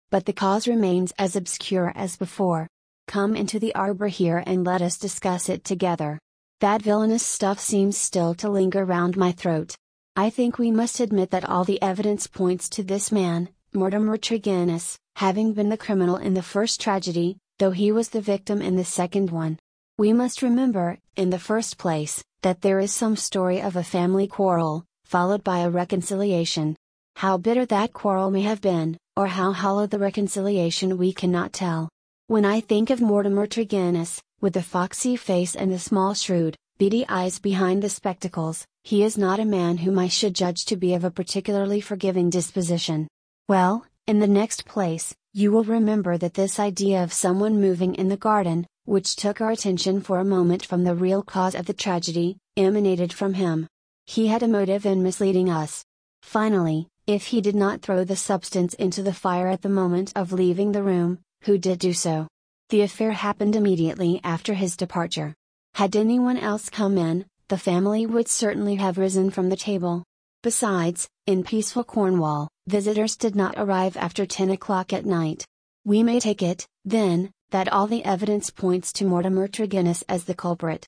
but 0.10 0.26
the 0.26 0.34
cause 0.34 0.68
remains 0.68 1.14
as 1.20 1.36
obscure 1.36 1.92
as 1.96 2.18
before. 2.18 2.68
Come 3.08 3.36
into 3.36 3.60
the 3.60 3.74
arbor 3.76 4.08
here 4.08 4.44
and 4.46 4.66
let 4.66 4.82
us 4.82 4.98
discuss 4.98 5.50
it 5.50 5.64
together. 5.64 6.20
That 6.62 6.82
villainous 6.82 7.26
stuff 7.26 7.60
seems 7.60 7.98
still 7.98 8.34
to 8.36 8.50
linger 8.50 8.86
round 8.86 9.18
my 9.18 9.32
throat. 9.32 9.76
I 10.16 10.30
think 10.30 10.58
we 10.58 10.72
must 10.72 11.00
admit 11.00 11.32
that 11.32 11.48
all 11.48 11.64
the 11.64 11.82
evidence 11.82 12.28
points 12.28 12.70
to 12.70 12.84
this 12.84 13.12
man, 13.12 13.50
Mortimer 13.74 14.18
Tregennis, 14.18 14.98
having 15.16 15.54
been 15.54 15.70
the 15.70 15.78
criminal 15.78 16.18
in 16.18 16.34
the 16.34 16.42
first 16.42 16.82
tragedy, 16.82 17.38
though 17.60 17.72
he 17.72 17.92
was 17.92 18.10
the 18.10 18.22
victim 18.22 18.62
in 18.62 18.76
the 18.76 18.84
second 18.84 19.30
one. 19.30 19.60
We 19.98 20.14
must 20.14 20.42
remember, 20.42 20.98
in 21.16 21.30
the 21.30 21.38
first 21.38 21.78
place, 21.78 22.24
that 22.42 22.62
there 22.62 22.80
is 22.80 22.92
some 22.92 23.16
story 23.16 23.62
of 23.62 23.76
a 23.76 23.84
family 23.84 24.28
quarrel, 24.28 24.86
followed 25.04 25.44
by 25.44 25.60
a 25.60 25.70
reconciliation. 25.70 26.76
How 27.18 27.38
bitter 27.38 27.66
that 27.66 27.94
quarrel 27.94 28.32
may 28.32 28.42
have 28.44 28.62
been, 28.62 28.98
or 29.18 29.28
how 29.28 29.52
hollow 29.52 29.88
the 29.88 30.00
reconciliation 30.00 30.98
we 30.98 31.12
cannot 31.12 31.52
tell. 31.52 31.90
When 32.28 32.46
I 32.46 32.62
think 32.62 32.90
of 32.90 33.02
Mortimer 33.02 33.46
Tregennis, 33.46 34.22
with 34.40 34.54
the 34.54 34.64
foxy 34.64 35.18
face 35.18 35.56
and 35.56 35.72
the 35.72 35.80
small 35.80 36.14
shrewd, 36.14 36.56
beady 36.78 37.06
eyes 37.10 37.40
behind 37.40 37.84
the 37.84 37.90
spectacles, 37.90 38.66
he 38.86 39.04
is 39.04 39.18
not 39.18 39.42
a 39.42 39.46
man 39.46 39.78
whom 39.78 40.00
I 40.00 40.08
should 40.08 40.34
judge 40.34 40.64
to 40.66 40.78
be 40.78 40.94
of 40.94 41.04
a 41.04 41.12
particularly 41.12 41.82
forgiving 41.82 42.30
disposition. 42.30 43.10
Well, 43.50 43.86
in 44.08 44.20
the 44.20 44.28
next 44.28 44.66
place, 44.66 45.14
you 45.34 45.52
will 45.52 45.64
remember 45.64 46.18
that 46.18 46.34
this 46.34 46.60
idea 46.60 47.04
of 47.04 47.14
someone 47.14 47.62
moving 47.62 47.94
in 47.96 48.10
the 48.10 48.18
garden, 48.18 48.66
which 48.86 49.16
took 49.16 49.42
our 49.42 49.52
attention 49.52 50.02
for 50.02 50.20
a 50.20 50.26
moment 50.26 50.66
from 50.66 50.84
the 50.84 50.96
real 50.96 51.22
cause 51.22 51.54
of 51.54 51.68
the 51.68 51.74
tragedy, 51.74 52.38
emanated 52.58 53.14
from 53.14 53.36
him. 53.36 53.68
He 54.08 54.28
had 54.28 54.42
a 54.42 54.48
motive 54.48 54.88
in 54.88 55.04
misleading 55.04 55.50
us. 55.50 55.86
Finally, 56.24 56.88
if 57.06 57.28
he 57.28 57.42
did 57.42 57.56
not 57.56 57.82
throw 57.82 58.04
the 58.04 58.16
substance 58.16 58.74
into 58.76 59.04
the 59.04 59.14
fire 59.14 59.48
at 59.48 59.62
the 59.62 59.70
moment 59.70 60.12
of 60.16 60.34
leaving 60.34 60.72
the 60.72 60.84
room, 60.84 61.20
who 61.44 61.58
did 61.58 61.80
do 61.80 61.94
so? 61.94 62.28
The 62.70 62.82
affair 62.82 63.12
happened 63.12 63.56
immediately 63.56 64.20
after 64.24 64.56
his 64.56 64.76
departure. 64.76 65.36
Had 65.76 65.96
anyone 65.96 66.38
else 66.38 66.70
come 66.70 66.98
in, 66.98 67.26
the 67.48 67.58
family 67.58 68.06
would 68.06 68.28
certainly 68.28 68.76
have 68.76 68.98
risen 68.98 69.30
from 69.30 69.50
the 69.50 69.56
table. 69.56 70.04
Besides, 70.42 71.10
in 71.26 71.44
peaceful 71.44 71.84
Cornwall, 71.84 72.48
visitors 72.66 73.18
did 73.18 73.36
not 73.36 73.56
arrive 73.58 73.98
after 73.98 74.26
10 74.26 74.52
o'clock 74.52 74.94
at 74.94 75.06
night. 75.06 75.46
We 75.84 76.02
may 76.02 76.22
take 76.22 76.42
it, 76.42 76.66
then, 76.86 77.32
that 77.50 77.68
all 77.68 77.88
the 77.88 78.06
evidence 78.06 78.50
points 78.50 78.94
to 78.94 79.06
Mortimer 79.06 79.50
Tregennis 79.50 80.02
as 80.08 80.24
the 80.24 80.34
culprit. 80.34 80.88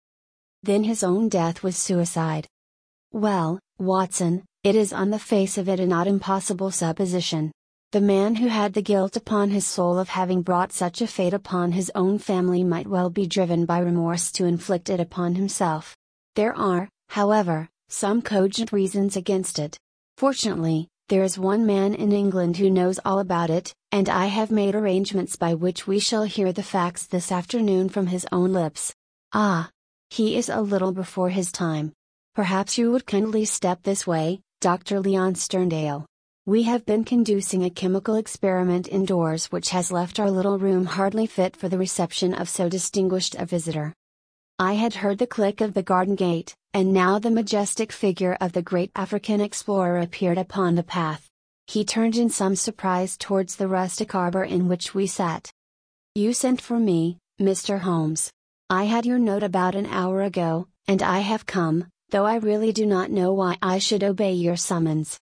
Then 0.64 0.86
his 0.86 1.04
own 1.04 1.28
death 1.28 1.64
was 1.64 1.76
suicide. 1.76 2.48
Well, 3.12 3.60
Watson, 3.78 4.46
it 4.64 4.76
is 4.76 4.94
on 4.94 5.10
the 5.10 5.20
face 5.20 5.58
of 5.58 5.68
it 5.68 5.82
a 5.82 5.86
not 5.86 6.08
impossible 6.08 6.72
supposition. 6.72 7.52
The 7.92 8.00
man 8.00 8.36
who 8.36 8.48
had 8.48 8.72
the 8.72 8.82
guilt 8.82 9.18
upon 9.18 9.50
his 9.50 9.66
soul 9.66 10.00
of 10.00 10.08
having 10.08 10.44
brought 10.44 10.72
such 10.72 11.02
a 11.02 11.08
fate 11.08 11.34
upon 11.34 11.74
his 11.74 11.92
own 11.94 12.20
family 12.20 12.64
might 12.64 12.88
well 12.88 13.10
be 13.10 13.28
driven 13.28 13.66
by 13.66 13.80
remorse 13.80 14.32
to 14.34 14.46
inflict 14.46 14.90
it 14.90 15.02
upon 15.02 15.36
himself. 15.36 15.98
There 16.36 16.56
are, 16.56 16.88
however, 17.10 17.68
some 17.92 18.22
cogent 18.22 18.72
reasons 18.72 19.16
against 19.16 19.60
it. 19.60 19.78
Fortunately, 20.18 20.88
there 21.10 21.24
is 21.24 21.38
one 21.38 21.66
man 21.66 21.94
in 21.94 22.12
England 22.12 22.58
who 22.58 22.70
knows 22.70 23.00
all 23.04 23.20
about 23.20 23.50
it, 23.50 23.74
and 23.92 24.08
I 24.08 24.28
have 24.28 24.50
made 24.50 24.76
arrangements 24.76 25.36
by 25.36 25.54
which 25.56 25.88
we 25.88 26.00
shall 26.00 26.24
hear 26.24 26.54
the 26.54 26.64
facts 26.64 27.06
this 27.06 27.32
afternoon 27.32 27.90
from 27.90 28.08
his 28.08 28.26
own 28.32 28.54
lips. 28.54 28.94
Ah! 29.34 29.70
He 30.10 30.38
is 30.38 30.50
a 30.50 30.62
little 30.62 30.94
before 30.94 31.30
his 31.30 31.52
time. 31.52 31.92
Perhaps 32.34 32.78
you 32.78 32.92
would 32.92 33.06
kindly 33.06 33.44
step 33.44 33.84
this 33.84 34.08
way, 34.08 34.40
Dr. 34.62 35.00
Leon 35.00 35.34
Sterndale. 35.34 36.06
We 36.46 36.64
have 36.64 36.86
been 36.86 37.04
conducing 37.04 37.64
a 37.64 37.70
chemical 37.70 38.16
experiment 38.16 38.88
indoors 38.88 39.48
which 39.48 39.70
has 39.70 39.92
left 39.92 40.20
our 40.20 40.32
little 40.32 40.58
room 40.58 40.86
hardly 40.86 41.28
fit 41.28 41.56
for 41.56 41.70
the 41.70 41.78
reception 41.78 42.34
of 42.34 42.50
so 42.50 42.68
distinguished 42.68 43.36
a 43.36 43.46
visitor. 43.46 43.94
I 44.62 44.74
had 44.74 44.94
heard 44.94 45.18
the 45.18 45.26
click 45.26 45.60
of 45.60 45.74
the 45.74 45.82
garden 45.82 46.14
gate, 46.14 46.56
and 46.72 46.94
now 46.94 47.18
the 47.18 47.32
majestic 47.32 47.92
figure 47.92 48.38
of 48.40 48.52
the 48.52 48.62
great 48.62 48.92
African 48.96 49.42
explorer 49.42 49.98
appeared 49.98 50.38
upon 50.38 50.76
the 50.76 50.84
path. 50.84 51.28
He 51.66 51.84
turned 51.84 52.16
in 52.16 52.30
some 52.30 52.56
surprise 52.56 53.18
towards 53.18 53.56
the 53.56 53.68
rustic 53.68 54.14
arbor 54.14 54.44
in 54.44 54.68
which 54.68 54.94
we 54.94 55.08
sat. 55.08 55.50
You 56.14 56.32
sent 56.34 56.62
for 56.62 56.78
me, 56.78 57.18
Mr. 57.42 57.80
Holmes. 57.80 58.30
I 58.70 58.84
had 58.84 59.04
your 59.04 59.18
note 59.18 59.42
about 59.42 59.74
an 59.74 59.88
hour 59.88 60.22
ago, 60.22 60.68
and 60.88 61.02
I 61.02 61.22
have 61.22 61.48
come, 61.48 61.88
though 62.12 62.28
I 62.28 62.36
really 62.36 62.72
do 62.72 62.86
not 62.86 63.10
know 63.10 63.34
why 63.34 63.58
I 63.64 63.80
should 63.80 64.04
obey 64.04 64.34
your 64.34 64.58
summons. 64.58 65.18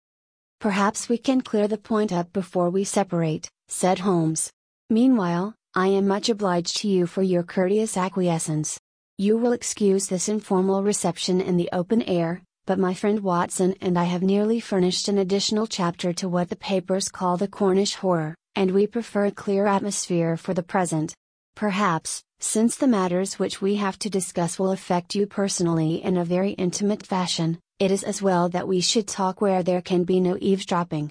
Perhaps 0.59 1.09
we 1.09 1.19
can 1.19 1.41
clear 1.41 1.67
the 1.67 1.77
point 1.77 2.11
up 2.11 2.33
before 2.33 2.71
we 2.71 2.83
separate, 2.83 3.51
said 3.67 3.99
Holmes. 3.99 4.51
Meanwhile, 4.89 5.53
I 5.75 5.89
am 5.89 6.07
much 6.07 6.27
obliged 6.27 6.77
to 6.77 6.87
you 6.87 7.05
for 7.05 7.21
your 7.21 7.43
courteous 7.43 7.97
acquiescence. 7.97 8.79
You 9.19 9.35
will 9.39 9.51
excuse 9.51 10.05
this 10.05 10.29
informal 10.29 10.83
reception 10.83 11.41
in 11.41 11.57
the 11.57 11.69
open 11.73 12.03
air, 12.03 12.43
but 12.67 12.77
my 12.77 12.93
friend 12.93 13.19
Watson 13.21 13.73
and 13.81 13.97
I 13.97 14.03
have 14.03 14.21
nearly 14.21 14.59
furnished 14.59 15.07
an 15.07 15.17
additional 15.17 15.65
chapter 15.65 16.13
to 16.13 16.29
what 16.29 16.49
the 16.49 16.55
papers 16.55 17.09
call 17.09 17.35
the 17.35 17.47
Cornish 17.47 17.95
horror, 17.95 18.35
and 18.55 18.69
we 18.69 18.85
prefer 18.85 19.25
a 19.25 19.31
clear 19.31 19.65
atmosphere 19.65 20.37
for 20.37 20.53
the 20.53 20.61
present. 20.61 21.15
Perhaps, 21.55 22.21
since 22.39 22.75
the 22.75 22.85
matters 22.85 23.39
which 23.39 23.59
we 23.59 23.77
have 23.77 23.97
to 23.99 24.09
discuss 24.11 24.59
will 24.59 24.69
affect 24.69 25.15
you 25.15 25.25
personally 25.25 26.03
in 26.03 26.17
a 26.17 26.23
very 26.23 26.51
intimate 26.51 27.03
fashion, 27.03 27.57
it 27.79 27.89
is 27.89 28.03
as 28.03 28.21
well 28.21 28.49
that 28.49 28.67
we 28.67 28.81
should 28.81 29.07
talk 29.07 29.41
where 29.41 29.63
there 29.63 29.81
can 29.81 30.03
be 30.03 30.19
no 30.19 30.37
eavesdropping. 30.39 31.09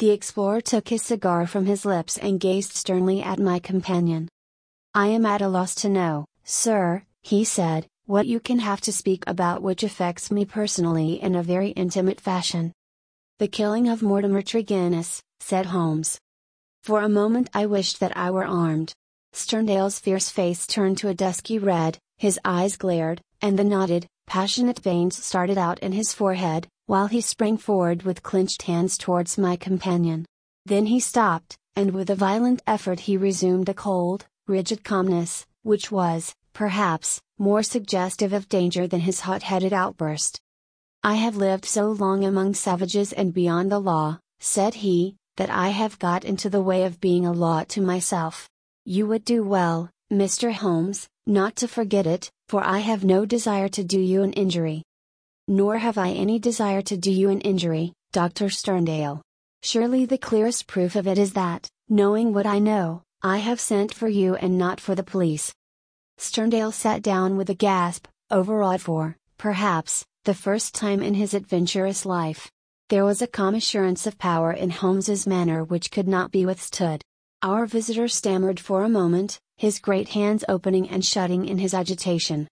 The 0.00 0.10
explorer 0.10 0.60
took 0.60 0.88
his 0.88 1.02
cigar 1.02 1.46
from 1.46 1.66
his 1.66 1.84
lips 1.84 2.18
and 2.18 2.40
gazed 2.40 2.72
sternly 2.72 3.22
at 3.22 3.38
my 3.38 3.60
companion. 3.60 4.28
I 4.92 5.06
am 5.06 5.24
at 5.24 5.40
a 5.40 5.46
loss 5.46 5.76
to 5.76 5.88
know, 5.88 6.24
sir, 6.42 7.04
he 7.22 7.44
said, 7.44 7.86
what 8.06 8.26
you 8.26 8.40
can 8.40 8.58
have 8.58 8.80
to 8.80 8.92
speak 8.92 9.22
about 9.26 9.62
which 9.62 9.82
affects 9.82 10.30
me 10.30 10.44
personally 10.44 11.20
in 11.22 11.34
a 11.34 11.42
very 11.42 11.70
intimate 11.70 12.20
fashion. 12.20 12.72
The 13.38 13.48
killing 13.48 13.86
of 13.88 14.02
Mortimer 14.02 14.42
Tregennis, 14.42 15.20
said 15.40 15.66
Holmes. 15.66 16.18
For 16.82 17.02
a 17.02 17.08
moment 17.08 17.50
I 17.52 17.66
wished 17.66 18.00
that 18.00 18.16
I 18.16 18.30
were 18.30 18.46
armed. 18.46 18.92
Sterndale's 19.34 19.98
fierce 19.98 20.30
face 20.30 20.66
turned 20.66 20.96
to 20.98 21.08
a 21.08 21.14
dusky 21.14 21.58
red, 21.58 21.98
his 22.16 22.40
eyes 22.44 22.76
glared, 22.76 23.20
and 23.42 23.58
the 23.58 23.64
knotted, 23.64 24.06
passionate 24.26 24.78
veins 24.78 25.22
started 25.22 25.58
out 25.58 25.78
in 25.80 25.92
his 25.92 26.14
forehead, 26.14 26.66
while 26.86 27.08
he 27.08 27.20
sprang 27.20 27.58
forward 27.58 28.04
with 28.04 28.22
clenched 28.22 28.62
hands 28.62 28.96
towards 28.96 29.36
my 29.36 29.54
companion. 29.54 30.24
Then 30.64 30.86
he 30.86 30.98
stopped, 30.98 31.56
and 31.76 31.92
with 31.92 32.08
a 32.08 32.14
violent 32.14 32.62
effort 32.66 33.00
he 33.00 33.16
resumed 33.16 33.68
a 33.68 33.74
cold, 33.74 34.26
rigid 34.46 34.82
calmness, 34.82 35.46
which 35.62 35.92
was, 35.92 36.34
perhaps, 36.58 37.22
more 37.38 37.62
suggestive 37.62 38.32
of 38.32 38.48
danger 38.48 38.88
than 38.88 38.98
his 38.98 39.20
hot 39.20 39.44
headed 39.44 39.72
outburst. 39.72 40.40
I 41.04 41.14
have 41.14 41.36
lived 41.36 41.64
so 41.64 41.92
long 41.92 42.24
among 42.24 42.54
savages 42.54 43.12
and 43.12 43.32
beyond 43.32 43.70
the 43.70 43.78
law, 43.78 44.18
said 44.40 44.74
he, 44.74 45.14
that 45.36 45.50
I 45.50 45.68
have 45.68 46.00
got 46.00 46.24
into 46.24 46.50
the 46.50 46.60
way 46.60 46.82
of 46.82 47.00
being 47.00 47.24
a 47.24 47.32
law 47.32 47.62
to 47.68 47.80
myself. 47.80 48.48
You 48.84 49.06
would 49.06 49.24
do 49.24 49.44
well, 49.44 49.88
Mr. 50.12 50.52
Holmes, 50.52 51.06
not 51.28 51.54
to 51.60 51.68
forget 51.68 52.08
it, 52.08 52.28
for 52.48 52.64
I 52.64 52.78
have 52.78 53.04
no 53.04 53.24
desire 53.24 53.68
to 53.68 53.84
do 53.84 54.00
you 54.00 54.24
an 54.24 54.32
injury. 54.32 54.82
Nor 55.46 55.78
have 55.78 55.96
I 55.96 56.10
any 56.10 56.40
desire 56.40 56.82
to 56.82 56.96
do 56.96 57.12
you 57.12 57.30
an 57.30 57.40
injury, 57.42 57.92
Dr. 58.10 58.46
Sterndale. 58.46 59.20
Surely 59.62 60.06
the 60.06 60.18
clearest 60.18 60.66
proof 60.66 60.96
of 60.96 61.06
it 61.06 61.18
is 61.18 61.34
that, 61.34 61.68
knowing 61.88 62.34
what 62.34 62.46
I 62.46 62.58
know, 62.58 63.02
I 63.22 63.38
have 63.38 63.60
sent 63.60 63.94
for 63.94 64.08
you 64.08 64.34
and 64.34 64.58
not 64.58 64.80
for 64.80 64.96
the 64.96 65.04
police. 65.04 65.54
Sterndale 66.18 66.74
sat 66.74 67.00
down 67.00 67.36
with 67.36 67.48
a 67.48 67.54
gasp, 67.54 68.08
overawed 68.28 68.80
for, 68.80 69.16
perhaps, 69.38 70.04
the 70.24 70.34
first 70.34 70.74
time 70.74 71.00
in 71.00 71.14
his 71.14 71.32
adventurous 71.32 72.04
life. 72.04 72.50
There 72.88 73.04
was 73.04 73.22
a 73.22 73.28
calm 73.28 73.54
assurance 73.54 74.04
of 74.04 74.18
power 74.18 74.52
in 74.52 74.70
Holmes's 74.70 75.28
manner 75.28 75.62
which 75.62 75.92
could 75.92 76.08
not 76.08 76.32
be 76.32 76.44
withstood. 76.44 77.02
Our 77.40 77.66
visitor 77.66 78.08
stammered 78.08 78.58
for 78.58 78.82
a 78.82 78.88
moment, 78.88 79.38
his 79.56 79.78
great 79.78 80.08
hands 80.08 80.44
opening 80.48 80.88
and 80.88 81.04
shutting 81.04 81.46
in 81.46 81.58
his 81.58 81.72
agitation. 81.72 82.48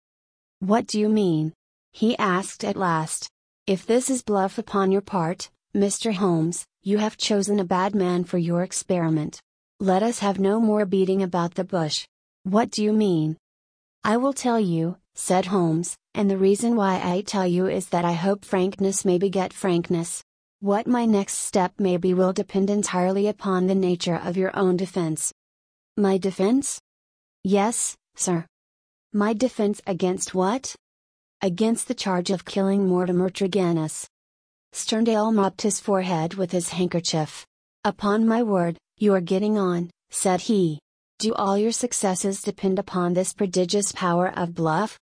What 0.61 0.87
do 0.87 1.01
you 1.01 1.09
mean? 1.09 1.53
he 1.93 2.17
asked 2.19 2.63
at 2.65 2.77
last. 2.77 3.29
If 3.67 3.85
this 3.85 4.11
is 4.11 4.23
bluff 4.23 4.59
upon 4.59 4.93
your 4.93 5.01
part, 5.01 5.51
Mr. 5.75 6.15
Holmes, 6.15 6.65
you 6.85 6.99
have 6.99 7.17
chosen 7.17 7.59
a 7.59 7.65
bad 7.65 7.97
man 7.97 8.23
for 8.23 8.39
your 8.39 8.63
experiment. 8.63 9.41
Let 9.81 10.05
us 10.05 10.21
have 10.21 10.39
no 10.39 10.61
more 10.61 10.87
beating 10.87 11.23
about 11.23 11.55
the 11.57 11.65
bush. 11.65 12.07
What 12.45 12.71
do 12.71 12.85
you 12.85 12.93
mean? 12.93 13.37
I 14.07 14.19
will 14.19 14.33
tell 14.33 14.61
you, 14.61 14.99
said 15.17 15.47
Holmes, 15.47 15.97
and 16.15 16.31
the 16.31 16.37
reason 16.39 16.77
why 16.77 17.01
I 17.03 17.23
tell 17.23 17.45
you 17.45 17.67
is 17.67 17.89
that 17.89 18.05
I 18.05 18.13
hope 18.13 18.45
frankness 18.45 19.05
may 19.05 19.19
beget 19.19 19.53
frankness. 19.53 20.23
What 20.61 20.87
my 20.87 21.07
next 21.07 21.39
step 21.39 21.73
may 21.81 21.97
be 21.97 22.15
will 22.15 22.33
depend 22.33 22.71
entirely 22.71 23.27
upon 23.27 23.67
the 23.67 23.75
nature 23.75 24.15
of 24.15 24.37
your 24.37 24.57
own 24.57 24.77
defense. 24.77 25.33
My 25.97 26.19
defense? 26.19 26.81
Yes, 27.43 27.97
sir. 28.15 28.47
My 29.13 29.33
defense 29.33 29.83
against 29.89 30.37
what? 30.37 30.77
Against 31.43 31.89
the 31.89 31.95
charge 31.95 32.31
of 32.31 32.45
killing 32.45 32.87
Mortimer 32.87 33.29
Tregennis. 33.29 34.07
Sterndale 34.73 35.35
mopped 35.35 35.63
his 35.63 35.81
forehead 35.81 36.35
with 36.35 36.53
his 36.53 36.69
handkerchief. 36.69 37.45
Upon 37.83 38.25
my 38.25 38.45
word, 38.45 38.79
You 38.99 39.15
are 39.15 39.21
getting 39.21 39.59
on, 39.59 39.91
said 40.11 40.43
he. 40.43 40.79
Do 41.19 41.33
all 41.33 41.57
your 41.57 41.73
successes 41.73 42.43
depend 42.43 42.79
upon 42.79 43.15
this 43.15 43.33
prodigious 43.33 43.91
power 43.91 44.31
of 44.37 44.55
bluff? 44.55 44.99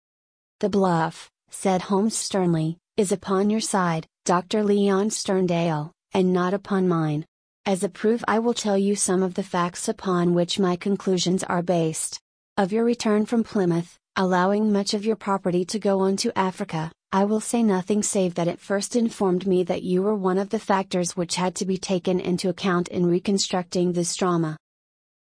The 0.59 0.69
bluff, 0.69 1.31
said 1.49 1.81
Holmes 1.81 2.15
sternly, 2.15 2.77
is 2.97 3.11
upon 3.11 3.49
your 3.49 3.59
side, 3.59 4.05
Dr. 4.23 4.63
Leon 4.63 5.09
Sterndale, 5.09 5.89
and 6.13 6.31
not 6.31 6.53
upon 6.53 6.87
mine. 6.87 7.25
As 7.65 7.83
a 7.83 7.89
proof, 7.89 8.23
I 8.27 8.37
will 8.37 8.53
tell 8.53 8.77
you 8.77 8.95
some 8.95 9.23
of 9.23 9.33
the 9.33 9.41
facts 9.41 9.87
upon 9.87 10.35
which 10.35 10.59
my 10.59 10.75
conclusions 10.75 11.43
are 11.45 11.63
based. 11.63 12.19
Of 12.57 12.71
your 12.71 12.83
return 12.83 13.25
from 13.25 13.43
Plymouth, 13.43 13.97
allowing 14.15 14.71
much 14.71 14.93
of 14.93 15.07
your 15.07 15.15
property 15.15 15.65
to 15.65 15.79
go 15.79 16.01
on 16.01 16.15
to 16.17 16.37
Africa, 16.37 16.91
I 17.11 17.25
will 17.25 17.41
say 17.41 17.63
nothing 17.63 18.03
save 18.03 18.35
that 18.35 18.47
it 18.47 18.59
first 18.59 18.95
informed 18.95 19.47
me 19.47 19.63
that 19.63 19.81
you 19.81 20.03
were 20.03 20.13
one 20.13 20.37
of 20.37 20.49
the 20.49 20.59
factors 20.59 21.17
which 21.17 21.37
had 21.37 21.55
to 21.55 21.65
be 21.65 21.79
taken 21.79 22.19
into 22.19 22.49
account 22.49 22.87
in 22.89 23.07
reconstructing 23.07 23.93
this 23.93 24.15
drama. 24.15 24.57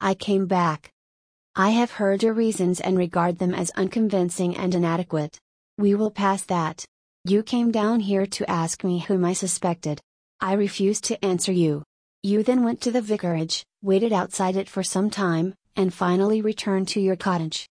I 0.03 0.15
came 0.15 0.47
back. 0.47 0.89
I 1.55 1.69
have 1.69 1.91
heard 1.91 2.23
your 2.23 2.33
reasons 2.33 2.79
and 2.79 2.97
regard 2.97 3.37
them 3.37 3.53
as 3.53 3.69
unconvincing 3.71 4.57
and 4.57 4.73
inadequate. 4.73 5.37
We 5.77 5.93
will 5.93 6.09
pass 6.09 6.41
that. 6.45 6.83
You 7.23 7.43
came 7.43 7.71
down 7.71 7.99
here 7.99 8.25
to 8.25 8.49
ask 8.49 8.83
me 8.83 8.97
whom 8.97 9.23
I 9.23 9.33
suspected. 9.33 10.01
I 10.39 10.53
refused 10.53 11.03
to 11.03 11.23
answer 11.23 11.51
you. 11.51 11.83
You 12.23 12.41
then 12.41 12.63
went 12.63 12.81
to 12.81 12.91
the 12.91 13.01
vicarage, 13.01 13.63
waited 13.83 14.11
outside 14.11 14.55
it 14.55 14.67
for 14.67 14.81
some 14.81 15.11
time, 15.11 15.53
and 15.75 15.93
finally 15.93 16.41
returned 16.41 16.87
to 16.89 16.99
your 16.99 17.15
cottage. 17.15 17.69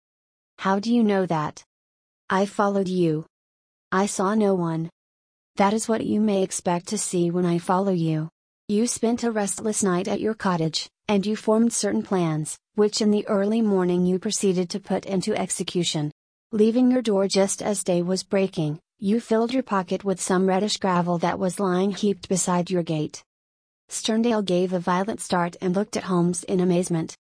How 0.59 0.79
do 0.79 0.95
you 0.95 1.03
know 1.03 1.25
that? 1.25 1.65
I 2.29 2.45
followed 2.45 2.89
you. 2.89 3.25
I 3.91 4.05
saw 4.05 4.35
no 4.35 4.55
one. 4.55 4.91
That 5.57 5.73
is 5.73 5.89
what 5.89 6.05
you 6.05 6.21
may 6.21 6.43
expect 6.43 6.89
to 6.89 6.99
see 6.99 7.31
when 7.31 7.47
I 7.47 7.57
follow 7.57 7.93
you. 7.93 8.29
You 8.69 8.87
spent 8.87 9.25
a 9.25 9.33
restless 9.33 9.83
night 9.83 10.09
at 10.09 10.21
your 10.21 10.35
cottage, 10.35 10.91
and 11.09 11.25
you 11.25 11.35
formed 11.35 11.73
certain 11.73 12.03
plans, 12.03 12.59
which 12.75 13.01
in 13.01 13.11
the 13.11 13.27
early 13.27 13.63
morning 13.63 14.05
you 14.05 14.19
proceeded 14.19 14.69
to 14.69 14.79
put 14.79 15.07
into 15.07 15.35
execution. 15.35 16.13
Leaving 16.53 16.91
your 16.91 17.03
door 17.03 17.27
just 17.27 17.63
as 17.63 17.83
day 17.83 18.03
was 18.03 18.23
breaking, 18.23 18.79
you 18.99 19.19
filled 19.19 19.53
your 19.53 19.63
pocket 19.63 20.05
with 20.05 20.21
some 20.21 20.47
reddish 20.47 20.77
gravel 20.77 21.19
that 21.19 21.39
was 21.39 21.59
lying 21.59 21.93
heaped 21.93 22.29
beside 22.29 22.71
your 22.71 22.83
gate. 22.83 23.23
Sterndale 23.89 24.45
gave 24.45 24.73
a 24.73 24.79
violent 24.79 25.21
start 25.21 25.57
and 25.63 25.75
looked 25.75 25.97
at 25.97 26.05
Holmes 26.05 26.45
in 26.45 26.61
amazement. 26.61 27.17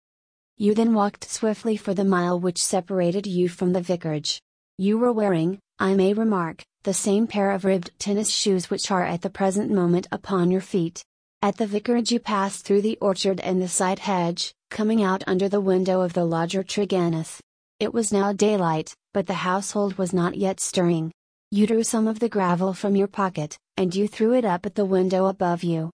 You 0.57 0.73
then 0.73 0.93
walked 0.93 1.29
swiftly 1.29 1.77
for 1.77 1.93
the 1.93 2.03
mile 2.03 2.39
which 2.39 2.63
separated 2.63 3.27
you 3.27 3.49
from 3.49 3.73
the 3.73 3.81
vicarage. 3.81 4.41
You 4.77 4.97
were 4.97 5.11
wearing, 5.11 5.59
I 5.77 5.93
may 5.93 6.13
remark, 6.13 6.63
the 6.83 6.93
same 6.93 7.27
pair 7.27 7.51
of 7.51 7.65
ribbed 7.65 7.91
tennis 7.99 8.29
shoes 8.29 8.69
which 8.69 8.89
are 8.89 9.03
at 9.03 9.21
the 9.21 9.29
present 9.29 9.69
moment 9.69 10.07
upon 10.11 10.49
your 10.49 10.61
feet. 10.61 11.03
At 11.45 11.57
the 11.57 11.67
vicarage 11.67 12.11
you 12.11 12.19
passed 12.19 12.65
through 12.65 12.81
the 12.81 12.97
orchard 12.99 13.39
and 13.39 13.61
the 13.61 13.67
side 13.67 13.99
hedge, 13.99 14.55
coming 14.71 15.03
out 15.03 15.23
under 15.27 15.47
the 15.47 15.61
window 15.61 16.01
of 16.01 16.13
the 16.13 16.25
lodger 16.25 16.63
Tregennis. 16.63 17.39
It 17.79 17.93
was 17.93 18.11
now 18.11 18.33
daylight, 18.33 18.95
but 19.13 19.27
the 19.27 19.35
household 19.35 19.99
was 19.99 20.11
not 20.11 20.33
yet 20.33 20.59
stirring. 20.59 21.11
You 21.51 21.67
drew 21.67 21.83
some 21.83 22.07
of 22.07 22.17
the 22.17 22.29
gravel 22.29 22.73
from 22.73 22.95
your 22.95 23.05
pocket, 23.05 23.59
and 23.77 23.93
you 23.93 24.07
threw 24.07 24.33
it 24.33 24.43
up 24.43 24.65
at 24.65 24.73
the 24.73 24.85
window 24.85 25.27
above 25.27 25.61
you. 25.61 25.91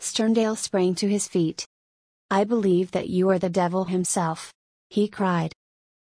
Sterndale 0.00 0.56
sprang 0.56 0.94
to 0.94 1.06
his 1.06 1.28
feet. 1.28 1.66
I 2.30 2.44
believe 2.44 2.92
that 2.92 3.10
you 3.10 3.28
are 3.28 3.38
the 3.38 3.50
devil 3.50 3.84
himself. 3.84 4.54
He 4.88 5.06
cried. 5.06 5.52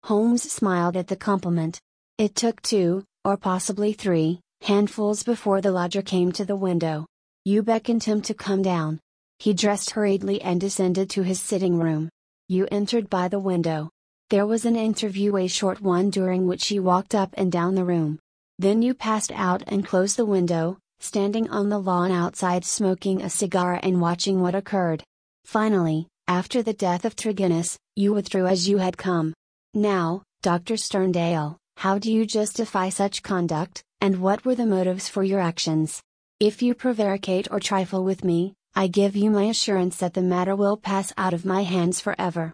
Holmes 0.06 0.52
smiled 0.52 0.98
at 0.98 1.10
the 1.10 1.16
compliment, 1.16 1.80
it 2.18 2.34
took 2.34 2.60
two, 2.64 3.04
or 3.24 3.38
possibly 3.38 3.94
three, 3.94 4.40
handfuls 4.62 5.22
before 5.22 5.62
the 5.62 5.72
lodger 5.72 6.02
came 6.02 6.32
to 6.32 6.44
the 6.44 6.56
window. 6.56 7.06
You 7.46 7.62
beckoned 7.62 8.06
him 8.06 8.22
to 8.22 8.34
come 8.34 8.62
down. 8.62 9.02
He 9.38 9.54
dressed 9.54 9.92
hurriedly 9.92 10.42
and 10.42 10.62
descended 10.62 11.10
to 11.10 11.24
his 11.24 11.42
sitting 11.42 11.78
room. 11.78 12.08
You 12.48 12.70
entered 12.72 13.10
by 13.10 13.28
the 13.28 13.40
window. 13.40 13.90
There 14.30 14.46
was 14.46 14.64
an 14.64 14.78
interview, 14.78 15.36
a 15.36 15.48
short 15.48 15.82
one 15.82 16.10
during 16.10 16.48
which 16.48 16.72
you 16.72 16.82
walked 16.82 17.14
up 17.14 17.34
and 17.34 17.52
down 17.52 17.76
the 17.76 17.84
room. 17.84 18.20
Then 18.60 18.82
you 18.82 18.94
passed 18.94 19.34
out 19.34 19.62
and 19.68 19.86
closed 19.86 20.16
the 20.16 20.26
window, 20.26 20.78
standing 21.02 21.50
on 21.50 21.68
the 21.68 21.80
lawn 21.80 22.12
outside 22.14 22.64
smoking 22.64 23.22
a 23.22 23.30
cigar 23.30 23.78
and 23.84 24.00
watching 24.00 24.40
what 24.40 24.56
occurred. 24.56 25.04
Finally, 25.44 26.08
after 26.30 26.64
the 26.64 26.72
death 26.74 27.04
of 27.04 27.18
Tregennis, 27.18 27.76
you 27.98 28.14
withdrew 28.14 28.48
as 28.48 28.70
you 28.70 28.78
had 28.78 28.98
come. 28.98 29.34
Now, 29.74 30.24
Dr. 30.44 30.76
Sterndale, 30.76 31.58
how 31.76 31.98
do 31.98 32.10
you 32.10 32.26
justify 32.26 32.88
such 32.88 33.22
conduct, 33.22 33.84
and 34.00 34.22
what 34.22 34.46
were 34.46 34.56
the 34.56 34.66
motives 34.66 35.10
for 35.10 35.24
your 35.24 35.42
actions? 35.42 36.02
If 36.44 36.62
you 36.62 36.76
prevaricate 36.76 37.48
or 37.52 37.62
trifle 37.62 38.04
with 38.04 38.26
me, 38.26 38.54
I 38.76 38.88
give 38.88 39.16
you 39.16 39.32
my 39.32 39.46
assurance 39.46 39.96
that 40.00 40.14
the 40.14 40.22
matter 40.22 40.58
will 40.58 40.76
pass 40.76 41.14
out 41.18 41.34
of 41.34 41.46
my 41.46 41.64
hands 41.64 42.02
forever. 42.02 42.52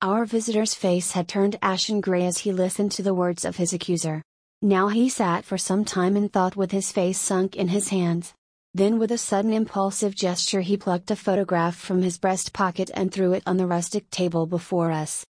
Our 0.00 0.26
visitor's 0.26 0.74
face 0.74 1.10
had 1.10 1.26
turned 1.26 1.56
ashen 1.60 2.00
gray 2.00 2.24
as 2.24 2.38
he 2.38 2.52
listened 2.52 2.92
to 2.92 3.02
the 3.02 3.14
words 3.14 3.44
of 3.44 3.56
his 3.56 3.72
accuser. 3.72 4.22
Now 4.62 4.86
he 4.86 5.08
sat 5.08 5.44
for 5.44 5.58
some 5.58 5.84
time 5.84 6.16
in 6.16 6.28
thought 6.28 6.54
with 6.54 6.70
his 6.70 6.92
face 6.92 7.18
sunk 7.18 7.56
in 7.56 7.66
his 7.66 7.88
hands. 7.88 8.32
Then, 8.74 8.96
with 8.96 9.10
a 9.10 9.18
sudden 9.18 9.52
impulsive 9.52 10.14
gesture, 10.14 10.60
he 10.60 10.76
plucked 10.76 11.10
a 11.10 11.16
photograph 11.16 11.74
from 11.74 12.02
his 12.02 12.18
breast 12.18 12.52
pocket 12.52 12.92
and 12.94 13.10
threw 13.10 13.32
it 13.32 13.42
on 13.44 13.56
the 13.56 13.66
rustic 13.66 14.08
table 14.10 14.46
before 14.46 14.92
us. 14.92 15.26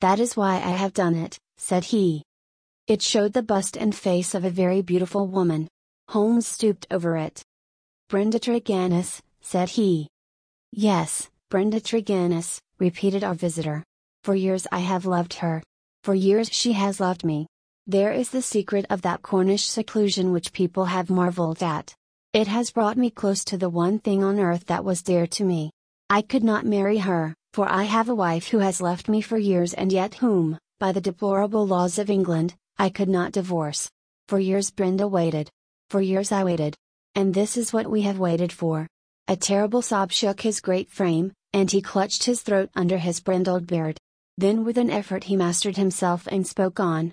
That 0.00 0.20
is 0.20 0.38
why 0.38 0.54
I 0.54 0.70
have 0.70 0.94
done 0.94 1.14
it, 1.14 1.36
said 1.58 1.84
he. 1.84 2.22
It 2.86 3.02
showed 3.02 3.34
the 3.34 3.42
bust 3.42 3.76
and 3.76 3.94
face 3.94 4.34
of 4.34 4.46
a 4.46 4.48
very 4.48 4.80
beautiful 4.80 5.26
woman. 5.26 5.68
Holmes 6.08 6.46
stooped 6.46 6.86
over 6.90 7.16
it. 7.16 7.42
Brenda 8.08 8.38
Tregennis, 8.38 9.20
said 9.40 9.70
he. 9.70 10.08
Yes, 10.70 11.28
Brenda 11.50 11.80
Tregennis, 11.80 12.60
repeated 12.78 13.24
our 13.24 13.34
visitor. 13.34 13.82
For 14.22 14.34
years 14.34 14.66
I 14.70 14.78
have 14.78 15.06
loved 15.06 15.34
her. 15.34 15.62
For 16.04 16.14
years 16.14 16.48
she 16.52 16.72
has 16.74 17.00
loved 17.00 17.24
me. 17.24 17.48
There 17.88 18.12
is 18.12 18.30
the 18.30 18.42
secret 18.42 18.86
of 18.90 19.02
that 19.02 19.22
Cornish 19.22 19.66
seclusion 19.66 20.32
which 20.32 20.52
people 20.52 20.84
have 20.84 21.10
marveled 21.10 21.62
at. 21.62 21.94
It 22.32 22.46
has 22.46 22.70
brought 22.70 22.96
me 22.96 23.10
close 23.10 23.44
to 23.44 23.58
the 23.58 23.68
one 23.68 23.98
thing 23.98 24.22
on 24.22 24.38
earth 24.38 24.66
that 24.66 24.84
was 24.84 25.02
dear 25.02 25.26
to 25.28 25.44
me. 25.44 25.70
I 26.08 26.22
could 26.22 26.44
not 26.44 26.66
marry 26.66 26.98
her, 26.98 27.34
for 27.52 27.68
I 27.68 27.84
have 27.84 28.08
a 28.08 28.14
wife 28.14 28.48
who 28.48 28.58
has 28.58 28.80
left 28.80 29.08
me 29.08 29.20
for 29.20 29.38
years 29.38 29.74
and 29.74 29.92
yet 29.92 30.14
whom, 30.14 30.58
by 30.78 30.92
the 30.92 31.00
deplorable 31.00 31.66
laws 31.66 31.98
of 31.98 32.10
England, 32.10 32.54
I 32.78 32.90
could 32.90 33.08
not 33.08 33.32
divorce. 33.32 33.90
For 34.28 34.38
years 34.38 34.70
Brenda 34.70 35.08
waited. 35.08 35.50
For 35.90 36.00
years 36.00 36.32
I 36.32 36.42
waited. 36.42 36.74
And 37.14 37.32
this 37.32 37.56
is 37.56 37.72
what 37.72 37.88
we 37.88 38.02
have 38.02 38.18
waited 38.18 38.52
for. 38.52 38.88
A 39.28 39.36
terrible 39.36 39.82
sob 39.82 40.10
shook 40.10 40.40
his 40.40 40.60
great 40.60 40.90
frame, 40.90 41.32
and 41.52 41.70
he 41.70 41.80
clutched 41.80 42.24
his 42.24 42.42
throat 42.42 42.70
under 42.74 42.98
his 42.98 43.20
brindled 43.20 43.66
beard. 43.66 43.98
Then 44.36 44.64
with 44.64 44.78
an 44.78 44.90
effort 44.90 45.24
he 45.24 45.36
mastered 45.36 45.76
himself 45.76 46.26
and 46.26 46.46
spoke 46.46 46.80
on. 46.80 47.12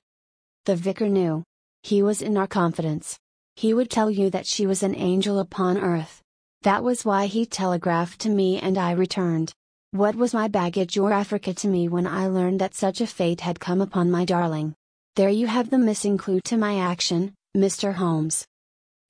The 0.65 0.75
vicar 0.75 1.07
knew. 1.07 1.43
He 1.83 2.01
was 2.01 2.21
in 2.21 2.35
our 2.35 2.47
confidence. 2.47 3.17
He 3.55 3.73
would 3.73 3.91
tell 3.91 4.09
you 4.09 4.29
that 4.31 4.47
she 4.47 4.65
was 4.65 4.81
an 4.81 4.95
angel 4.95 5.39
upon 5.39 5.77
earth. 5.77 6.21
That 6.63 6.83
was 6.83 7.05
why 7.05 7.27
he 7.27 7.45
telegraphed 7.45 8.21
to 8.21 8.29
me 8.29 8.59
and 8.59 8.77
I 8.77 8.91
returned. 8.91 9.53
What 9.91 10.15
was 10.15 10.33
my 10.33 10.47
baggage 10.47 10.97
or 10.97 11.13
Africa 11.13 11.53
to 11.53 11.67
me 11.67 11.87
when 11.87 12.07
I 12.07 12.27
learned 12.27 12.59
that 12.61 12.73
such 12.73 13.01
a 13.01 13.07
fate 13.07 13.41
had 13.41 13.59
come 13.59 13.81
upon 13.81 14.09
my 14.09 14.25
darling? 14.25 14.73
There 15.15 15.29
you 15.29 15.45
have 15.45 15.69
the 15.69 15.77
missing 15.77 16.17
clue 16.17 16.39
to 16.45 16.57
my 16.57 16.79
action, 16.79 17.35
Mr. 17.55 17.93
Holmes. 17.93 18.47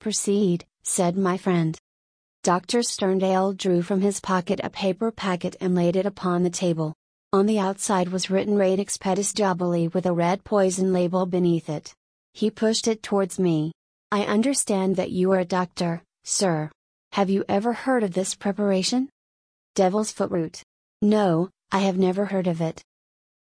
Proceed, 0.04 0.66
said 0.82 1.16
my 1.16 1.38
friend. 1.38 1.78
Dr. 2.42 2.80
Sterndale 2.80 3.56
drew 3.56 3.80
from 3.80 4.02
his 4.02 4.20
pocket 4.20 4.60
a 4.62 4.68
paper 4.68 5.10
packet 5.10 5.56
and 5.62 5.74
laid 5.74 5.96
it 5.96 6.04
upon 6.04 6.42
the 6.42 6.50
table. 6.50 6.92
On 7.32 7.46
the 7.46 7.58
outside 7.58 8.10
was 8.10 8.28
written 8.28 8.54
Radix 8.54 8.98
Pedis 8.98 9.32
Diaboli 9.32 9.94
with 9.94 10.04
a 10.04 10.12
red 10.12 10.44
poison 10.44 10.92
label 10.92 11.24
beneath 11.24 11.70
it. 11.70 11.94
He 12.34 12.50
pushed 12.50 12.86
it 12.86 13.02
towards 13.02 13.38
me. 13.38 13.72
I 14.12 14.26
understand 14.26 14.96
that 14.96 15.10
you 15.10 15.32
are 15.32 15.38
a 15.38 15.44
doctor, 15.46 16.02
sir. 16.22 16.70
Have 17.12 17.30
you 17.30 17.42
ever 17.48 17.72
heard 17.72 18.02
of 18.02 18.12
this 18.12 18.34
preparation? 18.34 19.08
Devil's 19.74 20.12
foot 20.12 20.30
root. 20.30 20.60
No, 21.00 21.48
I 21.72 21.78
have 21.78 21.96
never 21.96 22.26
heard 22.26 22.46
of 22.46 22.60
it. 22.60 22.82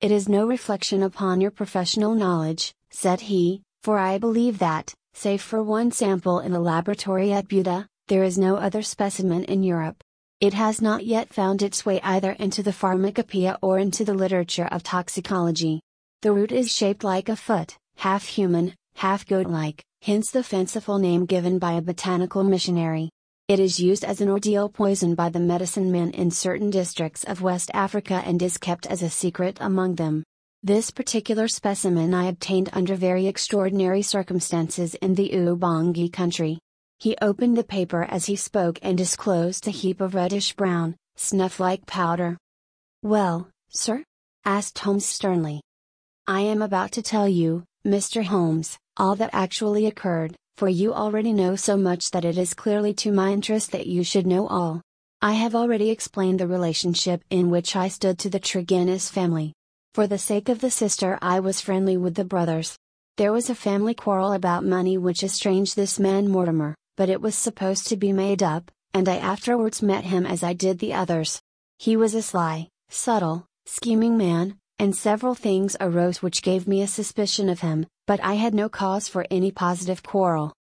It 0.00 0.10
is 0.10 0.28
no 0.28 0.44
reflection 0.44 1.04
upon 1.04 1.40
your 1.40 1.52
professional 1.52 2.16
knowledge, 2.16 2.74
said 2.90 3.20
he, 3.20 3.62
for 3.84 3.96
I 3.96 4.18
believe 4.18 4.58
that, 4.58 4.92
save 5.18 5.42
for 5.42 5.64
one 5.64 5.90
sample 5.90 6.38
in 6.38 6.52
the 6.52 6.60
laboratory 6.60 7.32
at 7.32 7.48
Buda, 7.48 7.88
there 8.06 8.22
is 8.22 8.38
no 8.38 8.54
other 8.54 8.82
specimen 8.82 9.42
in 9.44 9.64
Europe. 9.64 9.96
It 10.40 10.54
has 10.54 10.80
not 10.80 11.04
yet 11.04 11.34
found 11.34 11.60
its 11.60 11.84
way 11.84 12.00
either 12.02 12.30
into 12.38 12.62
the 12.62 12.72
pharmacopoeia 12.72 13.58
or 13.60 13.80
into 13.80 14.04
the 14.04 14.14
literature 14.14 14.68
of 14.70 14.84
toxicology. 14.84 15.80
The 16.22 16.32
root 16.32 16.52
is 16.52 16.72
shaped 16.72 17.02
like 17.02 17.28
a 17.28 17.34
foot, 17.34 17.76
half 17.96 18.26
human, 18.26 18.76
half 18.94 19.26
goat 19.26 19.48
like, 19.48 19.82
hence 20.02 20.30
the 20.30 20.44
fanciful 20.44 21.00
name 21.00 21.26
given 21.26 21.58
by 21.58 21.72
a 21.72 21.82
botanical 21.82 22.44
missionary. 22.44 23.10
It 23.48 23.58
is 23.58 23.80
used 23.80 24.04
as 24.04 24.20
an 24.20 24.28
ordeal 24.28 24.68
poison 24.68 25.16
by 25.16 25.30
the 25.30 25.40
medicine 25.40 25.90
men 25.90 26.12
in 26.12 26.30
certain 26.30 26.70
districts 26.70 27.24
of 27.24 27.42
West 27.42 27.72
Africa 27.74 28.22
and 28.24 28.40
is 28.40 28.56
kept 28.56 28.86
as 28.86 29.02
a 29.02 29.10
secret 29.10 29.58
among 29.60 29.96
them. 29.96 30.22
This 30.64 30.90
particular 30.90 31.46
specimen 31.46 32.12
I 32.12 32.24
obtained 32.24 32.70
under 32.72 32.96
very 32.96 33.28
extraordinary 33.28 34.02
circumstances 34.02 34.96
in 34.96 35.14
the 35.14 35.30
Ubangi 35.30 36.12
country. 36.12 36.58
He 36.98 37.16
opened 37.22 37.56
the 37.56 37.62
paper 37.62 38.02
as 38.02 38.26
he 38.26 38.34
spoke 38.34 38.80
and 38.82 38.98
disclosed 38.98 39.68
a 39.68 39.70
heap 39.70 40.00
of 40.00 40.16
reddish 40.16 40.54
brown, 40.54 40.96
snuff 41.14 41.60
like 41.60 41.86
powder. 41.86 42.36
Well, 43.04 43.48
sir? 43.68 44.02
asked 44.44 44.80
Holmes 44.80 45.06
sternly. 45.06 45.60
I 46.26 46.40
am 46.40 46.60
about 46.60 46.90
to 46.92 47.02
tell 47.02 47.28
you, 47.28 47.62
Mr. 47.86 48.24
Holmes, 48.24 48.76
all 48.96 49.14
that 49.14 49.30
actually 49.32 49.86
occurred, 49.86 50.34
for 50.56 50.68
you 50.68 50.92
already 50.92 51.32
know 51.32 51.54
so 51.54 51.76
much 51.76 52.10
that 52.10 52.24
it 52.24 52.36
is 52.36 52.52
clearly 52.52 52.92
to 52.94 53.12
my 53.12 53.30
interest 53.30 53.70
that 53.70 53.86
you 53.86 54.02
should 54.02 54.26
know 54.26 54.48
all. 54.48 54.82
I 55.22 55.34
have 55.34 55.54
already 55.54 55.90
explained 55.90 56.40
the 56.40 56.48
relationship 56.48 57.22
in 57.30 57.48
which 57.48 57.76
I 57.76 57.86
stood 57.86 58.18
to 58.18 58.28
the 58.28 58.40
Tregennis 58.40 59.08
family. 59.08 59.52
For 59.94 60.06
the 60.06 60.18
sake 60.18 60.48
of 60.48 60.60
the 60.60 60.70
sister, 60.70 61.18
I 61.20 61.40
was 61.40 61.60
friendly 61.60 61.96
with 61.96 62.14
the 62.14 62.24
brothers. 62.24 62.76
There 63.16 63.32
was 63.32 63.50
a 63.50 63.54
family 63.54 63.94
quarrel 63.94 64.32
about 64.32 64.64
money 64.64 64.96
which 64.96 65.24
estranged 65.24 65.74
this 65.74 65.98
man 65.98 66.28
Mortimer, 66.28 66.76
but 66.96 67.08
it 67.08 67.20
was 67.20 67.34
supposed 67.34 67.88
to 67.88 67.96
be 67.96 68.12
made 68.12 68.42
up, 68.42 68.70
and 68.94 69.08
I 69.08 69.16
afterwards 69.16 69.82
met 69.82 70.04
him 70.04 70.24
as 70.24 70.42
I 70.42 70.52
did 70.52 70.78
the 70.78 70.94
others. 70.94 71.40
He 71.78 71.96
was 71.96 72.14
a 72.14 72.22
sly, 72.22 72.68
subtle, 72.90 73.46
scheming 73.66 74.16
man, 74.16 74.56
and 74.78 74.94
several 74.94 75.34
things 75.34 75.76
arose 75.80 76.22
which 76.22 76.42
gave 76.42 76.68
me 76.68 76.82
a 76.82 76.86
suspicion 76.86 77.48
of 77.48 77.60
him, 77.60 77.86
but 78.06 78.20
I 78.22 78.34
had 78.34 78.54
no 78.54 78.68
cause 78.68 79.08
for 79.08 79.26
any 79.30 79.50
positive 79.50 80.02
quarrel. 80.02 80.52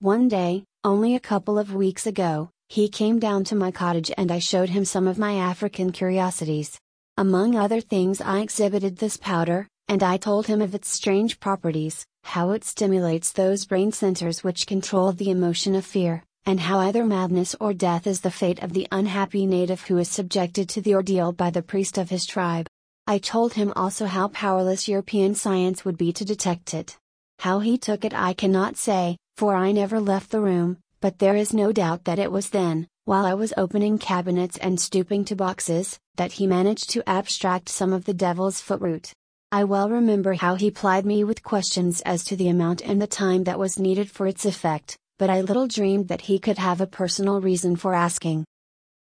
One 0.00 0.28
day, 0.28 0.64
only 0.84 1.14
a 1.14 1.20
couple 1.20 1.58
of 1.58 1.74
weeks 1.74 2.06
ago, 2.06 2.48
he 2.70 2.88
came 2.88 3.18
down 3.18 3.44
to 3.44 3.54
my 3.54 3.70
cottage 3.70 4.10
and 4.16 4.32
I 4.32 4.38
showed 4.38 4.70
him 4.70 4.86
some 4.86 5.06
of 5.06 5.18
my 5.18 5.34
African 5.34 5.92
curiosities. 5.92 6.78
Among 7.20 7.54
other 7.54 7.82
things, 7.82 8.22
I 8.22 8.40
exhibited 8.40 8.96
this 8.96 9.18
powder, 9.18 9.68
and 9.88 10.02
I 10.02 10.16
told 10.16 10.46
him 10.46 10.62
of 10.62 10.74
its 10.74 10.88
strange 10.88 11.38
properties, 11.38 12.06
how 12.24 12.52
it 12.52 12.64
stimulates 12.64 13.30
those 13.30 13.66
brain 13.66 13.92
centers 13.92 14.42
which 14.42 14.66
control 14.66 15.12
the 15.12 15.28
emotion 15.28 15.74
of 15.74 15.84
fear, 15.84 16.24
and 16.46 16.58
how 16.58 16.78
either 16.78 17.04
madness 17.04 17.54
or 17.60 17.74
death 17.74 18.06
is 18.06 18.22
the 18.22 18.30
fate 18.30 18.62
of 18.62 18.72
the 18.72 18.88
unhappy 18.90 19.44
native 19.44 19.82
who 19.82 19.98
is 19.98 20.08
subjected 20.08 20.66
to 20.70 20.80
the 20.80 20.94
ordeal 20.94 21.32
by 21.32 21.50
the 21.50 21.60
priest 21.60 21.98
of 21.98 22.08
his 22.08 22.24
tribe. 22.24 22.66
I 23.06 23.18
told 23.18 23.52
him 23.52 23.74
also 23.76 24.06
how 24.06 24.28
powerless 24.28 24.88
European 24.88 25.34
science 25.34 25.84
would 25.84 25.98
be 25.98 26.14
to 26.14 26.24
detect 26.24 26.72
it. 26.72 26.96
How 27.40 27.58
he 27.58 27.76
took 27.76 28.02
it 28.06 28.14
I 28.14 28.32
cannot 28.32 28.78
say, 28.78 29.18
for 29.36 29.54
I 29.54 29.72
never 29.72 30.00
left 30.00 30.30
the 30.30 30.40
room, 30.40 30.78
but 31.02 31.18
there 31.18 31.36
is 31.36 31.52
no 31.52 31.70
doubt 31.70 32.04
that 32.04 32.18
it 32.18 32.32
was 32.32 32.48
then, 32.48 32.86
while 33.04 33.24
I 33.24 33.34
was 33.34 33.52
opening 33.56 33.98
cabinets 33.98 34.56
and 34.58 34.80
stooping 34.80 35.24
to 35.26 35.36
boxes, 35.36 35.98
that 36.16 36.32
he 36.32 36.46
managed 36.46 36.90
to 36.90 37.08
abstract 37.08 37.68
some 37.68 37.92
of 37.92 38.04
the 38.04 38.14
devil's 38.14 38.60
footroot. 38.60 39.12
I 39.52 39.64
well 39.64 39.88
remember 39.90 40.34
how 40.34 40.54
he 40.54 40.70
plied 40.70 41.04
me 41.04 41.24
with 41.24 41.42
questions 41.42 42.00
as 42.02 42.24
to 42.24 42.36
the 42.36 42.48
amount 42.48 42.82
and 42.82 43.02
the 43.02 43.06
time 43.06 43.44
that 43.44 43.58
was 43.58 43.78
needed 43.78 44.10
for 44.10 44.26
its 44.26 44.44
effect, 44.44 44.96
but 45.18 45.28
I 45.28 45.40
little 45.40 45.66
dreamed 45.66 46.08
that 46.08 46.20
he 46.20 46.38
could 46.38 46.58
have 46.58 46.80
a 46.80 46.86
personal 46.86 47.40
reason 47.40 47.74
for 47.74 47.94
asking. 47.94 48.44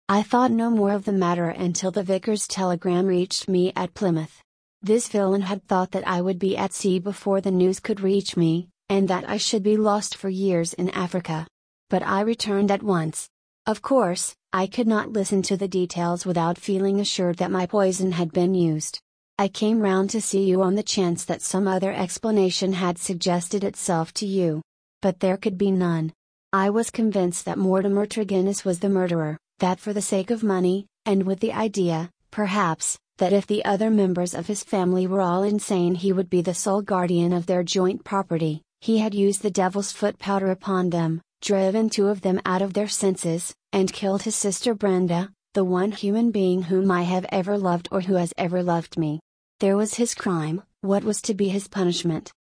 I 0.09 0.23
thought 0.23 0.51
no 0.51 0.71
more 0.71 0.93
of 0.93 1.05
the 1.05 1.13
matter 1.13 1.51
until 1.51 1.91
the 1.91 2.03
vicar's 2.03 2.49
telegram 2.49 3.05
reached 3.05 3.47
me 3.47 3.73
at 3.77 3.93
Plymouth. 3.93 4.43
This 4.81 5.09
villain 5.09 5.43
had 5.43 5.65
thought 5.65 5.91
that 5.91 6.09
I 6.09 6.23
would 6.23 6.39
be 6.39 6.57
at 6.57 6.73
sea 6.73 6.99
before 6.99 7.43
the 7.43 7.51
news 7.51 7.79
could 7.79 8.01
reach 8.01 8.37
me, 8.37 8.71
and 8.89 9.07
that 9.09 9.29
I 9.29 9.37
should 9.37 9.63
be 9.63 9.77
lost 9.77 10.17
for 10.17 10.31
years 10.31 10.73
in 10.73 10.89
Africa. 10.91 11.47
But 11.91 12.03
I 12.03 12.23
returned 12.23 12.71
at 12.71 12.83
once. 12.83 13.29
Of 13.69 13.83
course, 13.83 14.35
I 14.51 14.67
could 14.67 14.87
not 14.87 15.13
listen 15.13 15.43
to 15.43 15.57
the 15.59 15.69
details 15.69 16.25
without 16.25 16.57
feeling 16.57 17.01
assured 17.01 17.37
that 17.37 17.51
my 17.51 17.67
poison 17.67 18.13
had 18.13 18.33
been 18.33 18.55
used. 18.55 18.99
I 19.39 19.49
came 19.49 19.81
round 19.81 20.09
to 20.11 20.23
see 20.23 20.43
you 20.45 20.63
on 20.63 20.75
the 20.75 20.83
chance 20.83 21.27
that 21.27 21.43
some 21.43 21.69
other 21.69 21.93
explanation 21.93 22.73
had 22.73 22.97
suggested 22.97 23.65
itself 23.65 24.15
to 24.15 24.27
you. 24.27 24.63
But 25.03 25.21
there 25.21 25.37
could 25.37 25.59
be 25.59 25.71
none. 25.71 26.15
I 26.51 26.71
was 26.71 26.91
convinced 26.91 27.45
that 27.45 27.59
Mortimer 27.59 28.07
Tregennis 28.07 28.65
was 28.65 28.79
the 28.79 28.89
murderer 28.89 29.37
that 29.59 29.81
for 29.81 29.93
the 29.93 30.01
sake 30.01 30.31
of 30.31 30.43
money, 30.43 30.87
and 31.05 31.25
with 31.25 31.41
the 31.41 31.53
idea, 31.53 32.09
perhaps, 32.31 32.99
that 33.19 33.35
if 33.35 33.47
the 33.47 33.67
other 33.67 33.91
members 33.91 34.33
of 34.33 34.47
his 34.47 34.65
family 34.65 35.07
were 35.07 35.21
all 35.21 35.43
insane 35.43 35.95
he 35.95 36.15
would 36.15 36.31
be 36.31 36.41
the 36.41 36.55
sole 36.55 36.81
guardian 36.81 37.35
of 37.35 37.45
their 37.45 37.63
joint 37.63 38.03
property, 38.03 38.63
he 38.81 38.97
had 38.97 39.15
used 39.15 39.43
the 39.43 39.51
devil's 39.51 39.93
foot 39.93 40.19
powder 40.19 40.51
upon 40.51 40.89
them, 40.89 41.21
driven 41.41 41.89
two 41.89 42.09
of 42.09 42.21
them 42.21 42.41
out 42.45 42.63
of 42.63 42.75
their 42.75 42.89
senses, 42.89 43.55
and 43.73 43.93
killed 43.93 44.23
his 44.23 44.37
sister 44.37 44.75
Brenda, 44.75 45.31
the 45.55 45.65
one 45.65 45.93
human 45.93 46.31
being 46.31 46.63
whom 46.63 46.91
I 46.91 47.03
have 47.03 47.27
ever 47.31 47.57
loved 47.57 47.89
or 47.91 48.01
who 48.03 48.15
has 48.15 48.33
ever 48.37 48.63
loved 48.63 48.99
me. 48.99 49.21
There 49.61 49.77
was 49.77 49.95
his 49.95 50.15
crime, 50.15 50.63
what 50.81 51.05
was 51.05 51.21
to 51.23 51.35
be 51.35 51.49
his 51.49 51.69
punishment? 51.69 52.31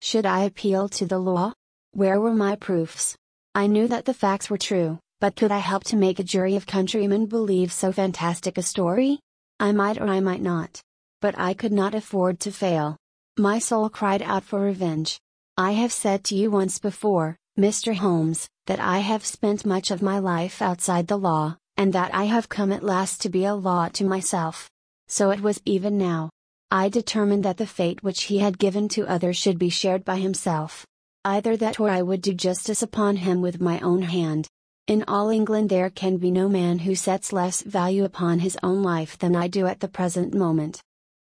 Should 0.00 0.26
I 0.26 0.44
appeal 0.44 0.88
to 0.90 1.06
the 1.06 1.18
law? 1.18 1.52
Where 1.92 2.20
were 2.20 2.34
my 2.34 2.56
proofs? 2.56 3.16
I 3.54 3.66
knew 3.66 3.88
that 3.88 4.04
the 4.04 4.14
facts 4.14 4.48
were 4.48 4.58
true, 4.58 4.98
but 5.20 5.36
could 5.36 5.52
I 5.52 5.58
help 5.58 5.84
to 5.84 5.96
make 5.96 6.18
a 6.18 6.24
jury 6.24 6.56
of 6.56 6.66
countrymen 6.66 7.26
believe 7.26 7.72
so 7.72 7.92
fantastic 7.92 8.58
a 8.58 8.62
story? 8.62 9.20
I 9.60 9.72
might 9.72 9.98
or 9.98 10.06
I 10.06 10.20
might 10.20 10.42
not. 10.42 10.80
But 11.20 11.38
I 11.38 11.54
could 11.54 11.72
not 11.72 11.94
afford 11.94 12.40
to 12.40 12.50
fail. 12.50 12.96
My 13.38 13.58
soul 13.58 13.88
cried 13.88 14.22
out 14.22 14.42
for 14.42 14.60
revenge. 14.60 15.18
I 15.56 15.72
have 15.72 15.92
said 15.92 16.24
to 16.24 16.34
you 16.34 16.50
once 16.50 16.78
before, 16.78 17.36
Mr. 17.58 17.94
Holmes, 17.94 18.48
that 18.66 18.80
I 18.80 19.00
have 19.00 19.26
spent 19.26 19.66
much 19.66 19.90
of 19.90 20.00
my 20.00 20.18
life 20.18 20.62
outside 20.62 21.06
the 21.06 21.18
law, 21.18 21.58
and 21.76 21.92
that 21.92 22.14
I 22.14 22.24
have 22.24 22.48
come 22.48 22.72
at 22.72 22.82
last 22.82 23.20
to 23.22 23.28
be 23.28 23.44
a 23.44 23.54
law 23.54 23.88
to 23.88 24.04
myself. 24.04 24.70
So 25.08 25.30
it 25.30 25.42
was 25.42 25.60
even 25.66 25.98
now. 25.98 26.30
I 26.70 26.88
determined 26.88 27.44
that 27.44 27.58
the 27.58 27.66
fate 27.66 28.02
which 28.02 28.22
he 28.24 28.38
had 28.38 28.58
given 28.58 28.88
to 28.90 29.06
others 29.06 29.36
should 29.36 29.58
be 29.58 29.68
shared 29.68 30.02
by 30.02 30.16
himself. 30.16 30.86
Either 31.26 31.54
that 31.58 31.78
or 31.78 31.90
I 31.90 32.00
would 32.00 32.22
do 32.22 32.32
justice 32.32 32.82
upon 32.82 33.16
him 33.16 33.42
with 33.42 33.60
my 33.60 33.78
own 33.80 34.00
hand. 34.00 34.48
In 34.86 35.04
all 35.06 35.28
England 35.28 35.68
there 35.68 35.90
can 35.90 36.16
be 36.16 36.30
no 36.30 36.48
man 36.48 36.78
who 36.78 36.94
sets 36.94 37.34
less 37.34 37.60
value 37.60 38.04
upon 38.04 38.38
his 38.38 38.56
own 38.62 38.82
life 38.82 39.18
than 39.18 39.36
I 39.36 39.48
do 39.48 39.66
at 39.66 39.80
the 39.80 39.88
present 39.88 40.32
moment. 40.32 40.80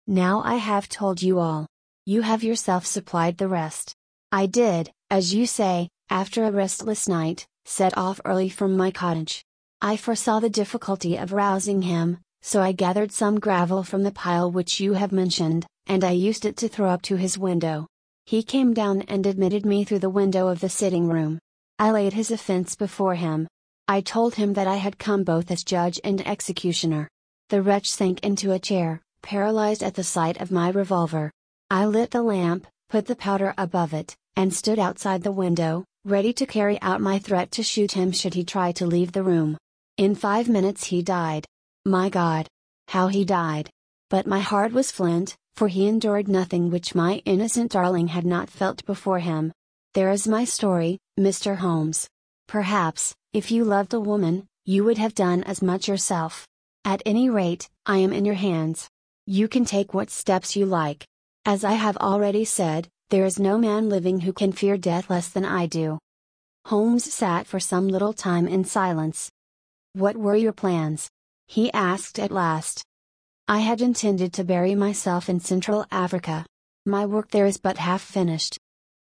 Now 0.06 0.42
I 0.44 0.56
have 0.56 0.90
told 0.90 1.22
you 1.22 1.38
all. 1.38 1.66
You 2.04 2.20
have 2.20 2.44
yourself 2.44 2.84
supplied 2.84 3.38
the 3.38 3.48
rest. 3.48 3.94
I 4.30 4.44
did, 4.44 4.90
as 5.10 5.34
you 5.34 5.46
say, 5.46 5.88
after 6.12 6.44
a 6.44 6.52
restless 6.52 7.08
night, 7.08 7.46
set 7.64 7.96
off 7.96 8.20
early 8.26 8.50
from 8.50 8.76
my 8.76 8.90
cottage. 8.90 9.42
I 9.80 9.96
foresaw 9.96 10.40
the 10.40 10.50
difficulty 10.50 11.16
of 11.16 11.32
rousing 11.32 11.80
him, 11.80 12.18
so 12.42 12.60
I 12.60 12.72
gathered 12.72 13.10
some 13.10 13.40
gravel 13.40 13.82
from 13.82 14.02
the 14.02 14.12
pile 14.12 14.52
which 14.52 14.78
you 14.78 14.92
have 14.92 15.10
mentioned, 15.10 15.64
and 15.86 16.04
I 16.04 16.10
used 16.10 16.44
it 16.44 16.58
to 16.58 16.68
throw 16.68 16.90
up 16.90 17.00
to 17.02 17.16
his 17.16 17.38
window. 17.38 17.86
He 18.26 18.42
came 18.42 18.74
down 18.74 19.00
and 19.08 19.24
admitted 19.24 19.64
me 19.64 19.84
through 19.84 20.00
the 20.00 20.10
window 20.10 20.48
of 20.48 20.60
the 20.60 20.68
sitting 20.68 21.08
room. 21.08 21.38
I 21.78 21.90
laid 21.92 22.12
his 22.12 22.30
offense 22.30 22.74
before 22.74 23.14
him. 23.14 23.48
I 23.88 24.02
told 24.02 24.34
him 24.34 24.52
that 24.52 24.66
I 24.66 24.76
had 24.76 24.98
come 24.98 25.24
both 25.24 25.50
as 25.50 25.64
judge 25.64 25.98
and 26.04 26.20
executioner. 26.26 27.08
The 27.48 27.62
wretch 27.62 27.90
sank 27.90 28.20
into 28.20 28.52
a 28.52 28.58
chair, 28.58 29.00
paralyzed 29.22 29.82
at 29.82 29.94
the 29.94 30.04
sight 30.04 30.42
of 30.42 30.52
my 30.52 30.68
revolver. 30.68 31.30
I 31.70 31.86
lit 31.86 32.10
the 32.10 32.22
lamp, 32.22 32.66
put 32.90 33.06
the 33.06 33.16
powder 33.16 33.54
above 33.56 33.94
it, 33.94 34.14
and 34.36 34.52
stood 34.52 34.78
outside 34.78 35.22
the 35.22 35.32
window, 35.32 35.84
ready 36.05 36.32
to 36.32 36.46
carry 36.46 36.80
out 36.82 37.00
my 37.00 37.16
threat 37.16 37.53
to 37.53 37.62
shoot 37.62 37.92
him 37.92 38.11
should 38.11 38.34
he 38.34 38.42
try 38.42 38.72
to 38.72 38.86
leave 38.86 39.12
the 39.12 39.22
room. 39.22 39.57
In 39.96 40.16
five 40.16 40.48
minutes 40.48 40.84
he 40.84 41.00
died. 41.00 41.46
My 41.84 42.09
God! 42.09 42.48
How 42.88 43.07
he 43.07 43.24
died! 43.24 43.70
But 44.11 44.26
my 44.26 44.40
heart 44.40 44.72
was 44.72 44.90
flint, 44.90 45.36
for 45.55 45.68
he 45.68 45.86
endured 45.86 46.26
nothing 46.26 46.70
which 46.70 46.94
my 46.94 47.22
innocent 47.24 47.70
darling 47.70 48.09
had 48.09 48.26
not 48.26 48.50
felt 48.50 48.84
before 48.84 49.20
him. 49.20 49.53
There 49.94 50.11
is 50.11 50.26
my 50.26 50.44
story, 50.44 50.98
Mr. 51.20 51.57
Holmes. 51.57 52.09
Perhaps, 52.48 53.14
if 53.32 53.53
you 53.53 53.64
loved 53.64 53.94
a 53.94 54.00
woman, 54.00 54.46
you 54.64 54.82
would 54.84 54.98
have 54.98 55.14
done 55.14 55.44
as 55.44 55.62
much 55.62 55.86
yourself. 55.86 56.46
At 56.84 57.03
any 57.07 57.30
rate, 57.30 57.68
I 57.86 57.98
am 57.98 58.12
in 58.12 58.24
your 58.24 58.34
hands. 58.34 58.88
You 59.26 59.46
can 59.46 59.64
take 59.64 59.94
what 59.94 60.11
steps 60.11 60.57
you 60.57 60.66
like. 60.66 61.07
As 61.44 61.62
I 61.62 61.72
have 61.72 61.96
already 61.98 62.44
said, 62.44 62.88
there 63.12 63.26
is 63.26 63.38
no 63.38 63.58
man 63.58 63.90
living 63.90 64.20
who 64.20 64.32
can 64.32 64.50
fear 64.52 64.78
death 64.78 65.10
less 65.10 65.28
than 65.28 65.44
I 65.44 65.66
do. 65.66 65.98
Holmes 66.64 67.12
sat 67.12 67.46
for 67.46 67.60
some 67.60 67.88
little 67.88 68.14
time 68.14 68.48
in 68.48 68.64
silence. 68.64 69.30
What 69.92 70.16
were 70.16 70.34
your 70.34 70.54
plans? 70.54 71.10
He 71.46 71.70
asked 71.74 72.18
at 72.18 72.32
last. 72.32 72.82
I 73.46 73.58
had 73.58 73.82
intended 73.82 74.32
to 74.32 74.44
bury 74.44 74.74
myself 74.74 75.28
in 75.28 75.40
Central 75.40 75.84
Africa. 75.90 76.46
My 76.86 77.04
work 77.04 77.30
there 77.30 77.44
is 77.44 77.58
but 77.58 77.76
half 77.76 78.00
finished. 78.00 78.58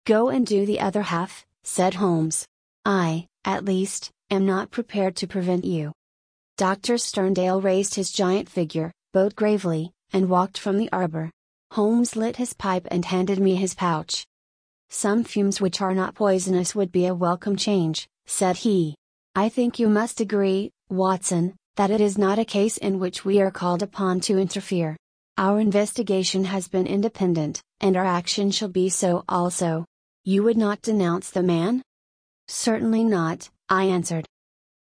Go 0.06 0.28
and 0.28 0.44
do 0.44 0.66
the 0.66 0.80
other 0.80 1.02
half, 1.02 1.46
said 1.62 1.94
Holmes. 1.94 2.44
I, 2.84 3.28
at 3.44 3.64
least, 3.64 4.10
am 4.28 4.44
not 4.44 4.72
prepared 4.72 5.14
to 5.18 5.28
prevent 5.28 5.64
you. 5.64 5.92
Dr. 6.56 6.94
Sterndale 6.94 7.62
raised 7.62 7.94
his 7.94 8.10
giant 8.10 8.48
figure, 8.48 8.90
bowed 9.12 9.36
gravely, 9.36 9.92
and 10.12 10.28
walked 10.28 10.58
from 10.58 10.78
the 10.78 10.90
arbor. 10.90 11.30
Holmes 11.74 12.14
lit 12.14 12.36
his 12.36 12.52
pipe 12.52 12.86
and 12.92 13.04
handed 13.04 13.40
me 13.40 13.56
his 13.56 13.74
pouch. 13.74 14.24
Some 14.90 15.24
fumes 15.24 15.60
which 15.60 15.80
are 15.80 15.92
not 15.92 16.14
poisonous 16.14 16.72
would 16.72 16.92
be 16.92 17.06
a 17.06 17.14
welcome 17.16 17.56
change, 17.56 18.06
said 18.26 18.58
he. 18.58 18.94
I 19.34 19.48
think 19.48 19.80
you 19.80 19.88
must 19.88 20.20
agree, 20.20 20.70
Watson, 20.88 21.56
that 21.74 21.90
it 21.90 22.00
is 22.00 22.16
not 22.16 22.38
a 22.38 22.44
case 22.44 22.76
in 22.76 23.00
which 23.00 23.24
we 23.24 23.40
are 23.40 23.50
called 23.50 23.82
upon 23.82 24.20
to 24.20 24.38
interfere. 24.38 24.96
Our 25.36 25.58
investigation 25.58 26.44
has 26.44 26.68
been 26.68 26.86
independent, 26.86 27.60
and 27.80 27.96
our 27.96 28.04
action 28.04 28.52
shall 28.52 28.68
be 28.68 28.88
so 28.88 29.24
also. 29.28 29.84
You 30.22 30.44
would 30.44 30.56
not 30.56 30.80
denounce 30.80 31.30
the 31.30 31.42
man? 31.42 31.82
Certainly 32.46 33.02
not, 33.02 33.50
I 33.68 33.86
answered. 33.86 34.26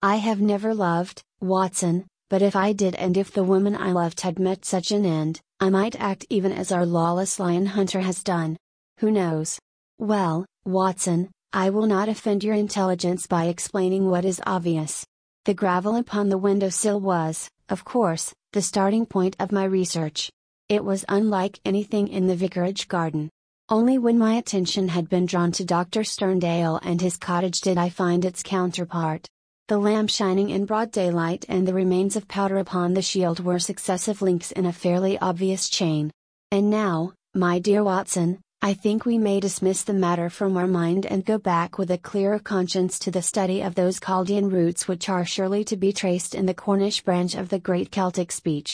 I 0.01 0.17
have 0.17 0.41
never 0.41 0.73
loved, 0.73 1.21
Watson, 1.39 2.07
but 2.29 2.41
if 2.41 2.57
I 2.57 2.73
did 2.73 2.95
and 2.95 3.15
if 3.15 3.31
the 3.31 3.43
woman 3.45 3.73
I 3.73 3.93
loved 3.93 4.19
had 4.19 4.37
met 4.37 4.65
such 4.65 4.91
an 4.91 5.05
end, 5.05 5.39
I 5.63 5.69
might 5.69 5.95
act 5.97 6.25
even 6.29 6.51
as 6.51 6.73
our 6.73 6.85
lawless 6.85 7.39
lion 7.39 7.67
hunter 7.67 8.01
has 8.01 8.21
done. 8.21 8.57
Who 8.99 9.09
knows? 9.09 9.57
Well, 9.97 10.45
Watson, 10.65 11.31
I 11.53 11.69
will 11.69 11.85
not 11.85 12.09
offend 12.09 12.43
your 12.43 12.53
intelligence 12.53 13.27
by 13.27 13.45
explaining 13.45 14.09
what 14.09 14.25
is 14.25 14.41
obvious. 14.45 15.05
The 15.45 15.53
gravel 15.53 15.95
upon 15.95 16.27
the 16.27 16.37
windowsill 16.37 16.99
was, 16.99 17.47
of 17.69 17.85
course, 17.85 18.33
the 18.51 18.61
starting 18.61 19.05
point 19.05 19.37
of 19.39 19.53
my 19.53 19.63
research. 19.63 20.29
It 20.67 20.83
was 20.83 21.05
unlike 21.07 21.61
anything 21.63 22.09
in 22.09 22.27
the 22.27 22.35
vicarage 22.35 22.89
garden. 22.89 23.29
Only 23.69 23.97
when 23.97 24.17
my 24.17 24.33
attention 24.33 24.89
had 24.89 25.07
been 25.07 25.25
drawn 25.25 25.53
to 25.53 25.63
Dr. 25.63 26.01
Sterndale 26.01 26.81
and 26.83 26.99
his 26.99 27.15
cottage 27.15 27.61
did 27.61 27.77
I 27.77 27.87
find 27.87 28.25
its 28.25 28.43
counterpart. 28.43 29.29
The 29.69 29.77
lamp 29.77 30.09
shining 30.09 30.49
in 30.49 30.65
broad 30.65 30.91
daylight 30.91 31.45
and 31.47 31.65
the 31.65 31.73
remains 31.73 32.17
of 32.17 32.27
powder 32.27 32.57
upon 32.57 32.93
the 32.93 33.01
shield 33.01 33.39
were 33.39 33.59
successive 33.59 34.21
links 34.21 34.51
in 34.51 34.65
a 34.65 34.73
fairly 34.73 35.17
obvious 35.19 35.69
chain. 35.69 36.11
And 36.51 36.69
now, 36.69 37.13
my 37.33 37.59
dear 37.59 37.81
Watson, 37.81 38.41
I 38.61 38.73
think 38.73 39.05
we 39.05 39.17
may 39.17 39.39
dismiss 39.39 39.83
the 39.83 39.93
matter 39.93 40.29
from 40.29 40.57
our 40.57 40.67
mind 40.67 41.05
and 41.05 41.25
go 41.25 41.37
back 41.37 41.77
with 41.77 41.91
a 41.91 41.97
clearer 41.97 42.39
conscience 42.39 42.99
to 42.99 43.11
the 43.11 43.21
study 43.21 43.61
of 43.61 43.75
those 43.75 44.01
Chaldean 44.01 44.49
roots 44.49 44.89
which 44.89 45.07
are 45.07 45.23
surely 45.23 45.63
to 45.63 45.77
be 45.77 45.93
traced 45.93 46.35
in 46.35 46.45
the 46.45 46.53
Cornish 46.53 47.01
branch 47.01 47.33
of 47.33 47.47
the 47.47 47.59
great 47.59 47.89
Celtic 47.89 48.33
speech. 48.33 48.71